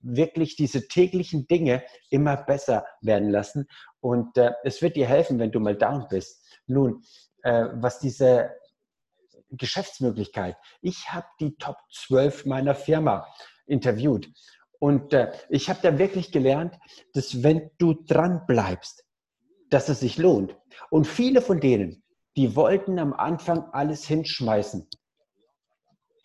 wirklich 0.00 0.56
diese 0.56 0.88
täglichen 0.88 1.46
Dinge 1.46 1.84
immer 2.10 2.36
besser 2.36 2.84
werden 3.00 3.30
lassen. 3.30 3.68
Und 4.00 4.36
äh, 4.36 4.52
es 4.64 4.82
wird 4.82 4.96
dir 4.96 5.06
helfen, 5.06 5.38
wenn 5.38 5.52
du 5.52 5.60
mal 5.60 5.76
down 5.76 6.06
bist. 6.10 6.44
Nun, 6.66 7.02
äh, 7.42 7.66
was 7.74 8.00
diese 8.00 8.50
Geschäftsmöglichkeit, 9.50 10.56
ich 10.80 11.12
habe 11.12 11.26
die 11.38 11.56
Top 11.56 11.76
12 11.92 12.46
meiner 12.46 12.74
Firma 12.74 13.26
interviewt. 13.66 14.28
Und 14.80 15.12
äh, 15.12 15.30
ich 15.48 15.68
habe 15.68 15.78
da 15.82 15.98
wirklich 15.98 16.32
gelernt, 16.32 16.76
dass 17.12 17.44
wenn 17.44 17.70
du 17.78 17.94
dran 17.94 18.44
bleibst, 18.48 19.04
dass 19.72 19.88
es 19.88 20.00
sich 20.00 20.18
lohnt. 20.18 20.56
Und 20.90 21.06
viele 21.06 21.40
von 21.40 21.60
denen, 21.60 22.02
die 22.36 22.56
wollten 22.56 22.98
am 22.98 23.12
Anfang 23.12 23.64
alles 23.72 24.06
hinschmeißen. 24.06 24.88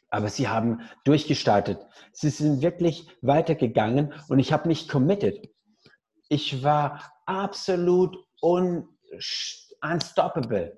Aber 0.09 0.29
sie 0.29 0.47
haben 0.47 0.81
durchgestartet. 1.03 1.79
Sie 2.13 2.29
sind 2.29 2.61
wirklich 2.61 3.07
weitergegangen 3.21 4.13
und 4.29 4.39
ich 4.39 4.53
habe 4.53 4.67
mich 4.67 4.87
committed. 4.87 5.49
Ich 6.29 6.63
war 6.63 7.11
absolut 7.25 8.17
un 8.41 8.87
unstoppable. 9.81 10.77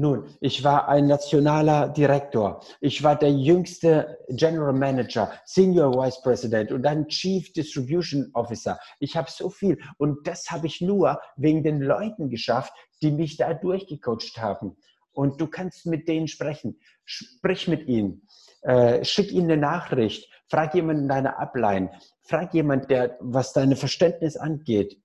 Nun, 0.00 0.28
ich 0.40 0.62
war 0.62 0.86
ein 0.88 1.08
nationaler 1.08 1.88
Direktor. 1.88 2.60
Ich 2.80 3.02
war 3.02 3.18
der 3.18 3.32
jüngste 3.32 4.16
General 4.28 4.72
Manager, 4.72 5.32
Senior 5.44 5.92
Vice 5.92 6.22
President 6.22 6.70
und 6.70 6.84
dann 6.84 7.08
Chief 7.08 7.52
Distribution 7.52 8.30
Officer. 8.34 8.78
Ich 9.00 9.16
habe 9.16 9.28
so 9.28 9.50
viel 9.50 9.76
und 9.96 10.24
das 10.24 10.52
habe 10.52 10.68
ich 10.68 10.80
nur 10.80 11.18
wegen 11.36 11.64
den 11.64 11.80
Leuten 11.80 12.30
geschafft, 12.30 12.72
die 13.02 13.10
mich 13.10 13.38
da 13.38 13.54
durchgecoacht 13.54 14.38
haben. 14.38 14.76
Und 15.10 15.40
du 15.40 15.48
kannst 15.48 15.84
mit 15.84 16.06
denen 16.06 16.28
sprechen. 16.28 16.78
Sprich 17.04 17.66
mit 17.66 17.88
ihnen. 17.88 18.22
Äh, 18.62 19.04
schick 19.04 19.32
ihnen 19.32 19.50
eine 19.50 19.60
Nachricht. 19.60 20.30
Frag 20.46 20.76
jemanden 20.76 21.08
deine 21.08 21.40
Ablein. 21.40 21.90
Frag 22.22 22.54
jemanden, 22.54 22.86
der, 22.86 23.16
was 23.18 23.52
deine 23.52 23.74
Verständnis 23.74 24.36
angeht. 24.36 25.02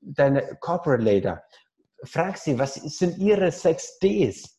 Deine 0.00 0.56
Corporate 0.60 1.02
Leader 1.02 1.42
frag 2.06 2.38
sie, 2.38 2.58
was 2.58 2.74
sind 2.74 3.18
ihre 3.18 3.50
sechs 3.52 3.98
Ds? 3.98 4.58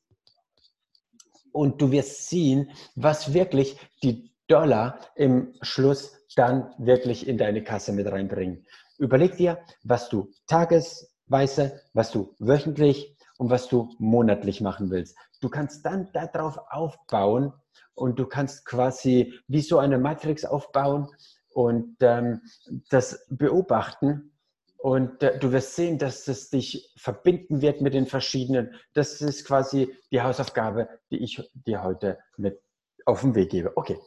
Und 1.51 1.81
du 1.81 1.91
wirst 1.91 2.29
sehen, 2.29 2.71
was 2.95 3.33
wirklich 3.33 3.79
die 4.03 4.31
Dollar 4.47 4.99
im 5.15 5.53
Schluss 5.61 6.13
dann 6.35 6.73
wirklich 6.77 7.27
in 7.27 7.37
deine 7.37 7.63
Kasse 7.63 7.91
mit 7.91 8.07
reinbringen. 8.11 8.65
Überleg 8.99 9.37
dir, 9.37 9.59
was 9.83 10.09
du 10.09 10.31
tagesweise, 10.47 11.81
was 11.93 12.11
du 12.11 12.35
wöchentlich 12.39 13.15
und 13.37 13.49
was 13.49 13.67
du 13.67 13.89
monatlich 13.97 14.61
machen 14.61 14.89
willst. 14.89 15.17
Du 15.41 15.49
kannst 15.49 15.85
dann 15.85 16.09
darauf 16.13 16.59
aufbauen 16.69 17.53
und 17.93 18.19
du 18.19 18.25
kannst 18.25 18.65
quasi 18.65 19.33
wie 19.47 19.61
so 19.61 19.79
eine 19.79 19.97
Matrix 19.97 20.45
aufbauen 20.45 21.07
und 21.49 21.97
ähm, 22.01 22.41
das 22.89 23.25
beobachten 23.29 24.36
und 24.78 25.23
äh, 25.23 25.38
du 25.39 25.51
wirst 25.51 25.75
sehen, 25.75 25.97
dass 25.97 26.28
es 26.28 26.49
dich 26.49 26.93
verbinden 26.97 27.61
wird 27.61 27.82
mit 27.82 27.93
den 27.93 28.05
verschiedenen. 28.05 28.75
Das 28.93 29.21
ist 29.21 29.45
quasi 29.45 29.93
die 30.11 30.21
Hausaufgabe, 30.21 30.88
die 31.11 31.17
ich 31.17 31.41
dir 31.53 31.84
heute 31.84 32.19
mit 32.38 32.61
auf 33.05 33.21
den 33.21 33.36
Weg 33.36 33.49
gebe. 33.49 33.75
Okay. 33.75 33.99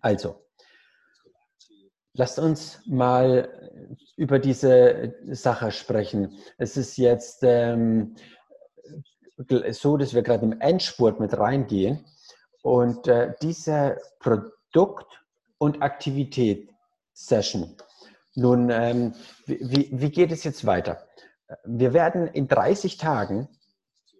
Also, 0.00 0.44
lasst 2.12 2.38
uns 2.38 2.80
mal 2.86 3.96
über 4.16 4.38
diese 4.38 5.14
Sache 5.30 5.72
sprechen. 5.72 6.38
Es 6.58 6.76
ist 6.76 6.96
jetzt 6.96 7.42
ähm, 7.42 8.16
so, 9.70 9.96
dass 9.96 10.14
wir 10.14 10.22
gerade 10.22 10.44
im 10.44 10.60
Endspurt 10.60 11.20
mit 11.20 11.36
reingehen. 11.36 12.04
Und 12.62 13.08
äh, 13.08 13.34
diese 13.42 14.00
Produkt- 14.20 15.22
und 15.58 15.82
Aktivität-Session 15.82 17.76
nun, 18.34 18.70
ähm, 18.70 19.14
wie, 19.46 19.88
wie 19.92 20.10
geht 20.10 20.32
es 20.32 20.44
jetzt 20.44 20.66
weiter? 20.66 21.06
Wir 21.64 21.92
werden 21.92 22.26
in 22.26 22.48
30 22.48 22.96
Tagen 22.96 23.48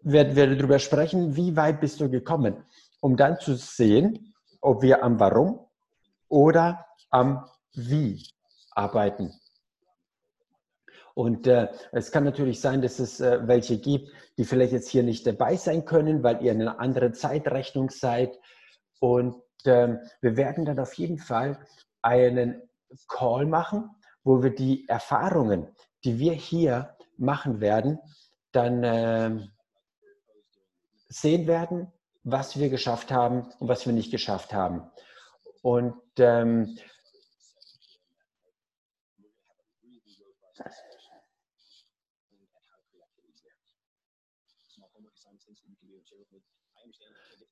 werden 0.03 0.37
wir 0.37 0.55
darüber 0.55 0.79
sprechen, 0.79 1.35
wie 1.35 1.57
weit 1.57 1.81
bist 1.81 2.01
du 2.01 2.11
gekommen, 2.11 2.62
um 3.01 3.17
dann 3.17 3.41
zu 3.41 3.55
sehen, 3.55 4.35
ob 4.61 4.83
wir 4.83 5.03
am 5.03 5.19
Warum 5.19 5.67
oder 6.29 6.87
am 7.11 7.49
Wie 7.73 8.23
arbeiten. 8.73 9.33
Und 11.15 11.47
äh, 11.47 11.69
es 11.93 12.11
kann 12.11 12.25
natürlich 12.25 12.61
sein, 12.61 12.83
dass 12.83 12.99
es 12.99 13.21
äh, 13.21 13.47
welche 13.47 13.79
gibt, 13.79 14.11
die 14.37 14.45
vielleicht 14.45 14.73
jetzt 14.73 14.89
hier 14.89 15.05
nicht 15.05 15.27
dabei 15.27 15.57
sein 15.57 15.85
können, 15.85 16.23
weil 16.23 16.43
ihr 16.43 16.53
in 16.53 16.61
einer 16.61 16.81
anderen 16.81 17.15
Zeitrechnung 17.15 17.89
seid. 17.89 18.37
Und 18.99 19.37
äh, 19.65 19.97
wir 20.21 20.37
werden 20.37 20.65
dann 20.65 20.81
auf 20.81 20.95
jeden 20.95 21.19
Fall 21.19 21.59
einen 22.03 22.62
Call 23.09 23.47
machen, 23.47 23.91
wo 24.25 24.43
wir 24.43 24.55
die 24.55 24.89
Erfahrungen, 24.89 25.68
die 26.03 26.18
wir 26.18 26.33
hier 26.33 26.97
machen 27.16 27.61
werden, 27.61 27.99
dann 28.53 28.83
äh, 28.83 29.47
sehen 31.09 31.47
werden, 31.47 31.93
was 32.25 32.59
wir 32.59 32.70
geschafft 32.70 33.12
haben 33.12 33.53
und 33.59 33.68
was 33.68 33.87
wir 33.87 33.93
nicht 33.93 34.11
geschafft 34.11 34.53
haben. 34.53 34.91
Und 35.62 36.01
ähm, 36.18 36.79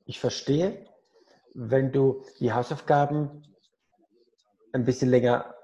ich 0.07 0.19
verstehe, 0.19 0.87
wenn 1.55 1.93
du 1.93 2.25
die 2.41 2.53
Hausaufgaben 2.53 3.43
ein 4.73 4.85
bisschen 4.85 5.11
länger 5.11 5.55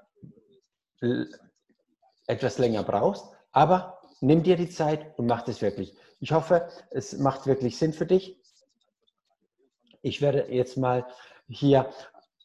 etwas 2.27 2.57
länger 2.57 2.83
brauchst, 2.83 3.25
aber 3.51 4.01
nimm 4.21 4.43
dir 4.43 4.55
die 4.55 4.69
Zeit 4.69 5.17
und 5.17 5.25
mach 5.25 5.43
das 5.43 5.61
wirklich. 5.61 5.95
Ich 6.19 6.31
hoffe, 6.31 6.69
es 6.91 7.17
macht 7.17 7.47
wirklich 7.47 7.77
Sinn 7.77 7.93
für 7.93 8.05
dich. 8.05 8.37
Ich 10.01 10.21
werde 10.21 10.51
jetzt 10.51 10.77
mal 10.77 11.05
hier 11.47 11.91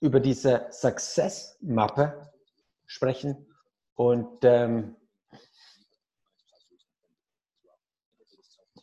über 0.00 0.20
diese 0.20 0.66
Success-Mappe 0.70 2.30
sprechen 2.86 3.46
und, 3.94 4.44
ähm, 4.44 4.96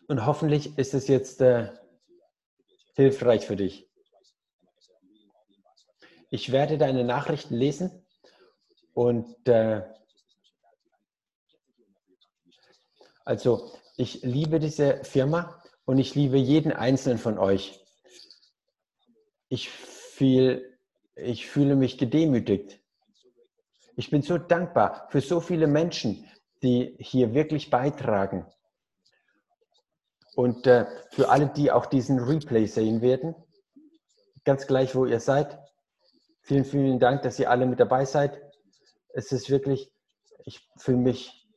und 0.07 0.25
hoffentlich 0.25 0.77
ist 0.77 0.93
es 0.93 1.07
jetzt 1.07 1.41
äh, 1.41 1.71
hilfreich 2.95 3.45
für 3.45 3.55
dich. 3.55 3.89
Ich 6.29 6.51
werde 6.51 6.77
deine 6.77 7.03
Nachrichten 7.03 7.55
lesen 7.55 8.00
und 8.93 9.47
äh, 9.47 9.83
also 13.23 13.71
ich 13.97 14.21
liebe 14.23 14.59
diese 14.59 15.03
Firma 15.03 15.61
und 15.85 15.97
ich 15.97 16.15
liebe 16.15 16.37
jeden 16.37 16.71
einzelnen 16.71 17.17
von 17.17 17.37
euch. 17.37 17.79
Ich, 19.47 19.69
fühl, 19.69 20.77
ich 21.15 21.47
fühle 21.47 21.75
mich 21.75 21.97
gedemütigt. 21.97 22.79
Ich 23.95 24.09
bin 24.09 24.21
so 24.21 24.37
dankbar 24.37 25.07
für 25.09 25.21
so 25.21 25.39
viele 25.39 25.67
Menschen, 25.67 26.25
die 26.63 26.95
hier 26.99 27.33
wirklich 27.33 27.69
beitragen. 27.69 28.45
Und 30.35 30.65
äh, 30.65 30.85
für 31.11 31.29
alle, 31.29 31.47
die 31.47 31.71
auch 31.71 31.85
diesen 31.85 32.19
Replay 32.19 32.65
sehen 32.65 33.01
werden, 33.01 33.35
ganz 34.45 34.65
gleich, 34.65 34.95
wo 34.95 35.05
ihr 35.05 35.19
seid, 35.19 35.59
vielen, 36.41 36.63
vielen 36.63 36.99
Dank, 36.99 37.21
dass 37.23 37.37
ihr 37.37 37.49
alle 37.49 37.65
mit 37.65 37.79
dabei 37.79 38.05
seid 38.05 38.50
es 39.13 39.31
ist 39.31 39.49
wirklich, 39.49 39.91
ich 40.45 40.67
fühle 40.77 40.97
mich, 40.97 41.47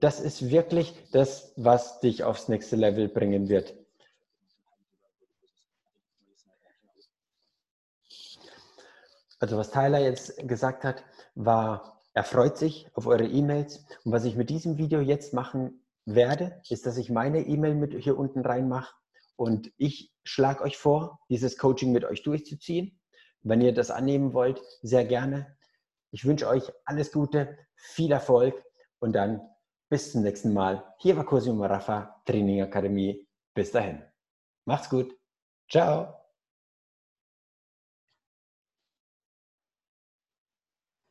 das 0.00 0.20
ist 0.20 0.50
wirklich 0.50 0.94
das, 1.12 1.52
was 1.56 2.00
dich 2.00 2.24
aufs 2.24 2.48
nächste 2.48 2.76
Level 2.76 3.08
bringen 3.08 3.48
wird. 3.48 3.74
Also 9.38 9.56
was 9.56 9.70
Tyler 9.70 9.98
jetzt 9.98 10.36
gesagt 10.48 10.84
hat, 10.84 11.04
war, 11.34 12.00
er 12.14 12.24
freut 12.24 12.56
sich 12.56 12.88
auf 12.94 13.06
eure 13.06 13.26
E-Mails. 13.26 13.84
Und 14.04 14.12
was 14.12 14.24
ich 14.24 14.36
mit 14.36 14.50
diesem 14.50 14.78
Video 14.78 15.00
jetzt 15.00 15.34
machen 15.34 15.84
werde, 16.04 16.60
ist, 16.68 16.86
dass 16.86 16.96
ich 16.96 17.10
meine 17.10 17.40
E-Mail 17.40 17.74
mit 17.74 17.92
hier 17.92 18.16
unten 18.18 18.40
reinmache 18.40 18.94
und 19.36 19.72
ich 19.76 20.12
schlage 20.22 20.62
euch 20.62 20.76
vor, 20.76 21.18
dieses 21.28 21.58
Coaching 21.58 21.90
mit 21.90 22.04
euch 22.04 22.22
durchzuziehen. 22.22 23.00
Wenn 23.42 23.60
ihr 23.60 23.74
das 23.74 23.90
annehmen 23.90 24.32
wollt, 24.32 24.62
sehr 24.82 25.04
gerne. 25.04 25.56
Ich 26.10 26.24
wünsche 26.24 26.48
euch 26.48 26.70
alles 26.84 27.12
Gute, 27.12 27.58
viel 27.74 28.12
Erfolg 28.12 28.62
und 29.00 29.12
dann 29.12 29.40
bis 29.88 30.12
zum 30.12 30.22
nächsten 30.22 30.52
Mal. 30.52 30.84
Hier 30.98 31.16
war 31.16 31.24
Cosimo 31.24 31.64
Rafa, 31.64 32.22
Training 32.24 32.62
Akademie. 32.62 33.26
Bis 33.54 33.72
dahin. 33.72 34.02
Macht's 34.64 34.88
gut. 34.88 35.14
Ciao. 35.68 36.21